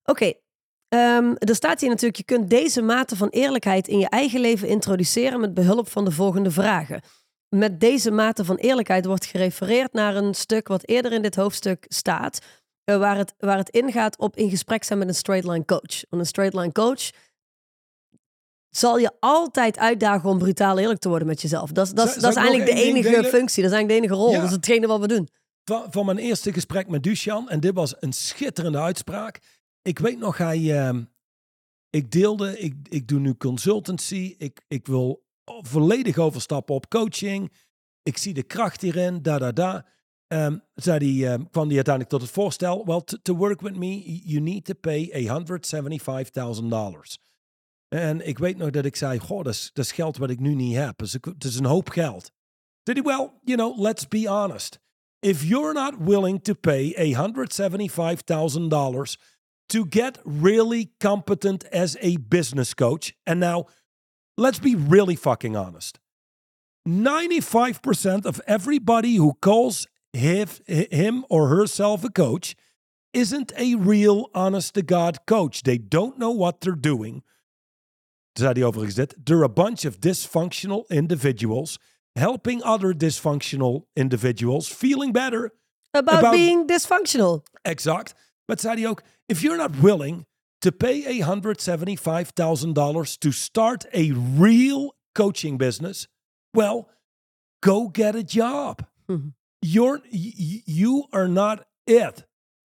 Oké, 0.05 0.33
ehm, 0.89 1.35
er 1.39 1.55
staat 1.55 1.81
hier 1.81 1.89
natuurlijk, 1.89 2.17
je 2.17 2.25
kunt 2.25 2.51
deze 2.51 2.83
mate 2.83 3.17
van 3.17 3.29
eerlijkheid 3.29 3.89
in 3.89 3.99
je 3.99 4.09
eigen 4.09 4.41
leven 4.41 4.69
introduceren 4.69 5.41
met 5.41 5.55
behulp 5.55 5.89
van 5.91 6.05
de 6.05 6.11
volgende 6.11 6.51
vragen. 6.51 7.01
Met 7.49 7.81
deze 7.81 8.11
mate 8.11 8.45
van 8.45 8.57
eerlijkheid 8.57 9.05
wordt 9.05 9.25
gerefereerd 9.27 9.93
naar 9.93 10.17
een 10.17 10.35
stuk 10.35 10.69
wat 10.69 10.87
eerder 10.87 11.13
in 11.13 11.23
dit 11.23 11.37
hoofdstuk 11.37 11.85
staat, 11.89 12.39
eh, 12.85 12.97
waar, 12.99 13.17
het, 13.17 13.35
waar 13.39 13.59
het 13.59 13.69
ingaat 13.69 14.19
op 14.19 14.37
in 14.37 14.51
gesprek 14.51 14.85
zijn 14.85 14.99
met 14.99 15.09
een 15.09 15.15
straight 15.15 15.49
line 15.49 15.65
coach. 15.65 16.01
Want 16.09 16.23
een 16.23 16.27
straight 16.27 16.55
line 16.57 16.73
coach 16.73 17.11
zal 18.71 18.99
je 18.99 19.11
altijd 19.21 19.79
uitdagen 19.79 20.29
om 20.31 20.39
brutaal 20.39 20.79
eerlijk 20.79 21.01
te 21.01 21.09
worden 21.09 21.29
met 21.29 21.43
jezelf. 21.43 21.71
Dat, 21.73 21.87
is- 21.87 21.93
dat, 21.93 22.15
dat 22.21 22.31
is 22.31 22.37
eigenlijk 22.37 22.71
de 22.71 22.83
enige 22.83 23.11
delen? 23.11 23.25
functie. 23.31 23.63
Dat 23.63 23.73
is 23.73 23.77
eigenlijk 23.77 23.89
de 23.89 23.95
enige 23.95 24.15
rol. 24.15 24.31
Ja. 24.31 24.37
Dat 24.41 24.49
is 24.49 24.55
hetgene 24.57 24.87
wat 24.87 25.01
we 25.01 25.07
doen. 25.09 25.29
Van, 25.65 25.87
van 25.91 26.07
mijn 26.07 26.19
eerste 26.19 26.53
gesprek 26.53 26.89
met 26.89 27.03
Duchan, 27.03 27.49
en 27.49 27.61
dit 27.61 27.75
was 27.75 27.95
een 28.01 28.13
schitterende 28.13 28.79
uitspraak. 28.81 29.41
Ik 29.87 29.99
weet 29.99 30.19
nog, 30.19 30.39
hij, 30.39 30.79
ehm, 30.79 31.05
Ik 31.91 32.11
deelde, 32.11 32.59
ik, 32.59 32.75
ik 32.89 33.09
doe 33.09 33.21
nu 33.21 33.35
consultancy. 33.35 34.35
Ik, 34.39 34.65
ik 34.69 34.87
wil 34.87 35.27
volledig 35.45 36.19
overstappen 36.19 36.75
op 36.75 36.89
coaching. 36.89 37.53
Ik 38.03 38.17
zie 38.17 38.35
de 38.35 38.43
kracht 38.43 38.81
hierin, 38.81 39.23
da 39.23 39.39
da 39.39 39.53
da. 39.53 39.87
Um, 40.29 40.63
zei 40.75 40.99
die, 40.99 41.27
um, 41.27 41.51
kwam 41.51 41.69
die 41.69 41.77
uiteindelijk 41.77 42.15
tot 42.15 42.23
het 42.23 42.31
voorstel. 42.31 42.87
Well, 42.87 43.03
to, 43.23 43.37
work 43.37 43.61
with 43.61 43.77
me, 43.77 44.21
you 44.25 44.41
need 44.41 44.65
to 44.65 44.75
pay 44.75 45.11
$175,000. 45.13 47.19
En 47.89 48.27
ik 48.27 48.39
weet 48.39 48.57
nog 48.57 48.71
dat 48.71 48.85
ik 48.85 48.97
zei, 48.97 49.19
goh, 49.19 49.45
dat 49.45 49.55
is, 49.55 49.71
dat 49.73 49.85
is 49.85 49.93
geld 49.93 50.17
wat 50.17 50.31
ik 50.31 50.41
nu 50.41 50.55
niet 50.55 50.77
heb. 50.77 50.99
Dus 50.99 51.13
het 51.13 51.45
is 51.45 51.57
een 51.57 51.65
hoop 51.65 51.89
geld. 51.89 52.31
Did 52.83 52.97
he, 52.97 53.03
well, 53.03 53.31
you 53.43 53.57
know, 53.57 53.79
let's 53.79 54.09
be 54.09 54.29
honest. 54.29 54.79
If 55.19 55.43
you're 55.43 55.73
not 55.73 55.95
willing 55.99 56.43
to 56.43 56.55
pay 56.55 57.15
$175,000 57.15 59.17
to 59.69 59.85
get 59.85 60.19
really 60.25 60.91
competent 61.01 61.65
as 61.73 61.97
a 62.01 62.17
business 62.17 62.75
coach, 62.75 63.15
and 63.27 63.41
now 63.41 63.67
let's 64.37 64.59
be 64.59 64.75
really 64.75 65.17
fucking 65.17 65.57
honest. 65.57 65.99
95% 66.87 68.25
of 68.25 68.41
everybody 68.47 69.17
who 69.17 69.35
calls 69.41 69.87
him 70.13 71.25
or 71.29 71.49
herself 71.49 72.05
a 72.05 72.11
coach 72.11 72.55
isn't 73.13 73.53
a 73.59 73.75
real 73.75 74.29
honest 74.35 74.75
to 74.75 74.83
God 74.83 75.19
coach. 75.27 75.63
They 75.63 75.79
don't 75.79 76.19
know 76.19 76.31
what 76.31 76.61
they're 76.61 76.81
doing. 76.81 77.23
Zei 78.39 78.53
hij 78.53 78.65
overigens 78.65 78.95
dit. 78.95 79.15
They're 79.25 79.43
a 79.43 79.49
bunch 79.49 79.85
of 79.85 79.99
dysfunctional 79.99 80.89
individuals 80.89 81.79
helping 82.15 82.63
other 82.63 82.95
dysfunctional 82.95 83.87
individuals 83.95 84.69
feeling 84.69 85.13
better 85.13 85.53
about, 85.93 86.19
about 86.19 86.33
being 86.33 86.67
dysfunctional. 86.67 87.43
Exact. 87.63 88.15
Maar 88.47 88.61
zei 88.61 88.81
hij 88.81 88.89
ook, 88.89 89.03
if 89.27 89.41
you're 89.41 89.57
not 89.57 89.81
willing 89.81 90.27
to 90.59 90.71
pay 90.71 91.23
$175,000 91.23 93.19
to 93.19 93.31
start 93.31 93.87
a 93.95 94.13
real 94.39 94.95
coaching 95.13 95.59
business, 95.59 96.09
well, 96.51 96.89
go 97.61 97.89
get 97.93 98.15
a 98.15 98.23
job. 98.23 98.81
Mm-hmm. 99.07 99.29
You're 99.59 100.01
you 100.65 101.07
are 101.11 101.29
not 101.29 101.65
it. 101.85 102.27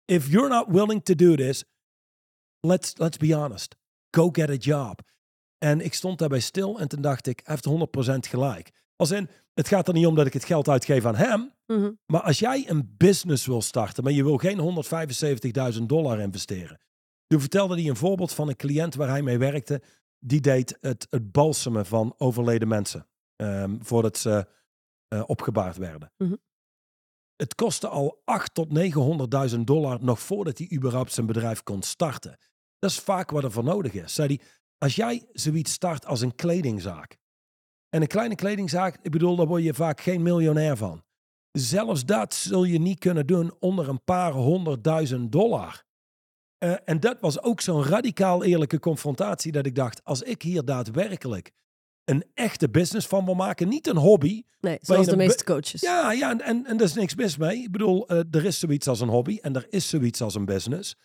If 0.05 0.29
you're 0.29 0.49
not 0.49 0.69
willing 0.69 1.03
to 1.03 1.15
do 1.15 1.37
this, 1.37 1.65
let's 2.63 2.99
let's 2.99 3.17
be 3.17 3.35
honest. 3.35 3.77
Go 4.11 4.31
get 4.31 4.51
a 4.51 4.57
job. 4.57 5.03
En 5.59 5.81
ik 5.81 5.95
stond 5.95 6.19
daarbij 6.19 6.41
stil 6.41 6.81
en 6.81 6.89
toen 6.89 7.01
dacht 7.01 7.27
ik, 7.27 7.41
hij 7.45 7.55
heeft 7.55 7.69
100% 8.15 8.29
gelijk. 8.29 8.71
Als 9.05 9.13
in, 9.13 9.29
het 9.55 9.69
gaat 9.69 9.89
er 9.89 9.95
niet 9.95 10.07
om 10.07 10.15
dat 10.15 10.27
ik 10.27 10.33
het 10.33 10.45
geld 10.45 10.69
uitgeef 10.69 11.05
aan 11.05 11.17
hem. 11.17 11.53
Mhm. 11.67 11.93
Maar 12.07 12.21
als 12.21 12.39
jij 12.39 12.71
een 12.71 12.95
business 12.97 13.47
wil 13.47 13.63
starten, 13.63 14.05
maar 14.05 14.13
je 14.13 14.25
wil 14.25 14.37
geen 14.37 14.59
175.000 15.75 15.83
dollar 15.83 16.21
investeren. 16.21 16.81
Toen 17.27 17.41
vertelde 17.41 17.75
hij 17.75 17.89
een 17.89 17.97
voorbeeld 17.97 18.33
van 18.33 18.49
een 18.49 18.57
cliënt 18.57 18.95
waar 18.95 19.09
hij 19.09 19.23
mee 19.23 19.39
werkte. 19.39 19.83
Die 20.19 20.41
deed 20.41 20.79
het, 20.81 21.07
het 21.11 21.33
balsemen 21.33 21.87
van 21.87 22.15
overleden 22.19 22.69
mensen. 22.69 23.07
Um, 23.37 23.85
voordat 23.85 24.19
ze 24.19 24.47
uh, 25.09 25.23
opgebaard 25.27 25.77
werden. 25.77 26.13
Mhm. 26.19 26.35
Het 27.37 27.55
kostte 27.55 27.89
al 27.89 28.23
8 28.25 28.55
tot 28.55 28.69
900.000 29.55 29.61
dollar 29.61 30.05
nog 30.05 30.21
voordat 30.21 30.59
hij 30.59 30.71
überhaupt 30.73 31.13
zijn 31.13 31.27
bedrijf 31.27 31.63
kon 31.63 31.83
starten. 31.83 32.39
Dat 32.79 32.91
is 32.91 32.99
vaak 32.99 33.31
wat 33.31 33.45
er 33.45 33.53
voor 33.53 33.65
nodig 33.65 33.93
is. 33.93 34.15
Zei 34.15 34.29
hij, 34.29 34.47
als 34.79 34.97
jij 34.97 35.29
zoiets 35.33 35.73
start 35.73 36.07
als 36.07 36.21
een 36.21 36.35
kledingzaak. 36.35 37.23
En 37.95 38.01
een 38.01 38.07
kleine 38.07 38.35
kledingzaak, 38.35 38.99
ik 39.03 39.11
bedoel, 39.11 39.37
daar 39.37 39.47
word 39.47 39.63
je 39.63 39.75
vaak 39.75 40.01
geen 40.01 40.23
miljonair 40.23 40.77
van. 40.77 41.03
Zelfs 41.53 42.05
dat 42.05 42.35
zul 42.35 42.65
je 42.65 42.79
niet 42.79 42.99
kunnen 42.99 43.27
doen 43.27 43.55
onder 43.59 43.89
een 43.89 44.05
paar 44.05 44.33
honderdduizend 44.33 45.33
dollar. 45.33 45.85
Uh, 46.59 46.75
en 46.85 47.01
dat 47.01 47.21
was 47.21 47.43
ook 47.43 47.61
zo'n 47.61 47.85
radicaal 47.85 48.45
eerlijke 48.45 48.79
confrontatie 48.79 49.53
dat 49.53 49.67
ik 49.67 49.75
dacht, 49.75 50.05
als 50.05 50.23
ik 50.23 50.43
hier 50.43 50.65
daadwerkelijk 50.65 51.51
een 52.05 52.25
echte 52.35 52.71
business 52.71 53.07
van 53.07 53.25
wil 53.25 53.35
maken, 53.35 53.69
niet 53.69 53.87
een 53.87 53.97
hobby. 53.97 54.43
Nee, 54.61 54.79
zoals 54.81 55.07
de 55.07 55.17
meeste 55.17 55.45
coaches. 55.45 55.81
Ja, 55.81 56.13
ja 56.13 56.31
en, 56.31 56.41
en, 56.41 56.67
en 56.67 56.77
er 56.77 56.85
is 56.85 56.95
niks 56.95 57.15
mis 57.15 57.37
mee. 57.37 57.63
Ik 57.63 57.73
bedoel, 57.73 58.13
uh, 58.13 58.19
er 58.31 58.45
is 58.45 58.59
zoiets 58.59 58.89
als 58.89 59.01
een 59.01 59.09
hobby 59.09 59.39
en 59.43 59.55
er 59.55 59.67
is 59.71 59.89
zoiets 59.89 60.21
als 60.21 60.35
een 60.35 60.45
business. 60.45 60.97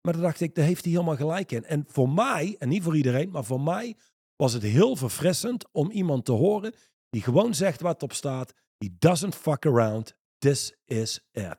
Maar 0.00 0.12
dan 0.12 0.22
dacht 0.22 0.40
ik, 0.40 0.54
daar 0.54 0.64
heeft 0.64 0.84
hij 0.84 0.92
helemaal 0.92 1.16
gelijk 1.16 1.52
in. 1.52 1.64
En 1.64 1.84
voor 1.88 2.08
mij, 2.08 2.56
en 2.58 2.68
niet 2.68 2.82
voor 2.82 2.96
iedereen, 2.96 3.30
maar 3.30 3.44
voor 3.44 3.60
mij 3.60 3.96
was 4.42 4.52
het 4.52 4.62
heel 4.62 4.96
verfrissend 4.96 5.68
om 5.72 5.90
iemand 5.90 6.24
te 6.24 6.32
horen 6.32 6.74
die 7.10 7.22
gewoon 7.22 7.54
zegt 7.54 7.80
wat 7.80 8.02
op 8.02 8.12
staat. 8.12 8.52
He 8.78 8.88
doesn't 8.98 9.34
fuck 9.34 9.66
around. 9.66 10.16
This 10.38 10.76
is 10.84 11.20
it. 11.32 11.56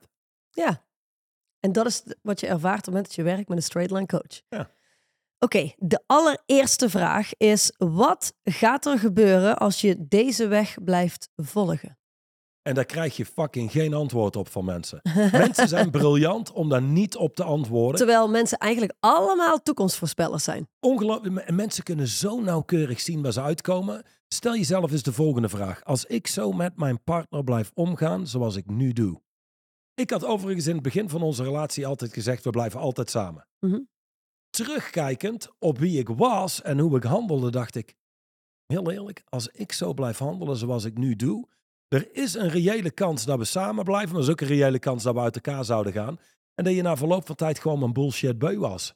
Ja. 0.50 0.84
En 1.60 1.72
dat 1.72 1.86
is 1.86 2.02
wat 2.22 2.40
je 2.40 2.46
ervaart 2.46 2.78
op 2.78 2.84
het 2.84 2.86
moment 2.86 3.06
dat 3.06 3.14
je 3.14 3.22
werkt 3.22 3.48
met 3.48 3.56
een 3.56 3.64
straight 3.64 3.92
line 3.92 4.06
coach. 4.06 4.42
Ja. 4.48 4.70
Oké, 5.38 5.72
de 5.76 6.02
allereerste 6.06 6.90
vraag 6.90 7.34
is: 7.36 7.74
wat 7.76 8.34
gaat 8.42 8.86
er 8.86 8.98
gebeuren 8.98 9.58
als 9.58 9.80
je 9.80 10.06
deze 10.08 10.46
weg 10.46 10.84
blijft 10.84 11.28
volgen? 11.36 11.98
En 12.64 12.74
daar 12.74 12.84
krijg 12.84 13.16
je 13.16 13.26
fucking 13.26 13.70
geen 13.70 13.94
antwoord 13.94 14.36
op 14.36 14.48
van 14.48 14.64
mensen. 14.64 15.00
mensen 15.32 15.68
zijn 15.68 15.90
briljant 15.90 16.52
om 16.52 16.68
daar 16.68 16.82
niet 16.82 17.16
op 17.16 17.36
te 17.36 17.44
antwoorden. 17.44 17.96
Terwijl 17.96 18.28
mensen 18.28 18.58
eigenlijk 18.58 18.92
allemaal 19.00 19.62
toekomstvoorspellers 19.62 20.44
zijn. 20.44 20.68
Ongelooflijk. 20.80 21.50
Mensen 21.50 21.84
kunnen 21.84 22.08
zo 22.08 22.40
nauwkeurig 22.40 23.00
zien 23.00 23.22
waar 23.22 23.32
ze 23.32 23.42
uitkomen. 23.42 24.02
Stel 24.28 24.54
jezelf 24.54 24.92
eens 24.92 25.02
de 25.02 25.12
volgende 25.12 25.48
vraag. 25.48 25.84
Als 25.84 26.04
ik 26.04 26.26
zo 26.26 26.52
met 26.52 26.76
mijn 26.76 27.02
partner 27.02 27.44
blijf 27.44 27.70
omgaan 27.74 28.26
zoals 28.26 28.56
ik 28.56 28.66
nu 28.66 28.92
doe. 28.92 29.22
Ik 29.94 30.10
had 30.10 30.24
overigens 30.24 30.66
in 30.66 30.74
het 30.74 30.82
begin 30.82 31.08
van 31.08 31.22
onze 31.22 31.42
relatie 31.42 31.86
altijd 31.86 32.12
gezegd: 32.12 32.44
we 32.44 32.50
blijven 32.50 32.80
altijd 32.80 33.10
samen. 33.10 33.48
Mhm. 33.60 33.80
Terugkijkend 34.50 35.50
op 35.58 35.78
wie 35.78 35.98
ik 35.98 36.08
was 36.08 36.62
en 36.62 36.78
hoe 36.78 36.96
ik 36.96 37.02
handelde, 37.02 37.50
dacht 37.50 37.74
ik: 37.74 37.94
heel 38.66 38.90
eerlijk, 38.90 39.22
als 39.28 39.48
ik 39.48 39.72
zo 39.72 39.94
blijf 39.94 40.18
handelen 40.18 40.56
zoals 40.56 40.84
ik 40.84 40.98
nu 40.98 41.16
doe, 41.16 41.48
er 41.88 42.14
is 42.14 42.34
een 42.34 42.48
reële 42.48 42.90
kans 42.90 43.24
dat 43.24 43.38
we 43.38 43.44
samen 43.44 43.84
blijven, 43.84 44.08
maar 44.08 44.18
er 44.18 44.26
is 44.26 44.32
ook 44.32 44.40
een 44.40 44.46
reële 44.46 44.78
kans 44.78 45.02
dat 45.02 45.14
we 45.14 45.20
uit 45.20 45.34
elkaar 45.34 45.64
zouden 45.64 45.92
gaan. 45.92 46.18
En 46.54 46.64
dat 46.64 46.74
je 46.74 46.82
na 46.82 46.96
verloop 46.96 47.26
van 47.26 47.36
tijd 47.36 47.58
gewoon 47.58 47.82
een 47.82 47.92
bullshit 47.92 48.38
beu 48.38 48.58
was. 48.58 48.94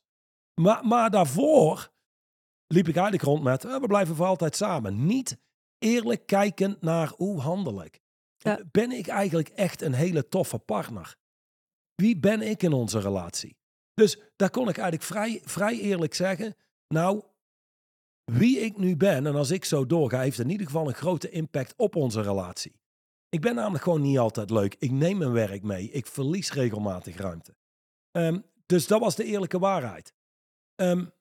Maar, 0.61 0.87
maar 0.87 1.11
daarvoor 1.11 1.91
liep 2.67 2.89
ik 2.89 2.95
eigenlijk 2.95 3.25
rond 3.25 3.43
met, 3.43 3.65
eh, 3.65 3.81
we 3.81 3.87
blijven 3.87 4.15
voor 4.15 4.27
altijd 4.27 4.57
samen. 4.57 5.07
Niet 5.07 5.39
eerlijk 5.79 6.27
kijkend 6.27 6.81
naar 6.81 7.13
hoe 7.17 7.41
handel 7.41 7.85
ik. 7.85 8.01
Ben 8.71 8.93
ik 8.93 9.07
eigenlijk 9.07 9.49
echt 9.49 9.83
een 9.83 9.93
hele 9.93 10.29
toffe 10.29 10.59
partner? 10.59 11.17
Wie 11.95 12.19
ben 12.19 12.43
ik 12.43 12.63
in 12.63 12.73
onze 12.73 13.01
relatie? 13.01 13.57
Dus 13.95 14.19
daar 14.37 14.51
kon 14.51 14.69
ik 14.69 14.77
eigenlijk 14.77 15.03
vrij, 15.03 15.41
vrij 15.45 15.79
eerlijk 15.79 16.15
zeggen, 16.15 16.57
nou, 16.89 17.23
wie 18.31 18.59
ik 18.59 18.77
nu 18.77 18.97
ben 18.97 19.27
en 19.27 19.35
als 19.35 19.51
ik 19.51 19.65
zo 19.65 19.87
doorga, 19.87 20.21
heeft 20.21 20.39
in 20.39 20.51
ieder 20.51 20.67
geval 20.67 20.89
een 20.89 20.95
grote 20.95 21.31
impact 21.31 21.75
op 21.77 21.97
onze 21.97 22.21
relatie. 22.21 22.73
Ik 23.29 23.41
ben 23.41 23.55
namelijk 23.55 23.85
gewoon 23.85 24.03
niet 24.03 24.19
altijd 24.19 24.51
leuk. 24.51 24.77
Ik 24.79 24.91
neem 24.91 25.19
mijn 25.19 25.33
werk 25.33 25.63
mee. 25.63 25.91
Ik 25.91 26.07
verlies 26.07 26.53
regelmatig 26.53 27.17
ruimte. 27.17 27.55
Um, 28.13 28.45
dus 28.67 28.87
dat 28.87 29.01
was 29.01 29.17
de 29.17 29.25
eerlijke 29.25 29.59
waarheid. 29.59 30.15
Um, 30.77 31.13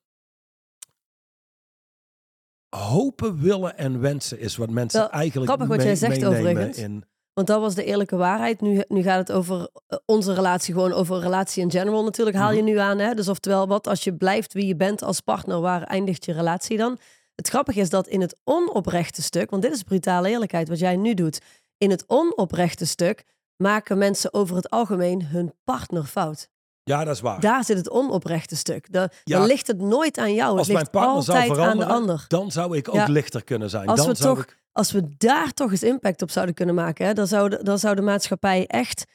hopen, 2.70 3.42
willen 3.42 3.78
en 3.78 4.00
wensen 4.00 4.40
is 4.40 4.56
wat 4.56 4.70
mensen 4.70 5.00
Wel, 5.00 5.10
eigenlijk 5.10 5.46
grappig 5.52 5.68
wat 5.68 5.78
mee, 5.78 5.86
jij 5.86 5.96
zegt 5.96 6.26
overigens. 6.26 6.78
In... 6.78 7.06
Want 7.38 7.50
dat 7.50 7.62
was 7.62 7.76
de 7.76 7.84
eerlijke 7.84 8.16
waarheid. 8.16 8.62
Nu, 8.62 8.84
nu 8.88 9.02
gaat 9.02 9.28
het 9.28 9.32
over 9.32 9.70
eh, 9.88 9.98
onze 10.06 10.34
relatie, 10.34 10.74
gewoon 10.74 10.94
over 10.94 11.20
relatie 11.20 11.64
in 11.64 11.72
general 11.72 12.04
natuurlijk, 12.04 12.38
haal 12.38 12.52
je 12.52 12.62
mhm. 12.62 12.66
nu 12.66 12.78
aan. 12.78 13.00
Hè? 13.00 13.14
Dus 13.14 13.28
oftewel, 13.28 13.68
wat 13.68 13.88
als 13.88 14.04
je 14.04 14.14
blijft 14.14 14.54
wie 14.54 14.66
je 14.66 14.76
bent 14.76 15.04
als 15.04 15.20
partner, 15.20 15.60
waar 15.60 15.84
eindigt 15.84 16.26
je 16.26 16.34
relatie 16.34 16.78
dan? 16.78 16.98
Het 17.36 17.48
grappige 17.48 17.80
is 17.80 17.90
dat 17.90 18.08
in 18.08 18.22
het 18.22 18.40
onoprechte 18.44 19.22
stuk, 19.22 19.50
want 19.50 19.62
dit 19.62 19.72
is 19.72 19.84
brutale 19.84 20.30
eerlijkheid 20.30 20.68
wat 20.68 20.80
jij 20.80 20.96
nu 20.96 21.14
doet, 21.14 21.42
in 21.78 21.90
het 21.90 22.04
onoprechte 22.08 22.86
stuk 22.86 23.24
maken 23.56 23.98
mensen 23.98 24.34
over 24.34 24.56
het 24.56 24.70
algemeen 24.70 25.26
hun 25.26 25.54
partner 25.64 26.04
fout. 26.04 26.50
Ja, 26.88 27.04
dat 27.04 27.16
is 27.16 27.22
waar. 27.22 27.40
Daar 27.40 27.64
zit 27.64 27.78
het 27.78 27.90
onoprechte 27.90 28.56
stuk. 28.56 28.92
Dan, 28.92 29.10
ligt 29.24 29.68
het 29.68 29.82
nooit 29.82 30.18
aan 30.18 30.34
jou. 30.34 30.58
Als 30.58 30.68
het 30.68 30.78
ligt 30.78 30.94
mijn 30.94 31.06
partner 31.06 31.36
altijd 31.36 31.56
zou 31.56 31.70
aan 31.70 31.78
de 31.78 31.86
ander. 31.86 32.26
Dan 32.28 32.52
zou 32.52 32.78
ik 32.78 32.96
ook 32.96 33.08
lichter 33.08 33.44
kunnen 33.44 33.70
zijn. 33.70 33.88
Als 33.88 34.00
dan 34.00 34.08
we, 34.08 34.16
zou 34.16 34.36
toch, 34.36 34.44
ik... 34.44 34.58
als 34.72 34.92
we 34.92 35.18
daar 35.18 35.54
toch 35.54 35.72
eens 35.72 35.84
impact 35.84 36.22
op 36.22 36.32
zouden 36.32 36.56
kunnen 36.56 36.76
maken, 36.76 37.06
hè, 37.06 37.14
dan, 37.14 37.28
zou 37.28 37.50
de, 37.50 37.64
dan 37.64 37.80
zou 37.80 37.96
de 37.96 38.02
maatschappij 38.02 38.68
echt 38.68 39.06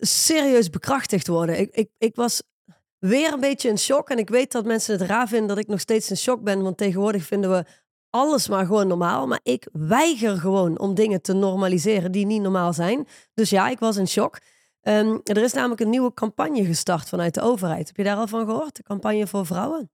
serieus 0.00 0.70
bekrachtigd 0.70 1.26
worden. 1.26 1.58
Ik, 1.58 1.70
ik, 1.74 1.90
ik 1.98 2.14
was 2.14 2.42
weer 2.98 3.32
een 3.32 3.40
beetje 3.40 3.68
in 3.68 3.78
shock. 3.78 4.10
En 4.10 4.18
ik 4.18 4.28
weet 4.28 4.52
dat 4.52 4.64
mensen 4.64 4.98
het 4.98 5.08
raar 5.08 5.28
vinden 5.28 5.48
dat 5.48 5.58
ik 5.58 5.66
nog 5.66 5.80
steeds 5.80 6.10
in 6.10 6.16
shock 6.16 6.42
ben. 6.42 6.62
Want 6.62 6.76
tegenwoordig 6.76 7.24
vinden 7.24 7.50
we 7.50 7.64
alles 8.10 8.48
maar 8.48 8.66
gewoon 8.66 8.86
normaal. 8.86 9.26
Maar 9.26 9.40
ik 9.42 9.68
weiger 9.72 10.36
gewoon 10.36 10.78
om 10.78 10.94
dingen 10.94 11.22
te 11.22 11.32
normaliseren 11.32 12.12
die 12.12 12.26
niet 12.26 12.42
normaal 12.42 12.72
zijn. 12.72 13.06
Dus 13.34 13.50
ja, 13.50 13.68
ik 13.68 13.78
was 13.78 13.96
in 13.96 14.08
shock. 14.08 14.38
Ehm, 14.80 15.18
er 15.24 15.36
is 15.36 15.52
namelijk 15.52 15.80
een 15.80 15.90
nieuwe 15.90 16.14
campagne 16.14 16.64
gestart 16.64 17.08
vanuit 17.08 17.34
de 17.34 17.40
overheid. 17.40 17.86
Heb 17.86 17.96
je 17.96 18.04
daar 18.04 18.16
al 18.16 18.26
van 18.26 18.44
gehoord? 18.44 18.76
De 18.76 18.82
campagne 18.82 19.26
voor 19.26 19.46
vrouwen? 19.46 19.90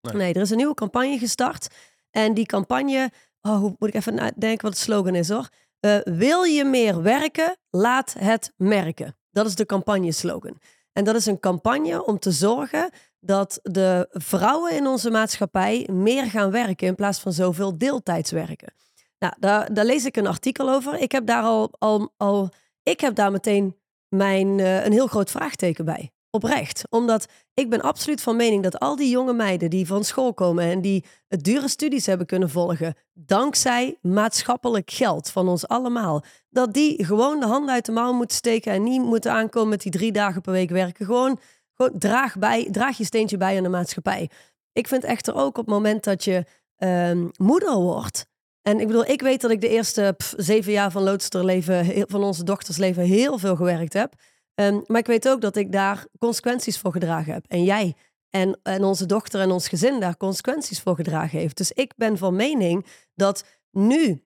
Nee, 0.00 0.14
nee 0.14 0.34
er 0.34 0.40
is 0.40 0.50
een 0.50 0.56
nieuwe 0.56 0.74
campagne 0.74 1.18
gestart. 1.18 1.74
En 2.10 2.34
die 2.34 2.46
campagne, 2.46 3.10
oh, 3.40 3.56
hoe 3.56 3.76
moet 3.78 3.88
ik 3.88 3.94
even 3.94 4.34
denken 4.36 4.64
wat 4.64 4.72
de 4.72 4.80
slogan 4.80 5.14
is 5.14 5.28
hoor. 5.28 5.48
Uh, 5.80 5.98
wil 6.04 6.42
je 6.42 6.64
meer 6.64 7.02
werken? 7.02 7.56
Laat 7.70 8.14
het 8.18 8.52
merken. 8.56 9.16
Dat 9.30 9.46
is 9.46 9.54
de 9.54 9.66
campagne 9.66 10.12
slogan. 10.12 10.58
En 10.92 11.04
dat 11.04 11.14
is 11.14 11.26
een 11.26 11.40
campagne 11.40 12.04
om 12.04 12.18
te 12.18 12.30
zorgen 12.30 12.90
dat 13.20 13.58
de 13.62 14.08
vrouwen 14.10 14.72
in 14.72 14.86
onze 14.86 15.10
maatschappij 15.10 15.88
meer 15.92 16.24
gaan 16.24 16.50
werken 16.50 16.86
in 16.86 16.94
plaats 16.94 17.18
van 17.18 17.32
zoveel 17.32 17.78
deeltijds 17.78 18.30
werken. 18.30 18.74
Nou, 19.18 19.34
daar, 19.38 19.74
daar 19.74 19.84
lees 19.84 20.04
ik 20.04 20.16
een 20.16 20.26
artikel 20.26 20.70
over. 20.70 20.98
Ik 20.98 21.12
heb 21.12 21.26
daar 21.26 21.42
al, 21.42 21.70
al, 21.78 22.12
al 22.16 22.50
ik 22.82 23.00
heb 23.00 23.14
daar 23.14 23.30
meteen 23.30 23.76
mijn, 24.08 24.58
uh, 24.58 24.84
een 24.84 24.92
heel 24.92 25.06
groot 25.06 25.30
vraagteken 25.30 25.84
bij. 25.84 26.10
Oprecht. 26.30 26.82
Omdat 26.88 27.26
ik 27.54 27.70
ben 27.70 27.80
absoluut 27.80 28.22
van 28.22 28.36
mening 28.36 28.62
dat 28.62 28.78
al 28.78 28.96
die 28.96 29.08
jonge 29.08 29.32
meiden 29.32 29.70
die 29.70 29.86
van 29.86 30.04
school 30.04 30.34
komen 30.34 30.64
en 30.64 30.80
die 30.80 31.04
het 31.28 31.44
dure 31.44 31.68
studies 31.68 32.06
hebben 32.06 32.26
kunnen 32.26 32.50
volgen, 32.50 32.94
dankzij 33.12 33.98
maatschappelijk 34.02 34.90
geld 34.90 35.30
van 35.30 35.48
ons 35.48 35.68
allemaal, 35.68 36.24
dat 36.48 36.72
die 36.72 37.04
gewoon 37.04 37.40
de 37.40 37.46
handen 37.46 37.74
uit 37.74 37.86
de 37.86 37.92
mouw 37.92 38.12
moeten 38.12 38.36
steken 38.36 38.72
en 38.72 38.82
niet 38.82 39.02
moeten 39.02 39.32
aankomen 39.32 39.68
met 39.68 39.82
die 39.82 39.92
drie 39.92 40.12
dagen 40.12 40.40
per 40.40 40.52
week 40.52 40.70
werken. 40.70 41.06
Gewoon, 41.06 41.38
gewoon 41.74 41.98
draag, 41.98 42.38
bij, 42.38 42.68
draag 42.70 42.96
je 42.96 43.04
steentje 43.04 43.36
bij 43.36 43.56
aan 43.56 43.62
de 43.62 43.68
maatschappij. 43.68 44.30
Ik 44.72 44.88
vind 44.88 45.04
echter 45.04 45.34
ook 45.34 45.58
op 45.58 45.66
het 45.66 45.74
moment 45.74 46.04
dat 46.04 46.24
je 46.24 46.44
uh, 46.78 47.26
moeder 47.36 47.74
wordt. 47.74 48.26
En 48.68 48.80
ik 48.80 48.86
bedoel, 48.86 49.06
ik 49.06 49.22
weet 49.22 49.40
dat 49.40 49.50
ik 49.50 49.60
de 49.60 49.68
eerste 49.68 50.14
zeven 50.36 50.72
jaar 50.72 50.90
van 50.90 51.02
loodsterleven, 51.02 52.04
van 52.08 52.22
onze 52.22 52.44
dochtersleven, 52.44 53.02
heel 53.02 53.38
veel 53.38 53.56
gewerkt 53.56 53.92
heb. 53.92 54.14
Um, 54.54 54.82
maar 54.86 55.00
ik 55.00 55.06
weet 55.06 55.28
ook 55.28 55.40
dat 55.40 55.56
ik 55.56 55.72
daar 55.72 56.06
consequenties 56.18 56.78
voor 56.78 56.92
gedragen 56.92 57.32
heb. 57.32 57.44
En 57.48 57.64
jij 57.64 57.94
en, 58.30 58.60
en 58.62 58.84
onze 58.84 59.06
dochter 59.06 59.40
en 59.40 59.50
ons 59.50 59.68
gezin 59.68 60.00
daar 60.00 60.16
consequenties 60.16 60.80
voor 60.80 60.94
gedragen 60.94 61.38
heeft. 61.38 61.56
Dus 61.56 61.72
ik 61.72 61.92
ben 61.96 62.18
van 62.18 62.36
mening 62.36 62.86
dat 63.14 63.44
nu 63.70 64.24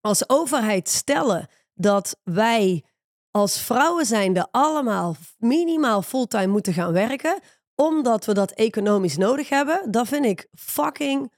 als 0.00 0.28
overheid 0.28 0.88
stellen 0.88 1.48
dat 1.74 2.18
wij 2.22 2.84
als 3.30 3.60
vrouwen 3.60 4.06
zijnde 4.06 4.48
allemaal 4.50 5.16
minimaal 5.38 6.02
fulltime 6.02 6.46
moeten 6.46 6.72
gaan 6.72 6.92
werken, 6.92 7.38
omdat 7.74 8.24
we 8.24 8.34
dat 8.34 8.50
economisch 8.52 9.16
nodig 9.16 9.48
hebben, 9.48 9.90
dat 9.90 10.08
vind 10.08 10.24
ik 10.24 10.48
fucking 10.54 11.32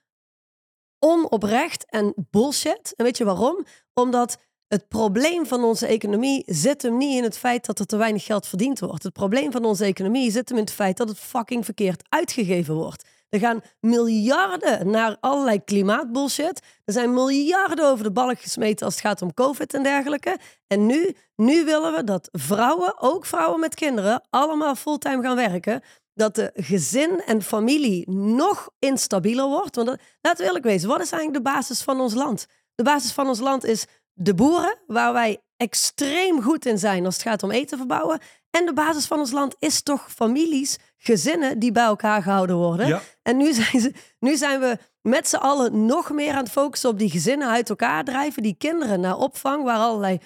onoprecht 0.99 1.84
en 1.88 2.14
bullshit. 2.30 2.92
En 2.96 3.05
weet 3.05 3.16
je 3.16 3.24
waarom? 3.24 3.66
Omdat 3.94 4.38
het 4.68 4.88
probleem 4.88 5.46
van 5.46 5.64
onze 5.64 5.86
economie 5.86 6.42
zit 6.46 6.82
hem 6.82 6.96
niet 6.96 7.16
in 7.16 7.22
het 7.22 7.38
feit 7.38 7.66
dat 7.66 7.78
er 7.78 7.86
te 7.86 7.96
weinig 7.96 8.24
geld 8.24 8.46
verdiend 8.46 8.80
wordt. 8.80 9.03
Het 9.03 9.12
probleem 9.12 9.53
van 9.53 9.64
onze 9.64 9.84
economie 9.84 10.30
zit 10.30 10.49
hem 10.49 10.59
in 10.59 10.64
het 10.64 10.74
feit 10.74 10.96
dat 10.96 11.09
het 11.09 11.18
fucking 11.18 11.64
verkeerd 11.64 12.03
uitgegeven 12.09 12.74
wordt. 12.74 13.05
Er 13.28 13.38
gaan 13.38 13.61
miljarden 13.80 14.90
naar 14.90 15.16
allerlei 15.20 15.64
klimaatbullshit. 15.64 16.62
Er 16.84 16.92
zijn 16.92 17.14
miljarden 17.14 17.84
over 17.84 18.05
de 18.05 18.12
balk 18.12 18.40
gesmeten 18.40 18.86
als 18.86 18.94
het 18.94 19.05
gaat 19.05 19.22
om 19.22 19.34
COVID 19.34 19.74
en 19.74 19.82
dergelijke. 19.82 20.38
En 20.66 20.86
nu, 20.86 21.16
nu 21.36 21.64
willen 21.64 21.94
we 21.94 22.05
dat 22.05 22.28
vrouwen, 22.32 23.01
ook 23.01 23.26
vrouwen 23.26 23.61
met 23.61 23.74
kinderen, 23.74 24.22
allemaal 24.30 24.74
fulltime 24.74 25.22
gaan 25.22 25.36
werken. 25.36 25.82
Dat 26.18 26.34
de 26.34 26.50
gezin 26.54 27.22
en 27.26 27.42
familie 27.42 28.10
nog 28.10 28.70
instabieler 28.78 29.46
wordt. 29.46 29.76
Want 29.76 29.88
dat, 29.88 30.00
laten 30.20 30.40
we 30.40 30.46
eerlijk 30.46 30.64
wezen, 30.64 30.88
wat 30.88 31.00
is 31.00 31.10
eigenlijk 31.10 31.44
de 31.44 31.50
basis 31.50 31.82
van 31.82 32.00
ons 32.00 32.14
land? 32.14 32.46
De 32.74 32.82
basis 32.82 33.12
van 33.12 33.28
ons 33.28 33.40
land 33.40 33.64
is 33.64 33.86
de 34.12 34.34
boeren, 34.34 34.78
waar 34.86 35.12
wij 35.12 35.42
extreem 35.56 36.42
goed 36.42 36.66
in 36.66 36.78
zijn 36.78 37.04
als 37.04 37.14
het 37.14 37.22
gaat 37.22 37.42
om 37.42 37.50
eten 37.50 37.78
verbouwen. 37.78 38.18
En 38.50 38.66
de 38.66 38.72
basis 38.72 39.06
van 39.06 39.18
ons 39.18 39.30
land 39.30 39.56
is 39.58 39.82
toch 39.82 40.12
families, 40.12 40.78
gezinnen 40.96 41.58
die 41.58 41.72
bij 41.72 41.84
elkaar 41.84 42.22
gehouden 42.22 42.56
worden. 42.56 43.00
En 43.22 43.36
nu 43.36 43.52
zijn, 43.52 43.80
ze, 43.80 43.92
nu 44.18 44.36
zijn 44.36 44.60
we 44.60 44.78
met 45.02 45.28
z'n 45.28 45.36
allen 45.36 45.86
nog 45.86 46.10
meer 46.10 46.32
aan 46.32 46.42
het 46.42 46.50
focussen 46.50 46.90
op 46.90 46.98
die 46.98 47.10
gezinnen 47.10 47.48
uit 47.48 47.68
elkaar 47.68 48.04
drijven. 48.04 48.42
Die 48.42 48.56
kinderen 48.58 49.00
naar 49.00 49.16
opvang, 49.16 49.64
waar 49.64 49.78
allerlei 49.78 50.20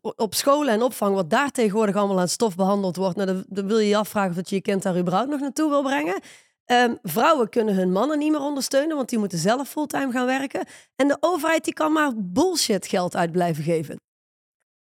op 0.00 0.34
scholen 0.34 0.74
en 0.74 0.82
opvang, 0.82 1.14
wat 1.14 1.30
daar 1.30 1.50
tegenwoordig 1.50 1.96
allemaal 1.96 2.20
aan 2.20 2.28
stof 2.28 2.56
behandeld 2.56 2.96
wordt. 2.96 3.16
Nou, 3.16 3.44
dan, 3.48 3.66
wil 3.66 3.78
je 3.78 3.88
je 3.88 3.96
afvragen 3.96 4.38
of 4.38 4.48
je 4.48 4.54
je 4.54 4.62
kind 4.62 4.82
daar 4.82 4.98
überhaupt 4.98 5.30
nog 5.30 5.40
naartoe 5.40 5.68
wil 5.68 5.82
brengen. 5.82 6.20
Ehm, 6.64 6.94
vrouwen 7.02 7.48
kunnen 7.48 7.74
hun 7.74 7.92
mannen 7.92 8.18
niet 8.18 8.30
meer 8.30 8.40
ondersteunen, 8.40 8.96
want 8.96 9.08
die 9.08 9.18
moeten 9.18 9.38
zelf 9.38 9.68
fulltime 9.68 10.12
gaan 10.12 10.26
werken. 10.26 10.66
En 10.96 11.08
de 11.08 11.16
overheid 11.20 11.64
die 11.64 11.72
kan 11.72 11.92
maar 11.92 12.12
bullshit 12.16 12.86
geld 12.86 13.16
uit 13.16 13.32
blijven 13.32 13.64
geven. 13.64 13.96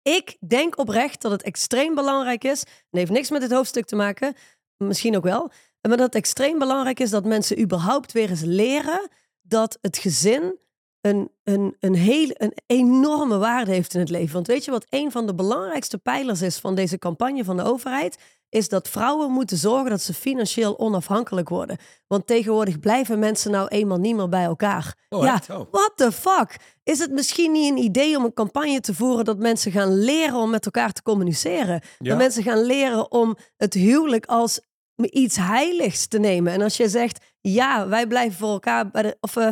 Ik 0.03 0.37
denk 0.49 0.79
oprecht 0.79 1.23
dat 1.23 1.31
het 1.31 1.43
extreem 1.43 1.95
belangrijk 1.95 2.45
is, 2.45 2.63
en 2.63 2.99
heeft 2.99 3.11
niks 3.11 3.31
met 3.31 3.43
het 3.43 3.53
hoofdstuk 3.53 3.87
te 3.87 3.97
maken, 3.97 4.35
misschien 4.77 5.17
ook 5.17 5.25
wel, 5.25 5.51
maar 5.81 5.97
dat 5.97 6.07
het 6.07 6.15
extreem 6.15 6.59
belangrijk 6.59 7.01
is 7.01 7.11
dat 7.11 7.25
mensen 7.25 7.61
überhaupt 7.61 8.13
weer 8.13 8.31
eens 8.31 8.43
leren 8.45 9.09
dat 9.43 9.79
het 9.81 9.99
gezin 9.99 10.59
een, 11.07 11.31
een, 11.45 11.77
een, 11.81 11.95
hele, 11.95 12.35
een 12.39 12.53
enorme 12.67 13.39
waarde 13.39 13.73
heeft 13.73 13.95
in 13.95 14.01
het 14.01 14.11
leven. 14.11 14.33
Want 14.33 14.47
weet 14.47 14.65
je 14.65 14.71
wat 14.71 14.87
een 14.89 15.11
van 15.11 15.27
de 15.27 15.35
belangrijkste 15.35 15.99
pijlers 15.99 16.43
is 16.43 16.59
van 16.59 16.75
deze 16.75 16.99
campagne 16.99 17.45
van 17.45 17.57
de 17.57 17.63
overheid? 17.63 18.19
Is 18.49 18.69
dat 18.69 18.89
vrouwen 18.89 19.31
moeten 19.31 19.57
zorgen 19.57 19.91
dat 19.91 20.01
ze 20.01 20.15
financieel 20.15 20.79
onafhankelijk 20.79 21.49
worden. 21.49 21.77
Want 22.07 22.27
tegenwoordig 22.27 22.81
blijven 22.81 23.19
mensen 23.19 23.51
nou 23.51 23.69
eenmaal 23.69 23.99
niet 23.99 24.17
meer 24.17 24.29
bij 24.29 24.45
elkaar. 24.45 24.95
Oh, 25.09 25.25
ja, 25.25 25.41
oh. 25.51 25.61
what 25.71 25.93
the 25.95 26.13
fuck? 26.13 26.57
Is 26.83 26.99
het 26.99 27.11
misschien 27.11 27.53
niet 27.53 27.71
een 27.71 27.85
idee 27.85 28.17
om 28.17 28.25
een 28.25 28.35
campagne 28.35 28.81
te 28.81 28.95
voeren 28.95 29.25
dat 29.25 29.39
mensen 29.39 29.73
gaan 29.73 29.99
leren 29.99 30.39
om 30.39 30.51
met 30.51 30.65
elkaar 30.65 30.93
te 30.93 31.03
communiceren? 31.03 31.81
Dat 31.99 32.17
mensen 32.17 32.43
gaan 32.43 32.63
leren 32.63 33.13
om 33.13 33.37
het 33.57 33.75
huwelijk 33.75 34.27
als 34.27 34.61
iets 34.97 35.37
heiligs 35.37 36.07
te 36.07 36.19
nemen. 36.19 36.53
En 36.53 36.63
als 36.63 36.77
je 36.77 36.89
zegt, 36.89 37.25
ja, 37.41 37.89
wij 37.89 38.07
blijven 38.07 38.39
voor 38.39 38.53
elkaar 38.53 38.91
bij 38.91 39.03
de, 39.03 39.17
of, 39.21 39.37
uh, 39.37 39.49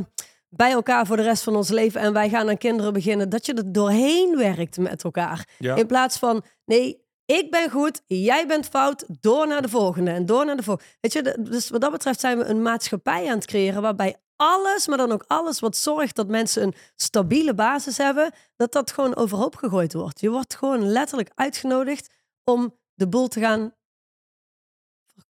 bij 0.57 0.73
elkaar 0.73 1.07
voor 1.07 1.17
de 1.17 1.23
rest 1.23 1.43
van 1.43 1.57
ons 1.57 1.69
leven 1.69 2.01
en 2.01 2.13
wij 2.13 2.29
gaan 2.29 2.49
aan 2.49 2.59
kinderen 2.59 2.93
beginnen, 2.93 3.29
dat 3.29 3.47
je 3.47 3.55
er 3.55 3.73
doorheen 3.73 4.37
werkt 4.37 4.79
met 4.79 5.05
elkaar. 5.05 5.49
In 5.59 5.87
plaats 5.87 6.19
van, 6.19 6.43
nee, 6.65 7.03
ik 7.27 7.51
ben 7.51 7.71
goed, 7.71 8.03
jij 8.07 8.47
bent 8.47 8.67
fout, 8.67 9.05
door 9.21 9.47
naar 9.47 9.63
de 9.63 9.69
volgende 9.69 10.11
en 10.11 10.27
door 10.27 10.45
naar 10.45 10.57
de 10.57 10.63
volgende. 10.63 10.91
Weet 11.01 11.13
je, 11.13 11.37
dus 11.41 11.71
wat 11.71 11.81
dat 11.81 11.91
betreft 11.91 12.21
zijn 12.21 12.39
we 12.39 12.45
een 12.45 12.63
maatschappij 12.63 13.29
aan 13.29 13.37
het 13.37 13.47
creëren 13.47 13.83
waarbij 13.83 14.17
alles, 14.37 14.87
maar 14.87 14.99
dan 14.99 15.13
ook 15.13 15.25
alles 15.27 15.61
wat 15.61 15.77
zorgt 15.77 16.17
dat 16.17 16.29
mensen 16.29 16.63
een 16.63 16.75
stabiele 16.97 17.55
basis 17.55 17.97
hebben, 17.97 18.33
dat 18.57 18.73
dat 18.73 18.93
gewoon 18.93 19.17
overhoop 19.17 19.57
gegooid 19.57 19.93
wordt. 19.93 20.21
Je 20.21 20.31
wordt 20.31 20.55
gewoon 20.55 20.87
letterlijk 20.87 21.31
uitgenodigd 21.35 22.15
om 22.45 22.79
de 22.95 23.09
boel 23.09 23.29
te 23.29 23.41
gaan 23.41 23.75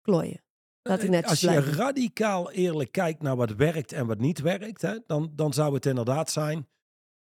klooien. 0.00 0.45
Laat 0.86 1.02
ik 1.02 1.26
Als 1.26 1.40
je 1.40 1.60
radicaal 1.60 2.50
eerlijk 2.50 2.92
kijkt 2.92 3.22
naar 3.22 3.36
wat 3.36 3.54
werkt 3.54 3.92
en 3.92 4.06
wat 4.06 4.18
niet 4.18 4.40
werkt, 4.40 4.82
hè, 4.82 4.98
dan, 5.06 5.32
dan 5.34 5.52
zou 5.52 5.74
het 5.74 5.86
inderdaad 5.86 6.30
zijn 6.30 6.68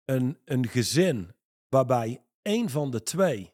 een, 0.05 0.37
een 0.45 0.67
gezin 0.67 1.31
waarbij 1.69 2.21
één 2.41 2.69
van 2.69 2.91
de 2.91 3.03
twee 3.03 3.53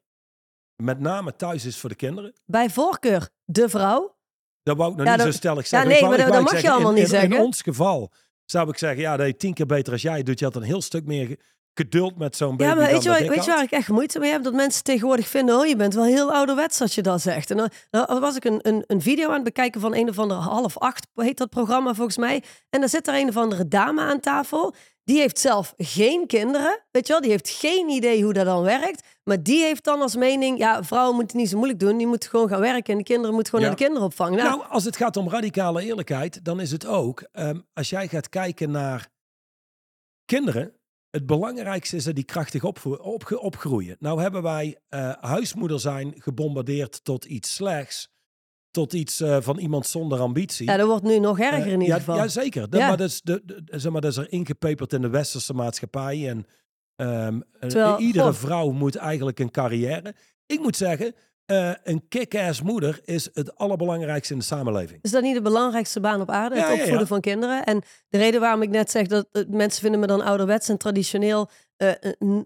met 0.76 1.00
name 1.00 1.36
thuis 1.36 1.66
is 1.66 1.78
voor 1.78 1.90
de 1.90 1.96
kinderen. 1.96 2.34
Bij 2.46 2.70
voorkeur 2.70 3.30
de 3.46 3.70
vrouw. 3.70 4.16
Dat 4.64 4.78
wou 4.78 4.92
ik 4.92 4.98
nog 4.98 5.08
niet 5.08 5.22
zo 5.22 5.32
stellig 5.32 5.68
zeggen. 5.68 5.90
Ja, 5.90 5.96
nee, 6.00 6.10
maar 6.10 6.32
dat, 6.32 6.42
mag 6.42 6.62
je 6.62 6.72
allemaal 6.72 6.92
niet 6.92 7.08
zeggen. 7.08 7.32
In 7.32 7.40
ons 7.40 7.62
geval 7.62 8.12
zou 8.46 8.70
ik 8.70 8.78
zeggen, 8.78 9.02
ja, 9.02 9.18
dat 9.18 9.28
je 9.28 9.38
tien 9.38 9.54
keer 9.54 9.66
beter 9.66 9.94
als 9.94 10.02
jij 10.02 10.24
doet. 10.24 10.40
Je 10.40 10.46
had 10.46 10.56
een 10.56 10.62
heel 10.62 10.82
stuk 10.82 11.06
meer 11.06 11.40
geduld 11.76 12.18
met 12.18 12.36
zo'n 12.36 12.58
baby. 12.58 12.64
Ja, 12.64 12.76
maar 12.76 12.92
weet 12.92 13.04
je, 13.04 13.10
waar, 13.10 13.28
weet 13.28 13.46
je 13.46 13.52
waar 13.52 13.64
ik 13.64 13.72
echt 13.72 13.88
moeite 13.88 14.20
mee 14.20 14.32
heb? 14.32 14.44
Dat 14.44 14.54
mensen 14.54 14.84
tegenwoordig 14.84 15.28
vinden, 15.28 15.60
oh, 15.60 15.66
je 15.66 15.76
bent 15.76 15.94
wel 15.94 16.04
heel 16.04 16.34
ouderwets 16.34 16.82
als 16.82 16.96
je 16.96 17.02
dat 17.02 17.22
zegt. 17.22 17.52
En 17.52 17.58
dan, 17.58 18.20
was 18.20 18.36
ik 18.36 18.46
een, 18.46 18.60
een, 18.62 18.84
een, 18.88 19.02
video 19.02 19.28
aan 19.28 19.34
het 19.34 19.44
bekijken 19.44 19.82
van 19.82 19.96
een 19.96 20.10
of 20.10 20.20
andere 20.20 20.40
half 20.40 20.78
acht, 20.78 21.08
heet 21.16 21.38
dat 21.38 21.50
programma 21.50 21.94
volgens 21.94 22.18
mij. 22.18 22.44
En 22.70 22.80
dan 22.80 22.90
zit 22.90 23.08
er 23.08 23.16
een 23.16 23.28
of 23.28 23.38
andere 23.38 23.68
dame 23.68 24.02
aan 24.02 24.20
tafel. 24.20 24.74
Die 25.04 25.20
heeft 25.20 25.40
zelf 25.40 25.74
geen 25.78 26.28
kinderen, 26.28 26.84
weet 26.92 27.08
je 27.08 27.14
wel? 27.14 27.22
Die 27.22 27.32
heeft 27.32 27.50
geen 27.50 27.90
idee 27.90 28.24
hoe 28.24 28.34
dat 28.34 28.46
dan 28.46 28.64
werkt. 28.64 29.08
Maar 29.24 29.44
die 29.44 29.64
heeft 29.64 29.84
dan 29.84 30.02
als 30.02 30.16
mening, 30.16 30.58
ja, 30.58 30.84
vrouwen 30.84 31.16
moeten 31.16 31.38
niet 31.38 31.50
zo 31.50 31.58
moeilijk 31.58 31.80
doen. 31.80 31.98
Die 31.98 32.08
moeten 32.08 32.30
gewoon 32.30 32.50
gaan 32.50 32.60
werken 32.60 32.92
en 32.92 32.98
de 32.98 33.04
kinderen 33.04 33.34
moeten 33.34 33.54
gewoon 33.54 33.68
naar 33.68 33.78
de 33.78 33.84
kinderopvang. 33.84 34.36
Nou, 34.36 34.50
nou, 34.50 34.70
als 34.70 34.84
het 34.84 34.98
gaat 34.98 35.18
om 35.18 35.30
radicale 35.30 35.84
eerlijkheid, 35.84 36.46
dan 36.46 36.60
is 36.60 36.72
het 36.72 36.86
ook, 36.86 37.28
um, 37.34 37.66
als 37.74 37.90
jij 37.90 38.08
gaat 38.08 38.30
kijken 38.30 38.72
naar 38.72 39.08
kinderen, 40.26 40.74
het 41.16 41.26
belangrijkste 41.26 41.96
is 41.96 42.04
dat 42.04 42.16
die 42.16 42.24
krachtig 42.24 42.64
opgroeien. 43.40 43.96
Nou 44.00 44.22
hebben 44.22 44.42
wij 44.42 44.78
uh, 44.90 45.12
huismoeder 45.20 45.80
zijn 45.80 46.14
gebombardeerd 46.18 47.04
tot 47.04 47.26
iets 47.26 47.56
slechts. 47.56 48.14
Tot 48.72 48.94
iets 48.94 49.22
uh, 49.22 49.38
van 49.42 49.58
iemand 49.58 49.88
zonder 49.88 50.20
ambitie. 50.20 50.66
Ja, 50.66 50.78
dat 50.78 50.88
wordt 50.88 51.04
nu 51.04 51.20
nog 51.20 51.40
erger 51.40 51.72
in 51.72 51.82
ieder 51.82 51.88
ja, 51.88 51.96
geval. 51.96 52.16
Ja, 52.16 52.28
zeker. 52.28 52.68
Ja. 52.70 52.88
Maar, 52.88 52.98
dat 52.98 53.10
is 53.10 53.22
de, 53.22 53.42
de, 53.46 53.64
zeg 53.66 53.92
maar 53.92 54.02
dat 54.02 54.12
is 54.12 54.18
er 54.18 54.32
ingepeperd 54.32 54.94
in 54.94 55.02
de 55.02 55.10
westerse 55.10 55.54
maatschappij. 55.54 56.30
En 56.30 56.46
um, 56.96 57.44
Terwijl, 57.60 58.00
iedere 58.00 58.26
God. 58.26 58.38
vrouw 58.38 58.72
moet 58.72 58.96
eigenlijk 58.96 59.40
een 59.40 59.52
carrière. 59.52 60.16
Ik 60.46 60.60
moet 60.60 60.76
zeggen, 60.76 61.16
uh, 61.52 61.72
een 61.84 62.08
kick-ass 62.08 62.62
moeder 62.62 63.00
is 63.04 63.30
het 63.34 63.58
allerbelangrijkste 63.58 64.34
in 64.34 64.40
de 64.40 64.46
samenleving. 64.46 65.00
Is 65.02 65.12
dat 65.12 65.24
niet 65.24 65.36
de 65.36 65.42
belangrijkste 65.42 66.00
baan 66.00 66.22
op 66.22 66.30
aarde? 66.30 66.56
Het 66.56 66.64
ja, 66.64 66.72
opvoeden 66.72 66.94
ja, 66.94 67.00
ja. 67.00 67.06
van 67.06 67.22
kinderen. 67.22 67.64
En 67.64 67.82
de 68.10 68.18
reden 68.18 68.40
waarom 68.40 68.62
ik 68.62 68.70
net 68.70 68.92
zeg 68.92 69.08
dat 69.08 69.28
uh, 69.32 69.44
mensen 69.48 69.82
vinden 69.82 70.00
me 70.00 70.08
dan 70.08 70.22
ouderwets 70.22 70.70
en 70.70 70.78
traditioneel. 70.78 71.50
Uh, 71.78 71.92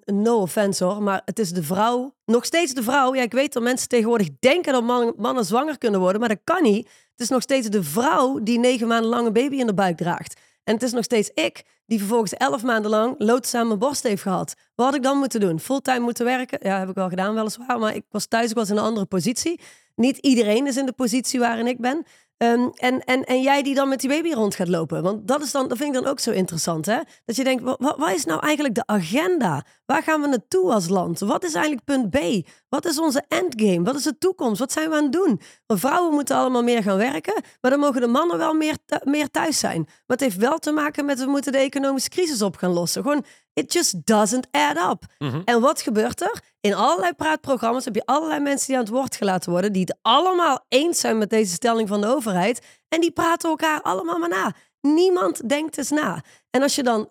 no 0.06 0.42
offense 0.42 0.84
hoor, 0.84 1.04
maar 1.04 1.22
het 1.26 1.40
is 1.40 1.52
de 1.52 1.64
vrouw. 1.64 2.16
Nog 2.26 2.46
steeds 2.46 2.74
de 2.74 2.84
vrouw. 2.84 3.16
Ja, 3.16 3.22
ik 3.22 3.32
weet 3.32 3.54
dat 3.54 3.64
mensen 3.64 3.88
tegenwoordig 3.88 4.28
denken 4.40 4.74
dat 4.74 4.84
man, 4.84 5.14
mannen 5.18 5.46
zwanger 5.46 5.78
kunnen 5.78 6.00
worden, 6.00 6.20
maar 6.20 6.30
dat 6.30 6.42
kan 6.44 6.64
niet. 6.64 6.88
Het 6.88 7.22
is 7.22 7.30
nog 7.30 7.42
steeds 7.42 7.68
de 7.68 7.84
vrouw 7.84 8.40
die 8.44 8.60
negen 8.60 8.88
maanden 8.88 9.10
lang 9.10 9.28
een 9.28 9.34
baby 9.34 9.56
in 9.56 9.68
de 9.68 9.74
buik 9.74 9.98
draagt. 9.98 10.40
En 10.64 10.74
het 10.74 10.84
is 10.84 10.92
nog 10.92 11.04
steeds 11.04 11.32
ik 11.34 11.64
die 11.86 12.00
vervolgens 12.00 12.34
elf 12.34 12.64
maanden 12.64 12.92
lang 12.92 13.16
loods 13.18 13.54
aan 13.54 13.68
mijn 13.68 13.80
borst 13.80 14.04
heeft 14.04 14.22
gehad. 14.22 14.54
Wat 14.76 14.86
had 14.86 14.96
ik 14.96 15.04
dan 15.04 15.18
moeten 15.18 15.40
doen? 15.40 15.60
Fulltime 15.60 16.00
moeten 16.00 16.26
werken? 16.26 16.60
Ja, 16.62 16.80
heb 16.80 16.90
ik 16.90 16.96
wel 16.96 17.10
gedaan 17.10 17.34
weliswaar. 17.34 17.80
Maar 17.80 17.96
ik 17.96 18.06
was 18.10 18.26
thuis, 18.26 18.50
ik 18.50 18.56
was 18.56 18.70
in 18.70 18.78
een 18.78 18.84
andere 18.84 19.06
positie. 19.06 19.60
Niet 19.96 20.18
iedereen 20.18 20.68
is 20.68 20.78
in 20.78 20.86
de 20.86 20.92
positie 20.92 21.40
waarin 21.40 21.68
ik 21.68 21.80
ben. 21.80 22.06
Ehm, 22.38 22.68
en, 22.74 23.04
en, 23.04 23.24
en 23.24 23.42
jij 23.42 23.64
die 23.64 23.76
dan 23.76 23.90
met 23.90 24.00
die 24.00 24.10
baby 24.10 24.32
rond 24.32 24.56
gaat 24.56 24.68
lopen. 24.68 25.04
Want 25.04 25.28
dat, 25.28 25.42
is 25.42 25.52
dan, 25.52 25.68
dat 25.68 25.78
vind 25.78 25.96
ik 25.96 26.02
dan 26.02 26.12
ook 26.12 26.20
zo 26.20 26.32
interessant. 26.32 26.86
Hè? 26.86 27.00
Dat 27.26 27.36
je 27.36 27.44
denkt, 27.44 27.64
wat, 27.64 27.96
wat 27.98 28.12
is 28.12 28.26
nou 28.26 28.40
eigenlijk 28.40 28.76
de 28.76 28.86
agenda? 28.86 29.66
Waar 29.86 30.04
gaan 30.04 30.22
we 30.22 30.28
naartoe 30.28 30.74
als 30.74 30.88
land? 30.88 31.20
Wat 31.20 31.44
is 31.44 31.54
eigenlijk 31.54 31.86
punt 31.86 32.10
B? 32.10 32.48
Wat 32.70 32.86
is 32.86 33.00
onze 33.00 33.24
endgame? 33.28 33.84
Wat 33.84 33.96
is 33.96 34.04
de 34.04 34.18
toekomst? 34.18 34.60
Wat 34.60 34.72
zijn 34.72 34.90
we 34.90 34.96
aan 34.96 35.04
het 35.04 35.12
doen? 35.12 35.42
Want 35.66 35.80
vrouwen 35.80 36.14
moeten 36.14 36.36
allemaal 36.36 36.64
meer 36.64 36.84
gaan 36.84 36.98
werken. 36.98 37.44
Maar 37.62 37.72
dan 37.72 37.80
mogen 37.80 38.02
de 38.02 38.08
mannen 38.08 38.38
wel 38.38 38.54
meer, 38.54 38.78
meer 39.04 39.32
thuis 39.32 39.60
zijn. 39.60 39.82
Maar 39.86 40.18
het 40.18 40.20
heeft 40.20 40.38
wel 40.38 40.58
te 40.58 40.72
maken 40.72 41.06
met 41.06 41.20
we 41.20 41.26
moeten 41.26 41.52
de 41.52 41.58
economische 41.58 42.10
crisis 42.10 42.42
op 42.42 42.56
gaan 42.56 42.72
lossen. 42.72 43.02
Gewoon, 43.02 43.26
it 43.54 43.74
just 43.74 44.06
doesn't 44.06 44.48
add 44.52 44.92
up. 44.92 45.04
Mhm. 45.18 45.42
En 45.46 45.62
wat 45.62 45.82
gebeurt 45.82 46.22
er? 46.22 46.42
In 46.62 46.74
allerlei 46.74 47.14
praatprogramma's 47.14 47.86
heb 47.86 47.96
je 47.96 48.06
allerlei 48.06 48.40
mensen 48.40 48.68
die 48.68 48.76
aan 48.76 48.84
het 48.84 48.92
woord 48.92 49.16
gelaten 49.16 49.52
worden. 49.52 49.72
Die 49.72 49.82
het 49.82 49.98
allemaal 50.02 50.66
eens 50.68 51.00
zijn 51.00 51.18
met 51.18 51.30
deze 51.30 51.54
stelling 51.54 51.88
van 51.88 52.02
de 52.02 52.08
overheid. 52.08 52.66
En 52.88 53.02
die 53.02 53.12
praten 53.12 53.50
elkaar 53.50 53.82
allemaal 53.82 54.18
maar 54.20 54.30
na. 54.30 54.54
Niemand 54.82 55.50
denkt 55.50 55.78
eens 55.78 55.90
na. 55.90 56.24
En 56.50 56.62
als 56.62 56.76
je 56.76 56.84
dan 56.84 57.10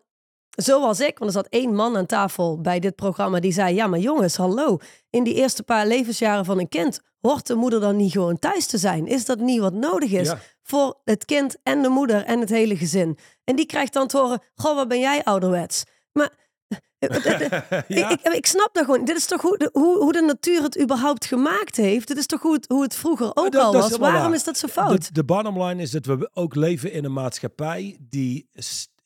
Zoals 0.63 1.01
ik, 1.01 1.19
want 1.19 1.31
er 1.35 1.37
zat 1.43 1.47
één 1.51 1.75
man 1.75 1.97
aan 1.97 2.07
tafel 2.07 2.61
bij 2.61 2.79
dit 2.81 2.95
programma 2.97 3.41
die 3.41 3.53
zei: 3.53 3.75
Ja, 3.75 3.87
maar 3.87 3.99
jongens, 3.99 4.37
hallo. 4.37 4.79
In 5.11 5.25
die 5.25 5.35
eerste 5.35 5.63
paar 5.63 5.87
levensjaren 5.87 6.45
van 6.45 6.59
een 6.59 6.69
kind 6.69 7.01
hoort 7.21 7.47
de 7.47 7.55
moeder 7.55 7.81
dan 7.81 7.97
niet 7.97 8.13
gewoon 8.13 8.39
thuis 8.39 8.67
te 8.67 8.79
zijn? 8.79 9.07
Is 9.07 9.25
dat 9.25 9.39
niet 9.39 9.61
wat 9.61 9.73
nodig 9.73 10.11
is 10.11 10.27
Ja. 10.29 10.39
voor 10.63 11.01
het 11.05 11.25
kind 11.25 11.57
en 11.63 11.83
de 11.83 11.89
moeder 11.89 12.25
en 12.25 12.41
het 12.41 12.49
hele 12.49 12.77
gezin? 12.77 13.19
En 13.45 13.57
die 13.57 13.67
krijgt 13.67 13.93
dan 13.93 14.07
te 14.07 14.19
horen: 14.19 14.43
Goh, 14.55 14.75
wat 14.75 14.89
ben 14.89 14.99
jij 15.01 15.25
ouderwets? 15.25 15.83
Maar. 16.13 16.31
Ja. 17.89 18.11
Ik, 18.11 18.21
ik, 18.23 18.33
ik 18.33 18.47
snap 18.47 18.69
dat 18.73 18.85
gewoon. 18.85 19.05
Dit 19.05 19.17
is 19.17 19.27
toch 19.27 19.41
hoe 19.43 19.59
de, 19.59 19.69
hoe, 19.73 19.99
hoe 19.99 20.13
de 20.13 20.21
natuur 20.23 20.63
het 20.63 20.81
überhaupt 20.81 21.25
gemaakt 21.27 21.77
heeft? 21.77 22.09
Dit 22.09 22.17
is 22.17 22.27
toch 22.27 22.43
hoe 22.43 22.53
het, 22.53 22.65
hoe 22.69 22.83
het 22.83 22.95
vroeger 22.95 23.31
ook 23.35 23.53
Dat- 23.53 23.63
al 23.65 23.73
dat 23.73 23.89
was? 23.89 23.99
Waarom 23.99 24.21
waar. 24.23 24.35
is 24.35 24.45
dat 24.45 24.59
zo 24.59 24.67
fout? 24.69 25.07
De, 25.07 25.13
de 25.13 25.25
bottom 25.25 25.63
line 25.63 25.83
is 25.83 25.91
dat 25.91 26.07
we 26.07 26.31
ook 26.35 26.55
leven 26.55 26.93
in 26.93 27.05
een 27.05 27.13
maatschappij 27.13 27.97
die 28.01 28.49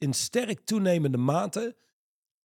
in 0.02 0.12
sterk 0.12 0.60
toenemende 0.64 1.18
mate, 1.18 1.76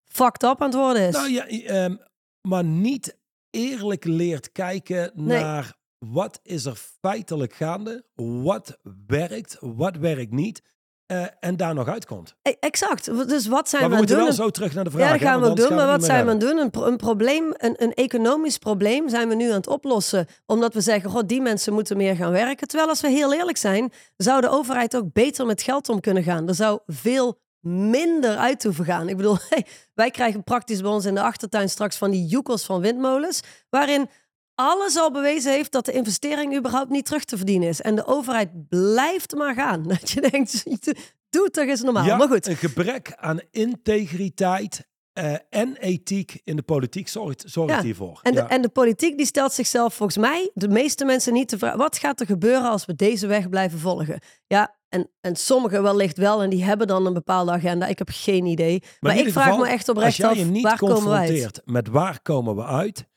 Fucked 0.08 0.44
up 0.44 0.62
aan 0.62 0.68
het 0.70 0.76
worden 0.78 1.08
is. 1.08 1.14
nou 1.14 1.30
ja, 1.32 1.48
ehm, 1.48 1.96
maar 2.42 2.64
niet 2.64 3.18
eerlijk 3.50 4.04
leert 4.06 4.52
kijken 4.52 5.12
Nee. 5.14 5.42
naar 5.42 5.76
wat 5.98 6.40
is 6.44 6.66
er 6.66 6.76
feitelijk 7.02 7.54
gaande, 7.54 8.06
wat 8.16 8.78
werkt, 9.08 9.58
wat 9.62 9.98
werkt 9.98 10.32
niet, 10.32 10.62
eh, 11.06 11.26
en 11.40 11.58
daar 11.58 11.74
nog 11.74 11.88
uitkomt. 11.88 12.36
E- 12.42 12.54
Exact. 12.60 13.06
Dus 13.30 13.48
wat 13.48 13.70
zijn 13.70 13.82
Maar 13.82 13.90
we 13.92 13.96
we 13.96 14.02
aan 14.02 14.08
het 14.08 14.10
moeten 14.10 14.16
doen? 14.16 14.26
wel 14.26 14.34
zo 14.34 14.50
terug 14.50 14.74
naar 14.74 14.84
de 14.84 14.90
vraag. 14.92 15.06
Ja, 15.06 15.12
dat 15.12 15.22
gaan 15.22 15.42
we 15.42 15.54
doen. 15.54 15.76
Maar 15.76 15.88
wat 15.88 16.04
zijn 16.04 16.26
we 16.26 16.32
aan 16.32 16.40
doen? 16.40 16.58
Een, 16.58 16.70
pro- 16.70 16.86
een 16.86 16.98
probleem, 16.98 17.54
een, 17.58 17.84
een 17.84 17.94
economisch 17.94 18.58
probleem 18.58 19.10
zijn 19.10 19.28
we 19.30 19.36
nu 19.36 19.50
aan 19.50 19.58
het 19.58 19.68
oplossen. 19.68 20.28
Omdat 20.46 20.74
we 20.74 20.82
zeggen, 20.82 21.10
god, 21.10 21.30
die 21.30 21.42
mensen 21.42 21.74
moeten 21.74 21.98
meer 21.98 22.16
gaan 22.16 22.32
werken. 22.32 22.68
Terwijl 22.68 22.90
als 22.90 23.02
we 23.02 23.10
heel 23.10 23.34
eerlijk 23.34 23.58
zijn, 23.58 23.92
zou 24.18 24.42
de 24.42 24.50
overheid 24.50 24.96
ook 24.96 25.14
beter 25.14 25.46
met 25.46 25.62
geld 25.62 25.90
om 25.90 26.00
kunnen 26.00 26.24
gaan. 26.24 26.48
Er 26.48 26.56
zou 26.56 26.80
veel 26.86 27.40
minder 27.60 28.38
uit 28.38 28.64
hoeven 28.64 28.86
gaan. 28.86 29.10
Ik 29.10 29.18
bedoel, 29.18 29.38
wij 29.94 30.12
krijgen 30.12 30.44
praktisch 30.44 30.82
bij 30.82 30.92
ons 30.92 31.06
in 31.06 31.16
de 31.16 31.22
achtertuin 31.22 31.70
straks 31.70 31.98
van 31.98 32.12
die 32.12 32.26
joekels 32.26 32.66
van 32.66 32.82
windmolens. 32.82 33.42
Waarin 33.70 34.10
alles 34.56 34.96
al 34.98 35.12
bewezen 35.12 35.52
heeft 35.52 35.72
dat 35.72 35.86
de 35.86 35.92
investering 35.92 36.58
überhaupt 36.58 36.90
niet 36.90 37.06
terug 37.06 37.24
te 37.24 37.38
verdienen 37.38 37.68
is. 37.68 37.82
En 37.82 37.96
de 37.96 38.06
overheid 38.06 38.68
blijft 38.70 39.36
maar 39.36 39.54
gaan. 39.54 39.84
Dat 39.88 40.10
je 40.10 40.22
denkt, 40.22 40.64
doe 41.30 41.50
toch 41.52 41.66
eens 41.66 41.82
normaal. 41.82 42.06
Ja, 42.06 42.16
maar 42.18 42.28
goed. 42.28 42.48
een 42.48 42.56
gebrek 42.56 43.14
aan 43.16 43.40
integriteit 43.52 44.88
eh, 45.14 45.34
en 45.50 45.76
ethiek 45.76 46.42
in 46.44 46.56
de 46.56 46.62
politiek 46.62 47.08
zorgt, 47.08 47.44
zorgt 47.48 47.74
Ja, 47.74 47.82
hiervoor. 47.82 48.20
En 48.24 48.34
de, 48.34 48.40
Ja. 48.42 48.50
en 48.50 48.62
de 48.62 48.70
politiek 48.70 49.18
die 49.18 49.26
stelt 49.26 49.54
zichzelf 49.54 49.94
volgens 49.94 50.18
mij, 50.18 50.52
de 50.54 50.68
meeste 50.68 51.06
mensen 51.06 51.34
niet 51.34 51.50
de 51.50 51.58
vraag: 51.58 51.76
wat 51.76 51.98
gaat 51.98 52.20
er 52.20 52.26
gebeuren 52.26 52.70
als 52.70 52.86
we 52.86 52.96
deze 52.96 53.28
weg 53.28 53.50
blijven 53.50 53.80
volgen? 53.80 54.20
Ja, 54.48 54.76
en, 54.90 55.10
en 55.22 55.36
sommigen 55.36 55.84
wellicht 55.84 56.18
wel 56.18 56.44
en 56.44 56.50
die 56.50 56.64
hebben 56.64 56.88
dan 56.88 57.06
een 57.06 57.14
bepaalde 57.14 57.52
agenda. 57.52 57.88
Ik 57.88 57.98
heb 57.98 58.10
geen 58.12 58.46
idee. 58.46 58.84
Maar, 59.00 59.18
ik 59.18 59.32
vraag 59.32 59.44
geval, 59.44 59.60
me 59.60 59.68
echt 59.68 59.90
oprecht 59.90 60.24
af, 60.24 60.38
je 60.38 60.46
niet 60.46 60.64
waar 60.64 60.78
komen 60.78 60.96
we 60.96 61.10
uit? 61.10 61.28
confronteert 61.28 61.62
met 61.66 61.88
waar 61.88 62.22
komen 62.22 62.56
we 62.56 62.64
uit, 62.66 63.08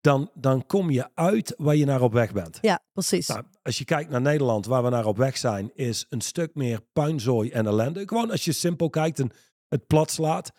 dan, 0.00 0.30
dan 0.34 0.66
kom 0.66 0.90
je 0.90 1.08
uit 1.14 1.54
waar 1.56 1.76
je 1.76 1.84
naar 1.84 2.02
op 2.02 2.12
weg 2.12 2.32
bent. 2.32 2.58
Ja, 2.60 2.82
precies. 2.92 3.26
Nou, 3.26 3.44
als 3.62 3.78
je 3.78 3.84
kijkt 3.84 4.10
naar 4.10 4.20
Nederland, 4.20 4.66
waar 4.66 4.82
we 4.82 4.90
naar 4.90 5.06
op 5.06 5.16
weg 5.16 5.36
zijn, 5.36 5.70
is 5.74 6.06
een 6.08 6.20
stuk 6.20 6.54
meer 6.54 6.80
puinzooi 6.92 7.50
en 7.50 7.66
ellende. 7.66 8.02
Gewoon 8.08 8.30
als 8.30 8.44
je 8.44 8.52
simpel 8.52 8.90
kijkt 8.90 9.18
en 9.18 9.30
het 9.68 9.86
plat 9.86 10.10
slaat. 10.10 10.50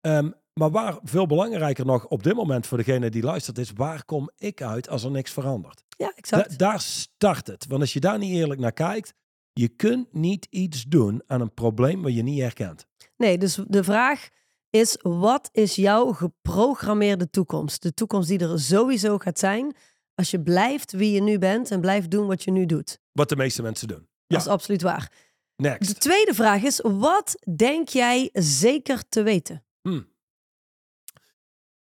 Ehm, 0.00 0.30
maar 0.52 0.70
waar 0.70 0.98
veel 1.02 1.26
belangrijker 1.26 1.86
nog 1.86 2.06
op 2.06 2.22
dit 2.22 2.34
moment 2.34 2.66
voor 2.66 2.78
degene 2.78 3.10
die 3.10 3.22
luistert 3.22 3.58
is, 3.58 3.72
waar 3.74 4.04
kom 4.04 4.30
ik 4.36 4.62
uit 4.62 4.88
als 4.88 5.04
er 5.04 5.10
niks 5.10 5.32
verandert? 5.32 5.86
ja, 5.96 6.12
exact. 6.14 6.50
Da- 6.50 6.56
daar 6.56 6.80
start 6.80 7.46
het. 7.46 7.66
Want 7.68 7.80
als 7.80 7.92
je 7.92 8.00
daar 8.00 8.18
niet 8.18 8.32
eerlijk 8.32 8.60
naar 8.60 8.72
kijkt, 8.72 9.14
je 9.58 9.68
kunt 9.68 10.12
niet 10.12 10.46
iets 10.50 10.84
doen 10.84 11.22
aan 11.26 11.40
een 11.40 11.54
probleem 11.54 12.02
wat 12.02 12.14
je 12.14 12.22
niet 12.22 12.40
herkent. 12.40 12.86
Nee, 13.16 13.38
dus 13.38 13.58
de 13.66 13.84
vraag 13.84 14.28
is: 14.70 14.96
wat 15.02 15.48
is 15.52 15.74
jouw 15.74 16.12
geprogrammeerde 16.12 17.30
toekomst? 17.30 17.82
De 17.82 17.94
toekomst 17.94 18.28
die 18.28 18.38
er 18.38 18.60
sowieso 18.60 19.18
gaat 19.18 19.38
zijn 19.38 19.76
als 20.14 20.30
je 20.30 20.42
blijft 20.42 20.92
wie 20.92 21.12
je 21.12 21.20
nu 21.20 21.38
bent 21.38 21.70
en 21.70 21.80
blijft 21.80 22.10
doen 22.10 22.26
wat 22.26 22.44
je 22.44 22.50
nu 22.50 22.66
doet. 22.66 23.00
Wat 23.12 23.28
de 23.28 23.36
meeste 23.36 23.62
mensen 23.62 23.88
doen. 23.88 24.08
Dat 24.26 24.40
is 24.40 24.46
absoluut 24.46 24.82
waar. 24.82 25.12
De 25.54 25.62
next. 25.62 26.00
tweede 26.00 26.34
vraag 26.34 26.62
is: 26.62 26.80
wat 26.80 27.34
denk 27.56 27.88
jij 27.88 28.30
zeker 28.32 29.08
te 29.08 29.22
weten? 29.22 29.64
Hm. 29.80 30.02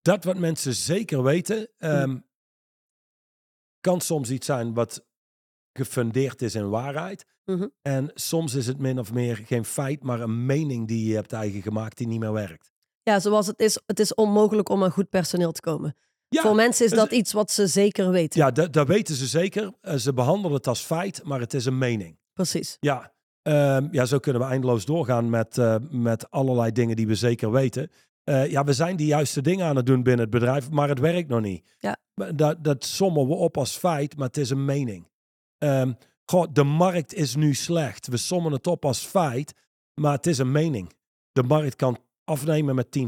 Dat 0.01 0.23
wat 0.23 0.37
mensen 0.37 0.73
zeker 0.73 1.23
weten, 1.23 1.69
ehm, 1.77 2.17
kan 3.79 4.01
soms 4.01 4.29
iets 4.29 4.45
zijn 4.45 4.73
wat 4.73 5.05
gefundeerd 5.73 6.41
is 6.41 6.55
in 6.55 6.69
waarheid. 6.69 7.25
Mhm. 7.45 7.67
En 7.81 8.11
soms 8.13 8.53
is 8.53 8.67
het 8.67 8.77
min 8.79 8.99
of 8.99 9.13
meer 9.13 9.35
geen 9.45 9.65
feit, 9.65 10.03
maar 10.03 10.21
een 10.21 10.45
mening 10.45 10.87
die 10.87 11.07
je 11.07 11.15
hebt 11.15 11.33
eigen 11.33 11.61
gemaakt 11.61 11.97
die 11.97 12.07
niet 12.07 12.19
meer 12.19 12.33
werkt. 12.33 12.73
Ja, 13.03 13.19
zoals 13.19 13.47
het 13.47 13.59
is, 13.59 13.79
het 13.85 13.99
is 13.99 14.13
onmogelijk 14.13 14.69
om 14.69 14.83
aan 14.83 14.91
goed 14.91 15.09
personeel 15.09 15.51
te 15.51 15.61
komen. 15.61 15.95
Ja, 16.27 16.41
Voor 16.41 16.55
mensen 16.55 16.85
is 16.85 16.91
dus- 16.91 16.99
dat 16.99 17.11
iets 17.11 17.33
wat 17.33 17.51
ze 17.51 17.67
zeker 17.67 18.09
weten. 18.11 18.39
ja 18.39 18.51
dat, 18.51 18.73
dat 18.73 18.87
weten 18.87 19.15
ze 19.15 19.25
zeker. 19.25 19.71
Eh, 19.81 19.95
ze 19.95 20.13
behandelen 20.13 20.57
het 20.57 20.67
als 20.67 20.81
feit, 20.81 21.23
maar 21.23 21.39
het 21.39 21.53
is 21.53 21.65
een 21.65 21.77
mening. 21.77 22.17
Precies. 22.33 22.77
Ja, 22.79 23.13
ehm, 23.41 23.87
ja 23.91 24.05
zo 24.05 24.19
kunnen 24.19 24.41
we 24.41 24.47
eindeloos 24.47 24.85
doorgaan 24.85 25.29
met, 25.29 25.57
eh, 25.57 25.75
met 25.89 26.31
allerlei 26.31 26.71
dingen 26.71 26.95
die 26.95 27.07
we 27.07 27.15
zeker 27.15 27.51
weten. 27.51 27.89
Eh, 28.23 28.51
ja, 28.51 28.63
we 28.63 28.73
zijn 28.73 28.95
die 28.95 29.07
juiste 29.07 29.41
dingen 29.41 29.65
aan 29.65 29.75
het 29.75 29.85
doen 29.85 30.03
binnen 30.03 30.21
het 30.21 30.29
bedrijf, 30.29 30.69
maar 30.69 30.89
het 30.89 30.99
werkt 30.99 31.29
nog 31.29 31.41
niet. 31.41 31.65
Ja. 31.79 31.97
Dat, 32.35 32.63
dat 32.63 32.85
sommen 32.85 33.27
we 33.27 33.33
op 33.33 33.57
als 33.57 33.77
feit, 33.77 34.17
maar 34.17 34.27
het 34.27 34.37
is 34.37 34.49
een 34.49 34.65
mening. 34.65 35.07
Ehm, 35.57 35.93
goh, 36.25 36.47
de 36.51 36.63
markt 36.63 37.13
is 37.13 37.35
nu 37.35 37.53
slecht. 37.53 38.07
We 38.07 38.17
sommen 38.17 38.51
het 38.51 38.67
op 38.67 38.85
als 38.85 39.05
feit, 39.05 39.53
maar 39.93 40.11
het 40.11 40.27
is 40.27 40.37
een 40.37 40.51
mening. 40.51 40.93
De 41.31 41.43
markt 41.43 41.75
kan 41.75 41.97
afnemen 42.23 42.75
met 42.75 42.97
10%, 42.99 43.01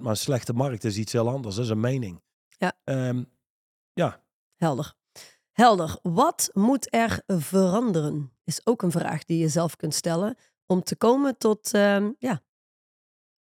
maar 0.00 0.10
een 0.10 0.16
slechte 0.16 0.52
markt 0.52 0.84
is 0.84 0.96
iets 0.96 1.12
heel 1.12 1.28
anders. 1.28 1.54
Dat 1.54 1.64
is 1.64 1.70
een 1.70 1.80
mening. 1.80 2.22
Ja. 2.48 2.72
Ehm, 2.84 3.22
Helder. 4.56 4.94
Helder. 5.52 5.98
Wat 6.02 6.50
moet 6.52 6.94
er 6.94 7.22
veranderen? 7.26 8.32
Is 8.44 8.66
ook 8.66 8.82
een 8.82 8.90
vraag 8.90 9.24
die 9.24 9.38
je 9.38 9.48
zelf 9.48 9.76
kunt 9.76 9.94
stellen 9.94 10.36
om 10.66 10.82
te 10.82 10.96
komen 10.96 11.38
tot, 11.38 11.74
ehm, 11.74 12.10
ja, 12.18 12.42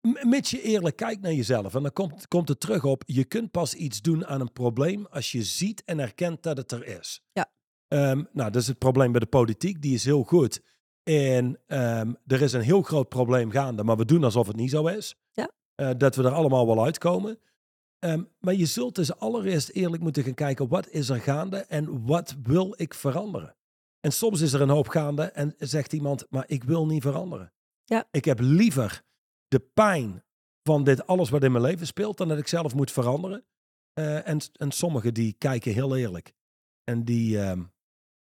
Mits 0.02 0.50
je 0.50 0.62
eerlijk 0.62 0.96
kijkt 0.96 1.22
naar 1.22 1.34
jezelf. 1.34 1.76
En 1.76 1.82
dan 1.82 1.94
komt, 1.94 2.28
komt 2.28 2.50
het 2.50 2.60
terug 2.60 2.84
op, 2.84 3.04
je 3.06 3.26
kunt 3.26 3.52
pas 3.52 3.74
iets 3.74 4.02
doen 4.02 4.26
aan 4.26 4.42
een 4.42 4.52
probleem 4.52 5.06
als 5.06 5.32
je 5.32 5.44
ziet 5.44 5.84
en 5.84 6.00
erkent 6.00 6.44
dat 6.44 6.58
het 6.58 6.72
er 6.72 6.86
is. 6.86 7.22
Ja. 7.32 7.52
Ehm, 7.88 8.24
nou, 8.32 8.52
dat 8.52 8.62
is 8.62 8.68
het 8.68 8.78
probleem 8.78 9.12
bij 9.12 9.20
de 9.20 9.26
politiek. 9.26 9.82
Die 9.82 9.94
is 9.94 10.06
heel 10.06 10.24
goed. 10.24 10.62
En 11.04 11.60
ehm, 11.68 12.14
er 12.26 12.42
is 12.42 12.54
een 12.54 12.62
heel 12.62 12.82
groot 12.82 13.10
probleem 13.10 13.52
gaande, 13.52 13.84
maar 13.84 13.98
we 13.98 14.06
doen 14.06 14.24
alsof 14.24 14.48
het 14.48 14.56
niet 14.56 14.70
zo 14.70 14.88
is. 14.88 15.16
Ja. 15.32 15.52
Eh, 15.76 15.90
dat 15.98 16.16
we 16.16 16.24
er 16.24 16.32
allemaal 16.32 16.68
wel 16.68 16.84
uitkomen. 16.84 17.40
Ehm, 18.00 18.24
maar 18.40 18.54
je 18.54 18.66
zult 18.66 18.96
dus 18.96 19.16
allereerst 19.16 19.70
eerlijk 19.70 20.04
moeten 20.04 20.24
gaan 20.24 20.34
kijken, 20.34 20.68
wat 20.68 20.90
is 20.90 21.10
er 21.10 21.20
gaande 21.20 21.58
en 21.58 22.06
wat 22.06 22.36
wil 22.44 22.74
ik 22.76 22.94
veranderen? 22.94 23.56
En 24.00 24.12
soms 24.12 24.42
is 24.42 24.54
er 24.54 24.62
een 24.62 24.70
hoop 24.70 24.88
gaande 24.88 25.24
en 25.24 25.56
zegt 25.58 25.94
iemand, 25.94 26.26
maar 26.30 26.44
ik 26.48 26.64
wil 26.64 26.86
niet 26.86 27.02
veranderen. 27.02 27.54
Ja. 27.84 28.08
Ik 28.12 28.26
heb 28.26 28.40
liever 28.40 29.04
de 29.48 29.60
pijn 29.60 30.24
van 30.64 30.84
dit 30.84 31.08
alles 31.08 31.30
wat 31.30 31.44
in 31.44 31.52
mijn 31.52 31.64
leven 31.64 31.88
speelt, 31.88 32.18
dan 32.18 32.28
dat 32.28 32.38
ik 32.38 32.48
zelf 32.48 32.76
moet 32.76 32.92
veranderen. 32.92 33.46
Eh, 33.94 34.28
en, 34.28 34.40
en 34.54 34.72
sommigen 34.72 35.14
die 35.14 35.34
kijken 35.34 35.74
heel 35.74 35.96
eerlijk. 35.96 36.34
En 36.84 37.04
die 37.04 37.40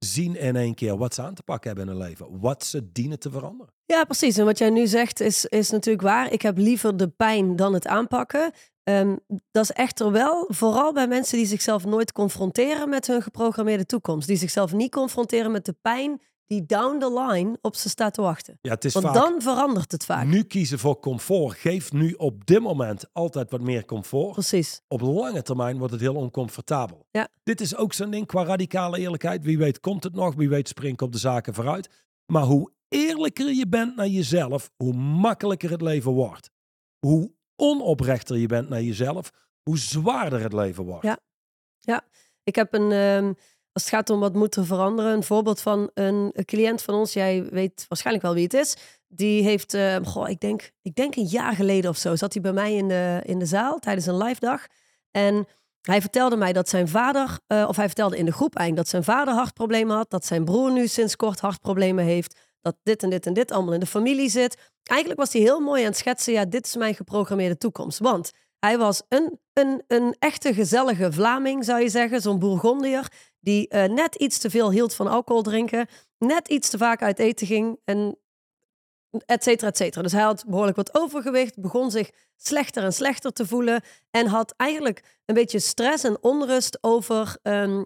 zien 0.05 0.36
in 0.36 0.57
één 0.57 0.74
keer 0.74 0.96
wat 0.96 1.14
ze 1.14 1.22
aan 1.22 1.34
te 1.34 1.42
pakken 1.42 1.70
hebben 1.70 1.88
in 1.88 2.00
hun 2.00 2.09
leven. 2.09 2.40
Wat 2.40 2.64
ze 2.64 2.92
dienen 2.92 3.18
te 3.18 3.30
veranderen. 3.30 3.72
Ja, 3.86 4.05
precies. 4.05 4.36
En 4.36 4.44
wat 4.44 4.59
jij 4.59 4.70
nu 4.70 4.86
zegt 4.86 5.20
is, 5.20 5.44
is 5.44 5.70
natuurlijk 5.70 6.05
waar. 6.05 6.32
Ik 6.32 6.42
heb 6.42 6.59
liever 6.59 6.96
de 6.96 7.09
pijn 7.09 7.57
dan 7.57 7.74
het 7.74 7.86
aanpakken. 7.86 8.52
Ehm, 8.82 9.16
dat 9.50 9.62
is 9.62 9.70
echter 9.70 10.12
wel 10.12 10.44
vooral 10.48 10.92
bij 10.92 11.09
mensen 11.09 11.38
die 11.38 11.46
zichzelf 11.46 11.84
nooit 11.84 12.12
confronteren 12.12 12.88
met 12.88 13.07
hun 13.07 13.22
geprogrammeerde 13.22 13.86
toekomst. 13.86 14.26
Die 14.26 14.36
zichzelf 14.36 14.72
niet 14.72 14.92
confronteren 14.92 15.52
met 15.52 15.64
de 15.64 15.76
pijn 15.82 16.20
die 16.47 16.66
down 16.66 16.99
the 16.99 17.22
line 17.26 17.59
op 17.61 17.76
ze 17.76 17.88
staat 17.88 18.14
te 18.14 18.22
wachten. 18.22 18.59
Ja, 18.61 18.70
het 18.70 18.84
is 18.84 18.92
Want 18.95 19.07
vaak 19.07 19.14
dan 19.14 19.42
verandert 19.42 19.92
het 19.92 20.05
vaak. 20.05 20.26
nu 20.26 20.42
kiezen 20.42 20.78
voor 20.78 21.01
comfort. 21.01 21.59
Geef 21.59 21.92
nu 21.92 22.12
op 22.12 22.47
dit 22.47 22.61
moment 22.61 23.05
altijd 23.12 23.51
wat 23.51 23.61
meer 23.61 23.84
comfort. 23.84 24.32
Precies. 24.32 24.80
Op 24.88 25.01
lange 25.01 25.42
termijn 25.42 25.78
wordt 25.78 25.92
het 25.92 26.03
heel 26.03 26.14
oncomfortabel. 26.14 27.07
Ja. 27.11 27.28
Dit 27.42 27.61
is 27.61 27.76
ook 27.76 27.92
zo'n 27.92 28.11
ding 28.11 28.26
qua 28.26 28.45
radicale 28.45 28.99
eerlijkheid. 28.99 29.45
Wie 29.45 29.59
weet 29.59 29.80
komt 29.80 30.05
het 30.05 30.14
nog, 30.14 30.34
wie 30.34 30.49
weet 30.49 30.68
spring 30.68 30.92
ik 30.92 31.03
op 31.03 31.12
de 31.12 31.18
zaken 31.18 31.55
vooruit. 31.55 31.88
Maar 32.26 32.42
hoe 32.42 32.72
eerlijker 32.88 33.53
je 33.53 33.68
bent 33.68 33.97
naar 33.97 34.09
jezelf, 34.09 34.70
hoe 34.76 34.92
makkelijker 34.92 35.70
het 35.70 35.82
leven 35.82 36.12
wordt. 36.12 36.51
Hoe 36.99 37.32
onoprechter 37.57 38.36
je 38.36 38.47
bent 38.47 38.68
naar 38.68 38.82
jezelf, 38.82 39.30
hoe 39.62 39.78
zwaarder 39.78 40.40
het 40.40 40.53
leven 40.53 40.84
wordt. 40.84 41.05
Ja. 41.05 42.03
Ik 42.45 42.55
heb 42.55 42.74
een, 42.74 42.92
ehm, 42.92 43.32
als 43.75 43.83
het 43.83 43.93
gaat 43.95 44.11
om 44.11 44.20
wat 44.20 44.35
moet 44.35 44.57
er 44.57 44.66
veranderen, 44.66 45.12
een 45.12 45.22
voorbeeld 45.22 45.61
van 45.61 45.91
een, 45.95 46.33
cliënt 46.45 46.83
van 46.83 46.95
ons. 46.95 47.12
Jij 47.12 47.45
weet 47.51 47.85
waarschijnlijk 47.89 48.27
wel 48.27 48.35
wie 48.35 48.45
het 48.45 48.55
is. 48.55 48.77
Die 49.09 49.43
heeft, 49.43 49.75
ehm, 49.75 50.05
goh, 50.05 50.29
ik 50.29 50.41
denk, 50.41 50.70
ik 50.83 50.95
denk 50.95 51.16
een 51.16 51.27
jaar 51.27 51.55
geleden 51.55 51.91
of 51.91 51.97
zo, 51.97 52.16
zat 52.16 52.33
hij 52.33 52.43
bij 52.43 52.53
mij 52.53 52.75
in 52.75 52.89
de, 52.89 53.20
in 53.25 53.39
de 53.39 53.47
zaal 53.47 53.79
tijdens 53.79 54.07
een 54.07 54.16
live 54.16 54.41
dag. 54.41 54.66
En 55.11 55.47
hij 55.81 56.01
vertelde 56.01 56.37
mij 56.37 56.53
dat 56.53 56.68
zijn 56.68 56.89
vader, 56.89 57.39
eh, 57.47 57.64
of 57.68 57.77
hij 57.77 57.87
vertelde 57.87 58.16
in 58.16 58.25
de 58.25 58.33
groep 58.33 58.57
eigenlijk 58.57 58.91
dat 58.91 59.03
zijn 59.05 59.16
vader 59.16 59.35
hartproblemen 59.35 59.97
had, 59.97 60.11
dat 60.11 60.27
zijn 60.27 60.45
broer 60.45 60.72
nu 60.72 60.87
sinds 60.87 61.16
kort 61.16 61.41
hartproblemen 61.41 62.05
heeft, 62.05 62.39
dat 62.61 62.77
dit 62.83 63.03
en 63.03 63.11
dit 63.11 63.27
en 63.27 63.35
dit 63.35 63.53
allemaal 63.53 63.75
in 63.75 63.81
de 63.81 63.87
familie 63.87 64.31
zit. 64.31 64.72
Eigenlijk 64.83 65.20
was 65.20 65.33
hij 65.33 65.43
heel 65.43 65.61
mooi 65.61 65.81
aan 65.83 65.89
het 65.89 65.97
schetsen, 65.97 66.33
ja, 66.33 66.45
dit 66.45 66.66
is 66.66 66.77
mijn 66.77 66.95
geprogrammeerde 66.95 67.59
toekomst. 67.59 67.99
Want 67.99 68.31
hij 68.64 68.78
was 68.78 69.02
een, 69.08 69.40
een, 69.52 69.82
een 69.88 70.16
echte 70.18 70.54
gezellige 70.54 71.12
Vlaming, 71.12 71.64
zou 71.64 71.80
je 71.80 71.88
zeggen, 71.88 72.20
zo'n 72.20 72.38
Bourgondier, 72.38 73.08
die 73.40 73.68
eh, 73.68 73.90
net 73.90 74.14
iets 74.14 74.38
te 74.38 74.50
veel 74.50 74.70
hield 74.70 74.94
van 74.94 75.06
alcohol 75.06 75.42
drinken, 75.42 75.86
net 76.18 76.48
iets 76.48 76.70
te 76.70 76.78
vaak 76.78 77.02
uit 77.02 77.18
eten 77.18 77.46
ging 77.46 77.78
en 77.84 78.18
et 79.26 79.42
cetera, 79.42 79.68
et 79.68 79.76
cetera. 79.76 80.02
Dus 80.02 80.12
hij 80.12 80.22
had 80.22 80.44
behoorlijk 80.46 80.76
wat 80.76 80.94
overgewicht, 80.94 81.60
begon 81.60 81.90
zich 81.90 82.10
slechter 82.36 82.84
en 82.84 82.92
slechter 82.92 83.32
te 83.32 83.46
voelen 83.46 83.82
en 84.10 84.26
had 84.26 84.54
eigenlijk 84.56 85.20
een 85.24 85.34
beetje 85.34 85.58
stress 85.58 86.04
en 86.04 86.22
onrust 86.22 86.78
over 86.80 87.36
ehm, 87.42 87.82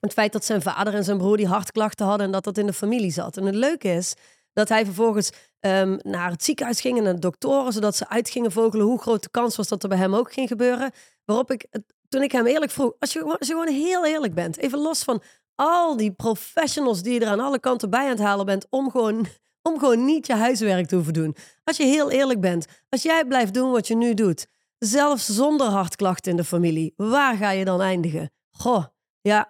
het 0.00 0.12
feit 0.12 0.32
dat 0.32 0.44
zijn 0.44 0.62
vader 0.62 0.94
en 0.94 1.04
zijn 1.04 1.18
broer 1.18 1.36
die 1.36 1.46
hartklachten 1.46 2.06
hadden 2.06 2.26
en 2.26 2.32
dat 2.32 2.44
dat 2.44 2.58
in 2.58 2.66
de 2.66 2.72
familie 2.72 3.10
zat. 3.10 3.36
En 3.36 3.44
het 3.44 3.54
leuke 3.54 3.88
is 3.88 4.14
dat 4.58 4.68
hij 4.68 4.84
vervolgens 4.84 5.30
ehm, 5.60 5.98
naar 6.02 6.30
het 6.30 6.44
ziekenhuis 6.44 6.80
ging 6.80 6.98
en 6.98 7.02
naar 7.02 7.14
de 7.14 7.20
doktoren, 7.20 7.72
zodat 7.72 7.96
ze 7.96 8.08
uit 8.08 8.30
gingen 8.30 8.52
vogelen 8.52 8.86
hoe 8.86 9.00
groot 9.00 9.22
de 9.22 9.30
kans 9.30 9.56
was 9.56 9.68
dat 9.68 9.82
er 9.82 9.88
bij 9.88 9.98
hem 9.98 10.14
ook 10.14 10.32
ging 10.32 10.48
gebeuren. 10.48 10.90
Waarop 11.24 11.50
ik, 11.50 11.66
toen 12.08 12.22
ik 12.22 12.32
hem 12.32 12.46
eerlijk 12.46 12.70
vroeg, 12.70 12.92
als 12.98 13.12
je, 13.12 13.22
als 13.22 13.48
je 13.48 13.52
gewoon 13.52 13.68
heel 13.68 14.06
eerlijk 14.06 14.34
bent, 14.34 14.56
even 14.56 14.78
los 14.78 15.02
van 15.02 15.22
al 15.54 15.96
die 15.96 16.12
professionals 16.12 17.02
die 17.02 17.14
je 17.14 17.20
er 17.20 17.26
aan 17.26 17.40
alle 17.40 17.58
kanten 17.60 17.90
bij 17.90 18.04
aan 18.04 18.08
het 18.08 18.18
halen 18.18 18.46
bent 18.46 18.66
om 18.70 18.90
gewoon, 18.90 19.26
om 19.62 19.78
gewoon 19.78 20.04
niet 20.04 20.26
je 20.26 20.34
huiswerk 20.34 20.86
te 20.86 20.94
hoeven 20.94 21.12
doen. 21.12 21.36
Als 21.64 21.76
je 21.76 21.84
heel 21.84 22.10
eerlijk 22.10 22.40
bent, 22.40 22.66
als 22.88 23.02
jij 23.02 23.24
blijft 23.24 23.54
doen 23.54 23.70
wat 23.70 23.86
je 23.86 23.96
nu 23.96 24.14
doet, 24.14 24.46
zelfs 24.78 25.26
zonder 25.26 25.66
hartklachten 25.66 26.30
in 26.30 26.36
de 26.36 26.44
familie, 26.44 26.92
waar 26.96 27.36
ga 27.36 27.50
je 27.50 27.64
dan 27.64 27.80
eindigen? 27.80 28.30
Goh, 28.50 28.84
ja, 29.20 29.48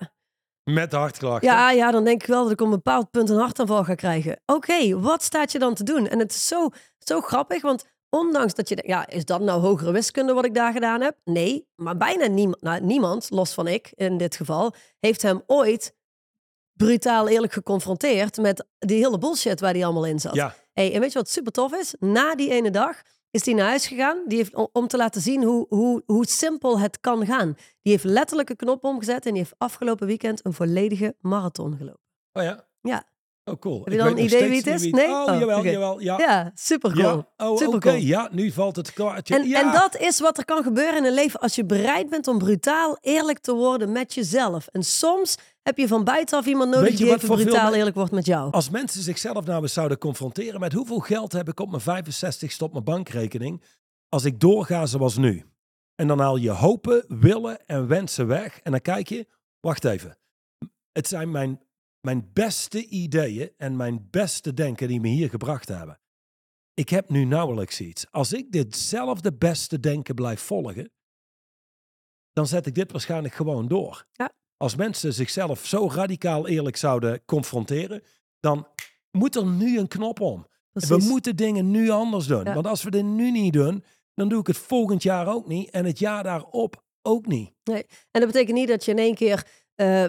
Met 0.69 0.93
hartklachten. 0.93 1.49
ja, 1.49 1.71
ja, 1.71 1.91
dan 1.91 2.05
denk 2.05 2.23
ik 2.23 2.29
wel 2.29 2.43
dat 2.43 2.53
ik 2.53 2.61
op 2.61 2.67
een 2.67 2.73
bepaald 2.73 3.11
punt 3.11 3.31
een 3.31 3.39
hartaanval 3.39 3.85
ga 3.85 3.95
krijgen. 3.95 4.41
Oké, 4.47 5.01
wat 5.01 5.23
staat 5.23 5.53
je 5.53 5.59
dan 5.59 5.75
te 5.75 5.85
doen? 5.85 6.09
En 6.09 6.19
het 6.19 6.31
is 6.31 6.47
zo, 6.47 6.69
zo 6.99 7.21
grappig, 7.21 7.63
want 7.63 7.85
ondanks 8.11 8.55
dat 8.55 8.69
je 8.69 8.75
denkt, 8.75 8.91
ja, 8.91 9.07
is 9.07 9.25
dat 9.25 9.41
nou 9.41 9.61
hogere 9.61 9.93
wiskunde 9.93 10.33
wat 10.33 10.45
ik 10.45 10.55
daar 10.55 10.73
gedaan 10.73 11.01
heb? 11.01 11.17
Nee, 11.25 11.69
maar 11.75 11.97
bijna 11.97 12.27
niemand, 12.27 12.63
nou, 12.63 12.81
niemand, 12.81 13.31
los 13.31 13.53
van 13.53 13.67
ik 13.67 13.93
in 13.95 14.17
dit 14.17 14.37
geval, 14.37 14.75
heeft 14.99 15.23
hem 15.23 15.43
ooit 15.47 15.97
brutaal 16.73 17.29
eerlijk 17.29 17.53
geconfronteerd 17.53 18.37
met 18.37 18.67
die 18.79 18.99
hele 18.99 19.19
bullshit 19.19 19.61
waar 19.61 19.73
die 19.73 19.85
allemaal 19.85 20.07
in 20.07 20.21
zat. 20.21 20.35
Ja. 20.35 20.55
Hey, 20.73 20.95
en 20.95 21.01
weet 21.01 21.13
je 21.13 21.19
wat 21.19 21.29
super 21.29 21.53
tof 21.53 21.73
is? 21.73 21.95
Na 21.99 22.35
die 22.35 22.51
ene 22.51 22.71
dag 22.71 23.03
is 23.31 23.45
hij 23.45 23.55
naar 23.55 23.67
huis 23.69 23.87
gegaan. 23.87 24.23
Die 24.27 24.39
heeft, 24.39 24.55
om- 24.55 24.69
om 24.73 24.87
te 24.89 24.97
laten 24.97 25.21
zien 25.21 25.43
hoe, 25.45 25.67
hoe, 25.69 26.03
hoe 26.07 26.27
simpel 26.27 26.79
het 26.79 27.01
kan 27.01 27.27
gaan. 27.27 27.53
Die 27.83 27.93
heeft 27.93 28.05
letterlijk 28.05 28.51
een 28.51 28.57
knop 28.57 28.85
omgezet 28.85 29.27
en 29.27 29.33
die 29.33 29.43
heeft 29.43 29.55
afgelopen 29.59 30.07
weekend 30.07 30.45
een 30.45 30.53
volledige 30.53 31.17
marathon 31.21 31.77
gelopen. 31.77 32.01
Oh 32.33 32.43
ja? 32.43 32.69
Ja. 32.81 33.05
Oh, 33.51 33.59
cool. 33.59 33.91
je 33.91 33.97
dan 33.97 34.07
een 34.07 34.25
idee 34.25 34.49
wie 34.49 34.57
het 34.57 34.67
is? 34.67 34.91
Nee? 34.91 35.09
Oh, 35.09 35.27
Oh, 35.29 35.39
jawel, 35.39 35.65
jawel. 35.65 36.01
Ja. 36.01 36.19
Ja, 36.19 36.51
super 36.55 36.93
cool. 36.93 37.05
Ja. 37.37 37.47
Oh, 37.47 37.51
oké. 37.51 37.65
Super 37.65 37.81
cool. 37.81 37.95
Ja, 37.95 38.29
nu 38.33 38.51
valt 38.51 38.77
het 38.77 38.93
kaartje. 38.93 39.35
En, 39.35 39.49
ja. 39.49 39.61
en 39.61 39.73
dat 39.73 39.97
is 39.97 40.21
wat 40.21 40.39
er 40.39 40.45
kan 40.45 40.63
gebeuren 40.63 40.97
in 40.97 41.05
een 41.05 41.15
leven 41.15 41.41
als 41.41 41.55
je 41.55 41.65
bereid 41.65 42.09
bent 42.09 42.29
om 42.29 42.39
brutaal 42.39 42.99
eerlijk 43.01 43.39
te 43.39 43.55
worden 43.55 43.93
met 43.93 44.15
jezelf. 44.15 44.67
En 44.67 44.83
soms 44.83 45.37
heb 45.63 45.79
je 45.79 45.89
van 45.89 46.05
buitenaf 46.05 46.47
iemand 46.47 46.71
nodig 46.71 46.97
die 46.97 47.15
even 47.15 47.29
brutaal 47.29 47.75
eerlijk 47.75 47.97
wordt 47.97 48.13
met 48.13 48.27
jou. 48.27 48.51
Als 48.53 48.71
mensen 48.71 49.03
zichzelf 49.03 49.45
nou 49.45 49.63
eens 49.63 49.73
zouden 49.73 49.99
confronteren 49.99 50.61
met 50.61 50.73
hoeveel 50.73 50.99
geld 50.99 51.33
heb 51.33 51.49
ik 51.49 51.61
op 51.61 51.71
mijn 51.71 51.83
65 51.83 52.61
op 52.61 52.73
mijn 52.73 52.85
bankrekening 52.85 53.63
als 54.09 54.25
ik 54.25 54.41
doorga 54.41 54.87
zoals 54.87 55.17
nu. 55.17 55.45
En 55.95 56.07
dan 56.07 56.19
haal 56.19 56.37
je 56.37 56.51
hopen, 56.51 57.05
willen 57.09 57.67
en 57.67 57.87
wensen 57.87 58.27
weg. 58.27 58.61
En 58.61 58.71
dan 58.71 58.81
kijk 58.81 59.09
je, 59.09 59.27
wacht 59.61 59.85
even. 59.85 60.19
Het 60.93 61.09
zijn 61.09 61.31
mijn, 61.31 61.61
mijn 62.01 62.31
beste 62.33 62.87
ideeën 62.87 63.51
en 63.57 63.77
mijn 63.77 64.09
beste 64.11 64.55
denken 64.55 64.89
die 64.89 65.01
me 65.01 65.09
hier 65.09 65.29
gebracht 65.29 65.69
hebben. 65.69 66.01
Ik 66.75 66.89
heb 66.89 67.09
nu 67.09 67.25
nauwelijks 67.25 67.81
iets. 67.81 68.11
Als 68.11 68.33
ik 68.33 68.53
ditzelfde 68.53 69.33
beste 69.33 69.81
denken 69.81 70.15
blijf 70.15 70.41
volgen, 70.41 70.91
dan 72.33 72.47
zet 72.47 72.67
ik 72.67 72.75
dit 72.75 72.93
waarschijnlijk 72.93 73.35
gewoon 73.35 73.69
door. 73.69 74.07
Ja. 74.13 74.33
Als 74.57 74.77
mensen 74.77 75.13
zichzelf 75.15 75.67
zo 75.67 75.89
radicaal 75.89 76.49
eerlijk 76.49 76.77
zouden 76.77 77.25
confronteren, 77.25 78.03
dan 78.41 78.69
moet 79.11 79.37
er 79.37 79.47
nu 79.47 79.79
een 79.79 79.89
knop 79.89 80.21
om. 80.21 80.47
Precies. 80.73 81.07
We 81.07 81.11
moeten 81.11 81.37
dingen 81.37 81.71
nu 81.71 81.91
anders 81.91 82.27
doen. 82.27 82.45
Ja. 82.45 82.55
Want 82.55 82.67
als 82.67 82.83
we 82.83 82.91
dit 82.91 83.05
nu 83.05 83.31
niet 83.31 83.53
doen, 83.53 83.85
dan 84.15 84.29
doe 84.29 84.41
ik 84.41 84.47
het 84.47 84.59
volgend 84.59 85.03
jaar 85.03 85.27
ook 85.27 85.47
niet. 85.47 85.71
En 85.71 85.85
het 85.85 85.99
jaar 85.99 86.23
daarop 86.23 86.85
ook 87.03 87.27
niet. 87.27 87.53
En 87.63 87.85
dat 88.11 88.27
betekent 88.27 88.57
niet 88.57 88.69
dat 88.69 88.85
je 88.85 88.91
in 88.91 88.99
één 88.99 89.15
keer 89.15 89.47
eh, 89.79 90.05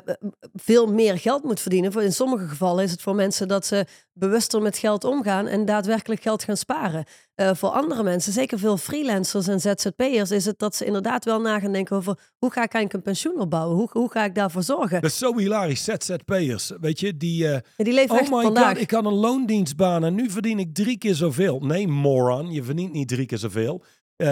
veel 0.53 0.93
meer 0.93 1.17
geld 1.17 1.43
moet 1.43 1.59
verdienen. 1.59 1.91
Voor 1.91 2.03
in 2.03 2.13
sommige 2.13 2.47
gevallen 2.47 2.83
is 2.83 2.91
het 2.91 3.01
voor 3.01 3.15
mensen 3.15 3.47
dat 3.47 3.65
ze 3.65 3.85
bewuster 4.13 4.61
met 4.61 4.77
geld 4.77 5.03
omgaan 5.03 5.47
en 5.47 5.65
daadwerkelijk 5.65 6.21
geld 6.21 6.43
gaan 6.43 6.57
sparen. 6.57 7.05
Eh, 7.35 7.51
voor 7.53 7.69
andere 7.69 8.03
mensen, 8.03 8.33
zeker 8.33 8.59
veel 8.59 8.77
freelancers 8.77 9.47
en 9.47 9.59
ZZP'ers, 9.59 10.31
is 10.31 10.45
het 10.45 10.59
dat 10.59 10.75
ze 10.75 10.85
inderdaad 10.85 11.25
wel 11.25 11.41
na 11.41 11.59
gaan 11.59 11.71
denken 11.71 11.95
over 11.95 12.19
hoe 12.37 12.51
ga 12.51 12.63
ik 12.63 12.73
eigenlijk 12.73 12.93
een 12.93 13.11
pensioen 13.13 13.39
opbouwen? 13.39 13.75
Hoe, 13.77 13.89
hoe 13.91 14.11
ga 14.11 14.23
ik 14.23 14.35
daarvoor 14.35 14.63
zorgen? 14.63 15.01
Dat 15.01 15.11
is 15.11 15.17
zo 15.17 15.37
hilarisch. 15.37 15.83
ZZP'ers, 15.83 16.71
weet 16.81 16.99
je, 16.99 17.17
die... 17.17 17.47
eh, 17.47 17.59
die 17.75 17.93
leven 17.93 18.15
oh 18.15 18.21
echt 18.21 18.31
my 18.31 18.41
vandaag. 18.41 18.67
god, 18.67 18.81
ik 18.81 18.91
had 18.91 19.05
een 19.05 19.13
loondienstbaan 19.13 20.03
en 20.03 20.15
nu 20.15 20.29
verdien 20.29 20.59
ik 20.59 20.73
drie 20.73 20.97
keer 20.97 21.15
zoveel. 21.15 21.59
Nee, 21.59 21.87
moron, 21.87 22.51
je 22.51 22.63
verdient 22.63 22.91
niet 22.91 23.07
drie 23.07 23.25
keer 23.25 23.37
zoveel. 23.37 23.83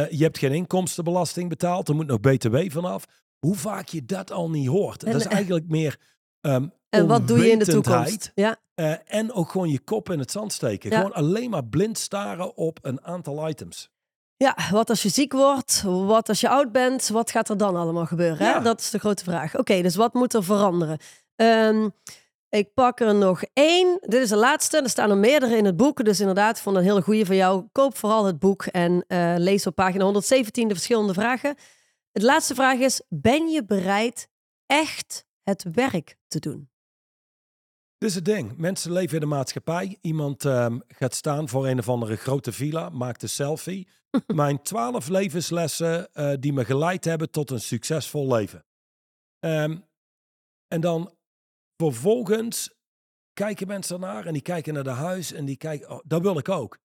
Je 0.09 0.23
hebt 0.23 0.37
geen 0.37 0.53
inkomstenbelasting 0.53 1.49
betaald, 1.49 1.89
er 1.89 1.95
moet 1.95 2.07
nog 2.07 2.19
BTW 2.19 2.57
vanaf. 2.67 3.05
Hoe 3.39 3.55
vaak 3.55 3.87
je 3.87 4.05
dat 4.05 4.31
al 4.31 4.49
niet 4.49 4.67
hoort. 4.67 5.03
En, 5.03 5.11
dat 5.11 5.21
is 5.21 5.27
eigenlijk 5.27 5.67
meer 5.67 5.99
ehm 6.41 6.67
En 6.89 7.07
wat 7.07 7.27
doe 7.27 7.37
je 7.37 7.51
in 7.51 7.59
de 7.59 7.65
toekomst? 7.65 8.31
Ja, 8.35 8.57
Eh, 8.73 8.93
en 9.07 9.31
ook 9.31 9.49
gewoon 9.51 9.69
je 9.69 9.79
kop 9.79 10.09
in 10.09 10.19
het 10.19 10.31
zand 10.31 10.53
steken. 10.53 10.89
Ja. 10.89 10.95
Gewoon 10.95 11.13
alleen 11.13 11.49
maar 11.49 11.65
blind 11.65 11.97
staren 11.97 12.55
op 12.55 12.79
een 12.81 13.03
aantal 13.03 13.49
items. 13.49 13.89
ja, 14.37 14.55
wat 14.71 14.89
als 14.89 15.01
je 15.01 15.09
ziek 15.09 15.33
wordt? 15.33 15.83
Wat 15.85 16.29
als 16.29 16.39
je 16.39 16.49
oud 16.49 16.71
bent? 16.71 17.07
Wat 17.07 17.31
gaat 17.31 17.49
er 17.49 17.57
dan 17.57 17.75
allemaal 17.75 18.05
gebeuren? 18.05 18.47
Hè? 18.53 18.61
Dat 18.61 18.79
is 18.79 18.89
de 18.89 18.99
grote 18.99 19.23
vraag. 19.23 19.55
Oké, 19.57 19.81
dus 19.81 19.95
wat 19.95 20.13
moet 20.13 20.33
er 20.33 20.43
veranderen? 20.43 20.97
Ehm, 21.35 21.89
ik 22.49 22.73
pak 22.73 22.99
er 22.99 23.15
nog 23.15 23.43
één. 23.53 23.97
Dit 24.01 24.21
is 24.21 24.29
de 24.29 24.35
laatste. 24.35 24.81
Er 24.81 24.89
staan 24.89 25.09
er 25.09 25.17
meerdere 25.17 25.57
in 25.57 25.65
het 25.65 25.77
boek. 25.77 26.05
Dus 26.05 26.19
inderdaad, 26.19 26.57
ik 26.57 26.63
vond 26.63 26.75
een 26.75 26.83
hele 26.83 27.01
goede 27.01 27.25
van 27.25 27.35
jou. 27.35 27.63
Koop 27.71 27.97
vooral 27.97 28.25
het 28.25 28.39
boek 28.39 28.65
en 28.65 29.03
eh, 29.07 29.33
lees 29.37 29.67
op 29.67 29.75
pagina 29.75 30.03
117 30.03 30.67
de 30.67 30.73
verschillende 30.73 31.13
vragen. 31.13 31.55
Het 32.17 32.25
laatste 32.25 32.55
vraag 32.55 32.79
is: 32.79 33.01
ben 33.09 33.47
je 33.47 33.65
bereid 33.65 34.29
echt 34.65 35.25
het 35.43 35.65
werk 35.71 36.17
te 36.27 36.39
doen? 36.39 36.69
Dit 37.97 38.09
is 38.09 38.15
het 38.15 38.25
ding. 38.25 38.57
Mensen 38.57 38.91
leven 38.91 39.13
in 39.13 39.19
de 39.19 39.25
maatschappij. 39.25 39.97
Iemand 40.01 40.45
ehm, 40.45 40.79
gaat 40.87 41.13
staan 41.13 41.49
voor 41.49 41.67
een 41.67 41.79
of 41.79 41.89
andere 41.89 42.15
grote 42.15 42.51
villa, 42.51 42.89
maakt 42.89 43.23
een 43.23 43.29
selfie. 43.29 43.87
Mijn 44.27 44.61
twaalf 44.61 45.07
levenslessen 45.07 46.13
eh, 46.13 46.33
die 46.39 46.53
me 46.53 46.65
geleid 46.65 47.05
hebben 47.05 47.31
tot 47.31 47.51
een 47.51 47.61
succesvol 47.61 48.27
leven. 48.27 48.65
Ehm, 49.39 49.77
en 50.67 50.81
dan 50.81 51.13
vervolgens 51.75 52.73
kijken 53.33 53.67
mensen 53.67 53.95
ernaar 53.95 54.25
en 54.25 54.33
die 54.33 54.41
kijken 54.41 54.73
naar 54.73 54.83
de 54.83 54.89
huis 54.89 55.31
en 55.31 55.45
die 55.45 55.57
kijken, 55.57 55.89
oh, 55.89 55.99
dat 56.03 56.21
wil 56.21 56.37
ik 56.37 56.49
ook. 56.49 56.77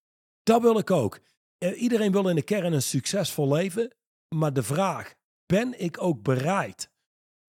Dat 0.43 0.63
wil 0.63 0.79
ik 0.79 0.91
ook. 0.91 1.21
Eh, 1.59 1.83
iedereen 1.83 2.13
wil 2.13 2.29
in 2.29 2.37
de 2.37 2.43
kern 2.43 2.73
een 2.73 2.83
succesvol 2.83 3.53
leven. 3.53 3.97
Maar 4.35 4.53
de 4.53 4.63
vraag, 4.63 5.15
ben 5.53 5.81
ik 5.81 6.03
ook 6.03 6.23
bereid 6.23 6.91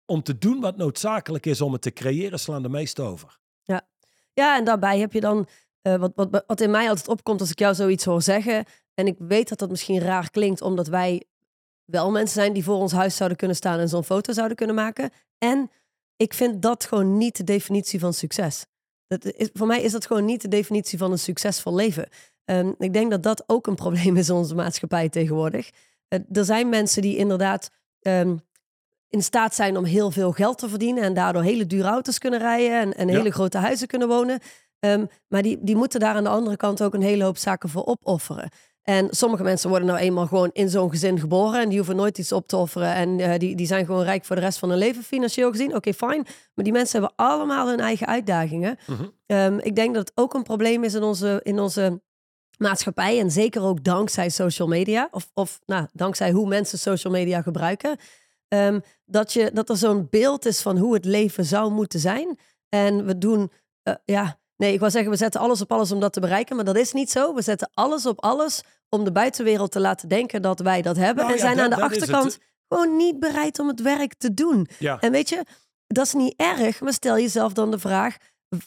om 0.05 0.23
te 0.23 0.37
doen 0.37 0.59
wat 0.59 0.77
noodzakelijk 0.77 1.45
is 1.45 1.61
om 1.61 1.73
het 1.73 1.81
te 1.81 1.91
creëren, 1.91 2.39
slaan 2.39 2.61
de 2.61 2.69
meesten 2.69 3.05
over. 3.05 3.39
Ja, 4.33 4.57
en 4.57 4.63
daarbij 4.63 4.99
heb 4.99 5.13
je 5.13 5.19
dan, 5.19 5.47
eh, 5.81 5.95
wat, 5.95 6.11
wat, 6.15 6.43
wat 6.47 6.61
in 6.61 6.71
mij 6.71 6.89
altijd 6.89 7.07
opkomt 7.07 7.39
als 7.39 7.51
ik 7.51 7.59
jou 7.59 7.75
zoiets 7.75 8.05
hoor 8.05 8.21
zeggen. 8.21 8.65
En 8.93 9.07
ik 9.07 9.15
weet 9.17 9.49
dat 9.49 9.59
dat 9.59 9.69
misschien 9.69 9.99
raar 9.99 10.29
klinkt, 10.29 10.61
omdat 10.61 10.87
wij 10.87 11.23
wel 11.85 12.11
mensen 12.11 12.41
zijn 12.41 12.53
die 12.53 12.63
voor 12.63 12.75
ons 12.75 12.91
huis 12.91 13.15
zouden 13.15 13.37
kunnen 13.37 13.57
staan 13.57 13.79
en 13.79 13.89
zo'n 13.89 14.03
foto 14.03 14.33
zouden 14.33 14.57
kunnen 14.57 14.75
maken. 14.75 15.11
En 15.37 15.71
ik 16.15 16.33
vind 16.33 16.61
dat 16.61 16.85
gewoon 16.85 17.17
niet 17.17 17.37
de 17.37 17.43
definitie 17.43 17.99
van 17.99 18.13
succes. 18.13 18.65
Dat 19.07 19.33
voor 19.53 19.67
mij 19.67 19.81
is 19.81 19.91
dat 19.91 20.05
gewoon 20.05 20.25
niet 20.25 20.41
de 20.41 20.47
definitie 20.47 20.97
van 20.97 21.11
een 21.11 21.19
succesvol 21.19 21.75
leven. 21.75 22.09
Um, 22.45 22.75
ik 22.77 22.93
denk 22.93 23.11
dat 23.11 23.23
dat 23.23 23.43
ook 23.47 23.67
een 23.67 23.75
probleem 23.75 24.17
is 24.17 24.29
in 24.29 24.35
onze 24.35 24.55
maatschappij 24.55 25.09
tegenwoordig. 25.09 25.69
Uh, 26.09 26.19
er 26.31 26.45
zijn 26.45 26.69
mensen 26.69 27.01
die 27.01 27.17
inderdaad 27.17 27.69
um, 28.01 28.41
in 29.09 29.23
staat 29.23 29.55
zijn 29.55 29.77
om 29.77 29.83
heel 29.83 30.11
veel 30.11 30.31
geld 30.31 30.57
te 30.57 30.69
verdienen 30.69 31.03
en 31.03 31.13
daardoor 31.13 31.41
hele 31.41 31.65
dure 31.65 31.87
auto's 31.87 32.17
kunnen 32.17 32.39
rijden 32.39 32.79
en, 32.79 32.93
en 32.93 33.07
ja. 33.07 33.17
hele 33.17 33.31
grote 33.31 33.57
huizen 33.57 33.87
kunnen 33.87 34.07
wonen. 34.07 34.39
Um, 34.79 35.07
maar 35.27 35.41
die, 35.41 35.57
die 35.61 35.75
moeten 35.75 35.99
daar 35.99 36.15
aan 36.15 36.23
de 36.23 36.29
andere 36.29 36.57
kant 36.57 36.83
ook 36.83 36.93
een 36.93 37.01
hele 37.01 37.23
hoop 37.23 37.37
zaken 37.37 37.69
voor 37.69 37.85
opofferen. 37.85 38.49
En 38.83 39.07
sommige 39.09 39.43
mensen 39.43 39.69
worden 39.69 39.87
nou 39.87 39.99
eenmaal 39.99 40.27
gewoon 40.27 40.49
in 40.53 40.69
zo'n 40.69 40.89
gezin 40.89 41.19
geboren 41.19 41.61
en 41.61 41.67
die 41.67 41.77
hoeven 41.77 41.95
nooit 41.95 42.17
iets 42.17 42.31
op 42.31 42.47
te 42.47 42.57
offeren. 42.57 42.93
En 42.93 43.19
uh, 43.19 43.33
die, 43.37 43.55
die 43.55 43.67
zijn 43.67 43.85
gewoon 43.85 44.03
rijk 44.03 44.25
voor 44.25 44.35
de 44.35 44.41
rest 44.41 44.59
van 44.59 44.69
hun 44.69 44.77
leven, 44.77 45.03
financieel 45.03 45.51
gezien. 45.51 45.67
Oké, 45.67 45.75
okay, 45.75 45.93
fijn. 45.93 46.25
Maar 46.53 46.63
die 46.63 46.73
mensen 46.73 46.99
hebben 46.99 47.25
allemaal 47.25 47.67
hun 47.67 47.79
eigen 47.79 48.07
uitdagingen. 48.07 48.77
Mm 48.85 48.95
-hmm. 48.95 49.37
um, 49.37 49.59
ik 49.59 49.75
denk 49.75 49.95
dat 49.95 50.07
het 50.07 50.17
ook 50.17 50.33
een 50.33 50.43
probleem 50.43 50.83
is 50.83 50.93
in 50.93 51.03
onze, 51.03 51.39
in 51.43 51.59
onze 51.59 52.01
maatschappij. 52.60 53.20
En 53.20 53.32
zeker 53.32 53.62
ook 53.64 53.84
dankzij 53.84 54.30
social 54.30 54.68
media. 54.68 55.07
Of, 55.12 55.32
of 55.34 55.60
nou, 55.66 55.88
dankzij 55.93 56.32
hoe 56.32 56.47
mensen 56.47 56.80
social 56.80 57.14
media 57.14 57.41
gebruiken. 57.41 57.97
Um, 58.47 58.82
dat, 59.05 59.34
je, 59.34 59.51
dat 59.53 59.70
er 59.70 59.78
zo'n 59.78 60.07
beeld 60.10 60.45
is 60.45 60.62
van 60.62 60.78
hoe 60.78 60.93
het 60.93 61.05
leven 61.05 61.45
zou 61.45 61.72
moeten 61.72 61.99
zijn. 61.99 62.39
En 62.70 63.05
we 63.05 63.18
doen, 63.18 63.51
uh, 63.84 63.93
ja, 64.05 64.39
Nee, 64.60 64.74
ik 64.74 64.80
wil 64.80 64.91
zeggen, 64.91 65.12
we 65.12 65.18
zetten 65.18 65.41
alles 65.41 65.62
op 65.62 65.72
alles 65.72 65.91
om 65.91 65.99
dat 65.99 66.14
te 66.14 66.20
bereiken. 66.20 66.55
Maar 66.55 66.66
dat 66.66 66.76
is 66.78 66.91
niet 66.91 67.12
zo. 67.12 67.34
We 67.34 67.41
zetten 67.41 67.70
alles 67.74 68.05
op 68.05 68.24
alles 68.24 68.64
om 68.89 69.03
de 69.03 69.12
buitenwereld 69.12 69.72
te 69.72 69.80
laten 69.80 70.10
denken 70.10 70.41
dat 70.41 70.60
wij 70.60 70.82
dat 70.82 70.95
hebben. 70.95 71.24
Nou, 71.24 71.36
en 71.36 71.39
zijn 71.39 71.55
dat, 71.55 71.64
aan 71.64 71.78
de 71.78 71.86
achterkant 71.86 72.38
gewoon 72.68 72.95
niet 72.97 73.20
bereid 73.20 73.60
om 73.60 73.68
het 73.68 73.82
werk 73.82 74.14
te 74.14 74.34
doen. 74.34 74.68
Ja. 74.80 74.99
En 74.99 75.12
weet 75.12 75.30
je, 75.30 75.45
dat 75.88 76.05
is 76.05 76.14
niet 76.14 76.34
erg. 76.38 76.82
Maar 76.82 76.93
stel 76.93 77.18
jezelf 77.18 77.53
dan 77.53 77.72
de 77.72 77.80
vraag. 77.80 78.18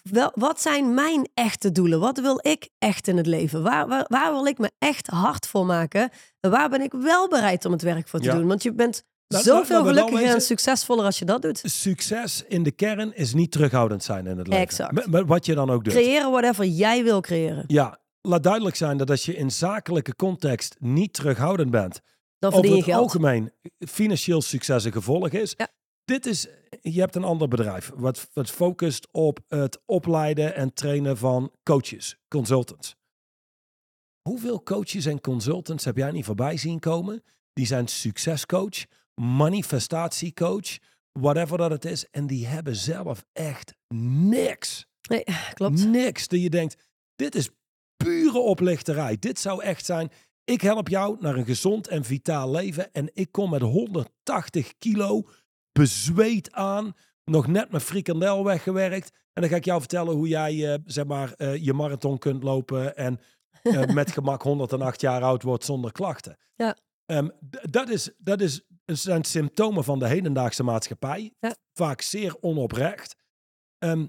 Wel, 0.03 0.31
wat 0.35 0.61
zijn 0.61 0.95
mijn 0.95 1.29
echte 1.35 1.73
doelen? 1.73 2.01
Wat 2.01 2.19
wil 2.21 2.39
ik 2.43 2.69
echt 2.79 3.09
in 3.09 3.17
het 3.17 3.27
leven? 3.27 3.63
Waar, 3.63 3.89
waar, 3.89 4.05
waar 4.09 4.33
wil 4.33 4.47
ik 4.47 4.59
me 4.59 4.71
echt 4.79 5.07
hard 5.07 5.47
voor 5.47 5.67
maken? 5.67 6.11
En 6.41 6.51
waar 6.51 6.69
ben 6.69 6.81
ik 6.81 6.93
wel 6.93 7.29
bereid 7.29 7.65
om 7.65 7.73
het 7.73 7.83
werk 7.83 8.09
voor 8.09 8.21
te 8.21 8.27
Ja. 8.27 8.35
doen? 8.35 8.47
Want 8.47 8.63
je 8.63 8.73
bent 8.73 9.05
zoveel 9.29 9.85
gelukkiger 9.85 10.27
en 10.35 10.41
succesvoller 10.41 11.05
als 11.05 11.19
je 11.19 11.25
dat 11.25 11.43
doet. 11.43 11.61
Succes 11.65 12.45
in 12.49 12.63
de 12.63 12.71
kern 12.71 13.15
is 13.17 13.35
niet 13.35 13.53
terughoudend 13.53 14.05
zijn 14.05 14.27
in 14.27 14.39
het 14.39 14.47
leven. 14.47 14.63
Exact. 14.63 15.07
Met- 15.07 15.27
wat 15.27 15.47
je 15.47 15.55
dan 15.55 15.71
ook 15.71 15.85
doet. 15.85 15.93
Creëren 15.93 16.31
whatever 16.31 16.65
jij 16.65 17.03
wil 17.05 17.21
creëren. 17.21 17.65
Ja, 17.67 17.99
laat 18.21 18.43
duidelijk 18.43 18.77
zijn 18.77 18.97
dat 18.97 19.11
als 19.11 19.25
je 19.25 19.35
in 19.37 19.51
zakelijke 19.51 20.17
context 20.17 20.77
niet 20.79 21.13
terughoudend 21.13 21.71
bent, 21.71 22.01
Dan 22.39 22.51
over 22.53 22.53
verdien 22.53 22.71
je 22.71 22.77
het 22.85 22.93
geld. 22.95 23.03
algemeen 23.03 23.53
financieel 23.79 24.43
succes 24.43 24.85
een 24.85 24.93
gevolg 24.93 25.29
is. 25.29 25.55
Ja. 25.57 25.69
Dit 26.05 26.27
is, 26.27 26.47
je 26.81 27.01
hebt 27.01 27.15
een 27.15 27.25
ander 27.25 27.49
bedrijf 27.49 27.91
wat, 27.95 28.29
wat 28.33 28.51
focust 28.51 29.09
op 29.11 29.39
het 29.49 29.81
opleiden 29.87 30.55
en 30.55 30.73
trainen 30.73 31.17
van 31.17 31.53
coaches, 31.63 32.17
consultants. 32.29 32.97
Hoeveel 34.29 34.63
coaches 34.63 35.07
en 35.07 35.21
consultants 35.21 35.85
heb 35.85 35.97
jij 35.97 36.11
niet 36.11 36.25
voorbij 36.25 36.57
zien 36.57 36.79
komen? 36.79 37.23
Die 37.53 37.67
zijn 37.67 37.89
succescoach, 37.89 38.85
manifestatiecoach, 39.15 40.79
whatever 41.13 41.59
dat 41.59 41.71
het 41.71 41.85
is. 41.85 42.11
En 42.11 42.27
die 42.27 42.47
hebben 42.47 42.77
zelf 42.77 43.25
echt 43.33 43.75
niks. 43.95 44.87
Nee, 45.09 45.25
klopt. 45.55 45.87
Niks. 45.87 46.29
Dat 46.29 46.41
je 46.41 46.51
denkt, 46.51 46.77
dit 47.15 47.35
is 47.35 47.51
pure 47.97 48.39
oplichterij. 48.39 49.17
Dit 49.19 49.39
zou 49.39 49.63
echt 49.63 49.85
zijn, 49.85 50.11
ik 50.45 50.61
help 50.61 50.89
jou 50.89 51.17
naar 51.21 51.37
een 51.37 51.45
gezond 51.45 51.89
en 51.89 52.05
vitaal 52.05 52.51
leven. 52.51 52.93
En 52.93 53.11
ik 53.13 53.33
kom 53.33 53.51
met 53.51 53.63
180 53.63 54.79
kilo 54.79 55.29
bezweet 55.73 56.53
aan. 56.53 56.95
Nog 57.25 57.47
net 57.47 57.71
mijn 57.71 57.83
frikandel 57.83 58.45
weggewerkt. 58.45 59.11
En 59.33 59.43
dan 59.43 59.51
ga 59.51 59.57
ik 59.57 59.65
jou 59.65 59.81
vertellen 59.81 60.15
hoe 60.15 60.29
jij 60.29 60.73
eh, 60.73 60.79
zeg 60.85 61.05
maar, 61.05 61.33
eh, 61.33 61.57
je 61.57 61.73
marathon 61.73 62.19
kunt 62.19 62.43
lopen. 62.43 62.97
En 62.97 63.21
eh, 63.63 63.87
met 63.95 64.11
gemak 64.11 64.43
108 64.43 65.01
jaar 65.01 65.23
oud 65.23 65.43
wordt 65.43 65.65
zonder 65.65 65.93
klachten. 65.93 66.39
Ja. 66.55 66.77
Ehm, 67.07 67.29
dat, 67.71 67.89
is, 67.89 68.11
dat 68.19 68.41
is, 68.41 68.63
zijn 68.85 69.25
symptomen 69.25 69.85
van 69.85 69.99
de 69.99 70.09
hedendaagse 70.09 70.63
maatschappij. 70.63 71.35
Ja. 71.39 71.55
Vaak 71.73 72.01
zeer 72.01 72.37
onoprecht. 72.41 73.17
Ehm, 73.79 74.07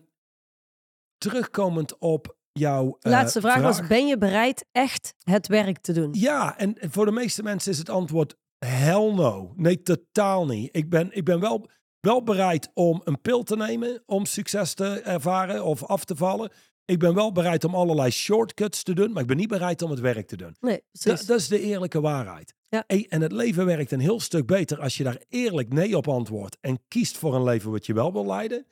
terugkomend 1.18 1.98
op 1.98 2.38
jouw 2.52 2.98
Laatste 3.00 3.42
vraag, 3.42 3.62
was, 3.62 3.88
ben 3.88 4.08
je 4.08 4.18
bereid 4.18 4.66
echt 4.72 5.16
het 5.24 5.48
werk 5.48 5.78
te 5.78 5.94
doen? 5.94 6.14
Ja, 6.14 6.58
en 6.58 6.78
voor 6.80 7.06
de 7.06 7.12
meeste 7.12 7.44
mensen 7.44 7.72
is 7.72 7.78
het 7.78 7.90
antwoord 7.90 8.36
hell 8.66 9.14
no. 9.14 9.54
Nee, 9.56 9.82
totaal 9.82 10.46
niet. 10.46 10.70
Ik 10.76 10.90
ben, 10.90 11.16
ik 11.16 11.24
ben 11.24 11.40
wel, 11.40 11.70
wel 12.00 12.24
bereid 12.24 12.72
om 12.74 13.02
een 13.04 13.22
pil 13.22 13.44
te 13.44 13.56
nemen 13.56 14.04
om 14.06 14.26
succes 14.26 14.74
te 14.74 15.00
ervaren 15.00 15.64
of 15.64 15.84
af 15.84 16.06
te 16.06 16.16
vallen. 16.16 16.52
Ik 16.86 17.00
ben 17.00 17.14
wel 17.14 17.32
bereid 17.32 17.64
om 17.64 17.76
allerlei 17.76 18.12
shortcuts 18.12 18.84
te 18.84 18.94
doen, 18.94 19.12
maar 19.12 19.22
ik 19.22 19.28
ben 19.28 19.38
niet 19.38 19.48
bereid 19.48 19.82
om 19.82 19.90
het 19.90 20.00
werk 20.00 20.28
te 20.28 20.38
doen. 20.38 20.56
Nee, 20.60 20.82
Dat, 20.92 21.30
is 21.30 21.48
de 21.48 21.60
eerlijke 21.60 22.02
waarheid. 22.02 22.54
Ja. 22.68 22.84
En 22.88 23.22
het 23.22 23.32
leven 23.32 23.66
werkt 23.66 23.92
een 23.92 24.00
heel 24.00 24.20
stuk 24.20 24.46
beter 24.46 24.80
als 24.80 24.98
je 24.98 25.04
daar 25.04 25.22
eerlijk 25.30 25.74
nee 25.74 25.98
op 25.98 26.08
antwoordt 26.08 26.58
en 26.62 26.80
kiest 26.88 27.18
voor 27.18 27.36
een 27.36 27.44
leven 27.44 27.72
wat 27.72 27.86
je 27.86 27.94
wel 27.94 28.14
wil 28.14 28.26
leiden, 28.26 28.66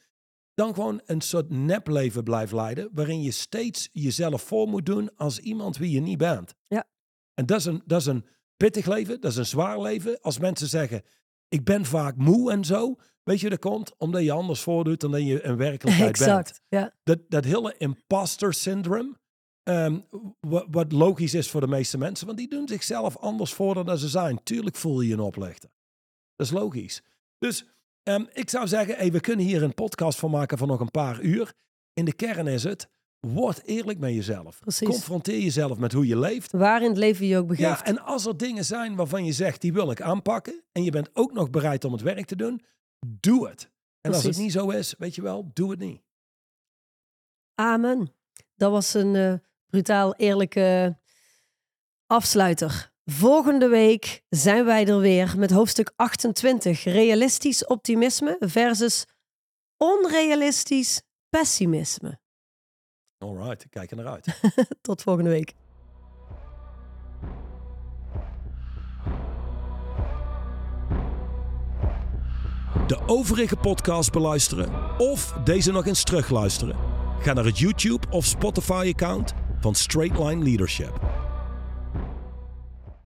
dan 0.53 0.73
gewoon 0.73 1.01
een 1.05 1.21
soort 1.21 1.49
nepleven 1.49 2.23
blijft 2.23 2.51
leiden, 2.51 2.89
waarin 2.93 3.21
je 3.21 3.31
steeds 3.31 3.89
jezelf 3.91 4.41
voor 4.41 4.67
moet 4.67 4.85
doen 4.85 5.15
als 5.15 5.39
iemand 5.39 5.77
wie 5.77 5.91
je 5.91 5.99
niet 5.99 6.17
bent. 6.17 6.55
Ja. 6.67 6.87
En 7.33 7.45
dat 7.45 7.59
is 7.59 7.65
een, 7.65 7.81
dat 7.85 7.99
is 7.99 8.05
een 8.05 8.25
pittig 8.61 8.85
leven, 8.85 9.21
dat 9.21 9.31
is 9.31 9.37
een 9.37 9.45
zwaar 9.45 9.81
leven. 9.81 10.21
Als 10.21 10.39
mensen 10.39 10.67
zeggen, 10.67 11.03
ik 11.47 11.63
ben 11.63 11.85
vaak 11.85 12.15
moe 12.15 12.51
en 12.51 12.65
zo, 12.65 12.95
weet 13.23 13.39
je, 13.39 13.49
dat 13.49 13.59
komt 13.59 13.93
omdat 13.97 14.23
je 14.23 14.31
anders 14.31 14.61
voordoet 14.61 14.99
dan 14.99 15.11
dat 15.11 15.21
je 15.21 15.43
een 15.43 15.57
werkelijkheid 15.57 16.17
bent 16.17 16.29
Exact. 16.29 16.61
Ja. 16.67 16.93
dat, 17.03 17.19
dat 17.27 17.45
hele 17.45 17.75
imposter 17.77 18.53
syndrome, 18.53 19.17
ehm, 19.63 19.99
wat, 20.39 20.65
wat 20.71 20.91
logisch 20.91 21.33
is 21.33 21.49
voor 21.49 21.61
de 21.61 21.67
meeste 21.67 21.97
mensen, 21.97 22.25
want 22.25 22.37
die 22.37 22.49
doen 22.49 22.67
zichzelf 22.67 23.17
anders 23.17 23.53
voor 23.53 23.85
dan 23.85 23.97
ze 23.97 24.09
zijn. 24.09 24.43
Tuurlijk 24.43 24.75
voel 24.75 25.01
je 25.01 25.07
je 25.07 25.13
een 25.13 25.19
oplichter. 25.19 25.69
Dat 26.35 26.47
is 26.47 26.53
logisch. 26.53 27.01
Dus 27.37 27.65
ehm, 28.03 28.25
ik 28.33 28.49
zou 28.49 28.67
zeggen, 28.67 28.95
hey, 28.95 29.11
we 29.11 29.19
kunnen 29.19 29.45
hier 29.45 29.63
een 29.63 29.73
podcast 29.73 30.19
van 30.19 30.31
maken 30.31 30.57
van 30.57 30.67
nog 30.67 30.79
een 30.79 30.91
paar 30.91 31.21
uur. 31.21 31.53
In 31.93 32.05
de 32.05 32.13
kern 32.13 32.47
is 32.47 32.63
het, 32.63 32.89
word 33.21 33.63
eerlijk 33.65 33.99
met 33.99 34.13
jezelf. 34.13 34.59
Precies. 34.59 34.87
Confronteer 34.87 35.39
jezelf 35.39 35.77
met 35.77 35.91
hoe 35.91 36.07
je 36.07 36.19
leeft. 36.19 36.51
Waar 36.51 36.81
in 36.81 36.89
het 36.89 36.97
leven 36.97 37.25
je 37.25 37.37
ook 37.37 37.47
begeeft. 37.47 37.79
Ja, 37.79 37.85
en 37.85 37.99
als 37.99 38.25
er 38.25 38.37
dingen 38.37 38.65
zijn 38.65 38.95
waarvan 38.95 39.25
je 39.25 39.31
zegt, 39.31 39.61
die 39.61 39.73
wil 39.73 39.91
ik 39.91 40.01
aanpakken, 40.01 40.63
en 40.71 40.83
je 40.83 40.91
bent 40.91 41.09
ook 41.13 41.33
nog 41.33 41.49
bereid 41.49 41.83
om 41.83 41.91
het 41.91 42.01
werk 42.01 42.25
te 42.25 42.35
doen, 42.35 42.61
doe 43.05 43.47
het. 43.49 43.69
En 44.01 44.13
als 44.13 44.23
het 44.23 44.37
niet 44.37 44.51
zo 44.51 44.69
is, 44.69 44.95
weet 44.97 45.15
je 45.15 45.21
wel, 45.21 45.49
doe 45.53 45.71
het 45.71 45.79
niet. 45.79 46.01
Amen. 47.55 48.13
Dat 48.55 48.71
was 48.71 48.93
een 48.93 49.15
eh, 49.15 49.33
brutaal 49.67 50.15
eerlijke 50.15 50.97
afsluiter. 52.07 52.91
Volgende 53.05 53.67
week 53.67 54.23
zijn 54.29 54.65
wij 54.65 54.87
er 54.87 54.99
weer 54.99 55.33
met 55.37 55.51
hoofdstuk 55.51 55.93
28. 55.95 56.83
Realistisch 56.83 57.65
optimisme 57.65 58.37
versus 58.39 59.05
onrealistisch 59.77 61.01
pessimisme. 61.29 62.20
All 63.21 63.35
right, 63.35 63.63
ik 63.63 63.71
kijk 63.71 63.91
er 63.91 63.97
naar 63.97 64.07
uit. 64.07 64.39
Tot 64.81 65.01
volgende 65.01 65.29
week. 65.29 65.53
de 72.91 72.99
overige 73.05 73.55
podcast 73.55 74.11
beluisteren 74.11 74.69
of 74.97 75.33
deze 75.43 75.71
nog 75.71 75.85
eens 75.85 76.03
terugluisteren? 76.03 76.75
Ga 77.19 77.33
naar 77.33 77.45
het 77.45 77.59
YouTube 77.59 78.07
of 78.09 78.25
Spotify 78.25 78.91
account 78.93 79.33
van 79.59 79.75
Straightline 79.75 80.43
Leadership. 80.43 80.99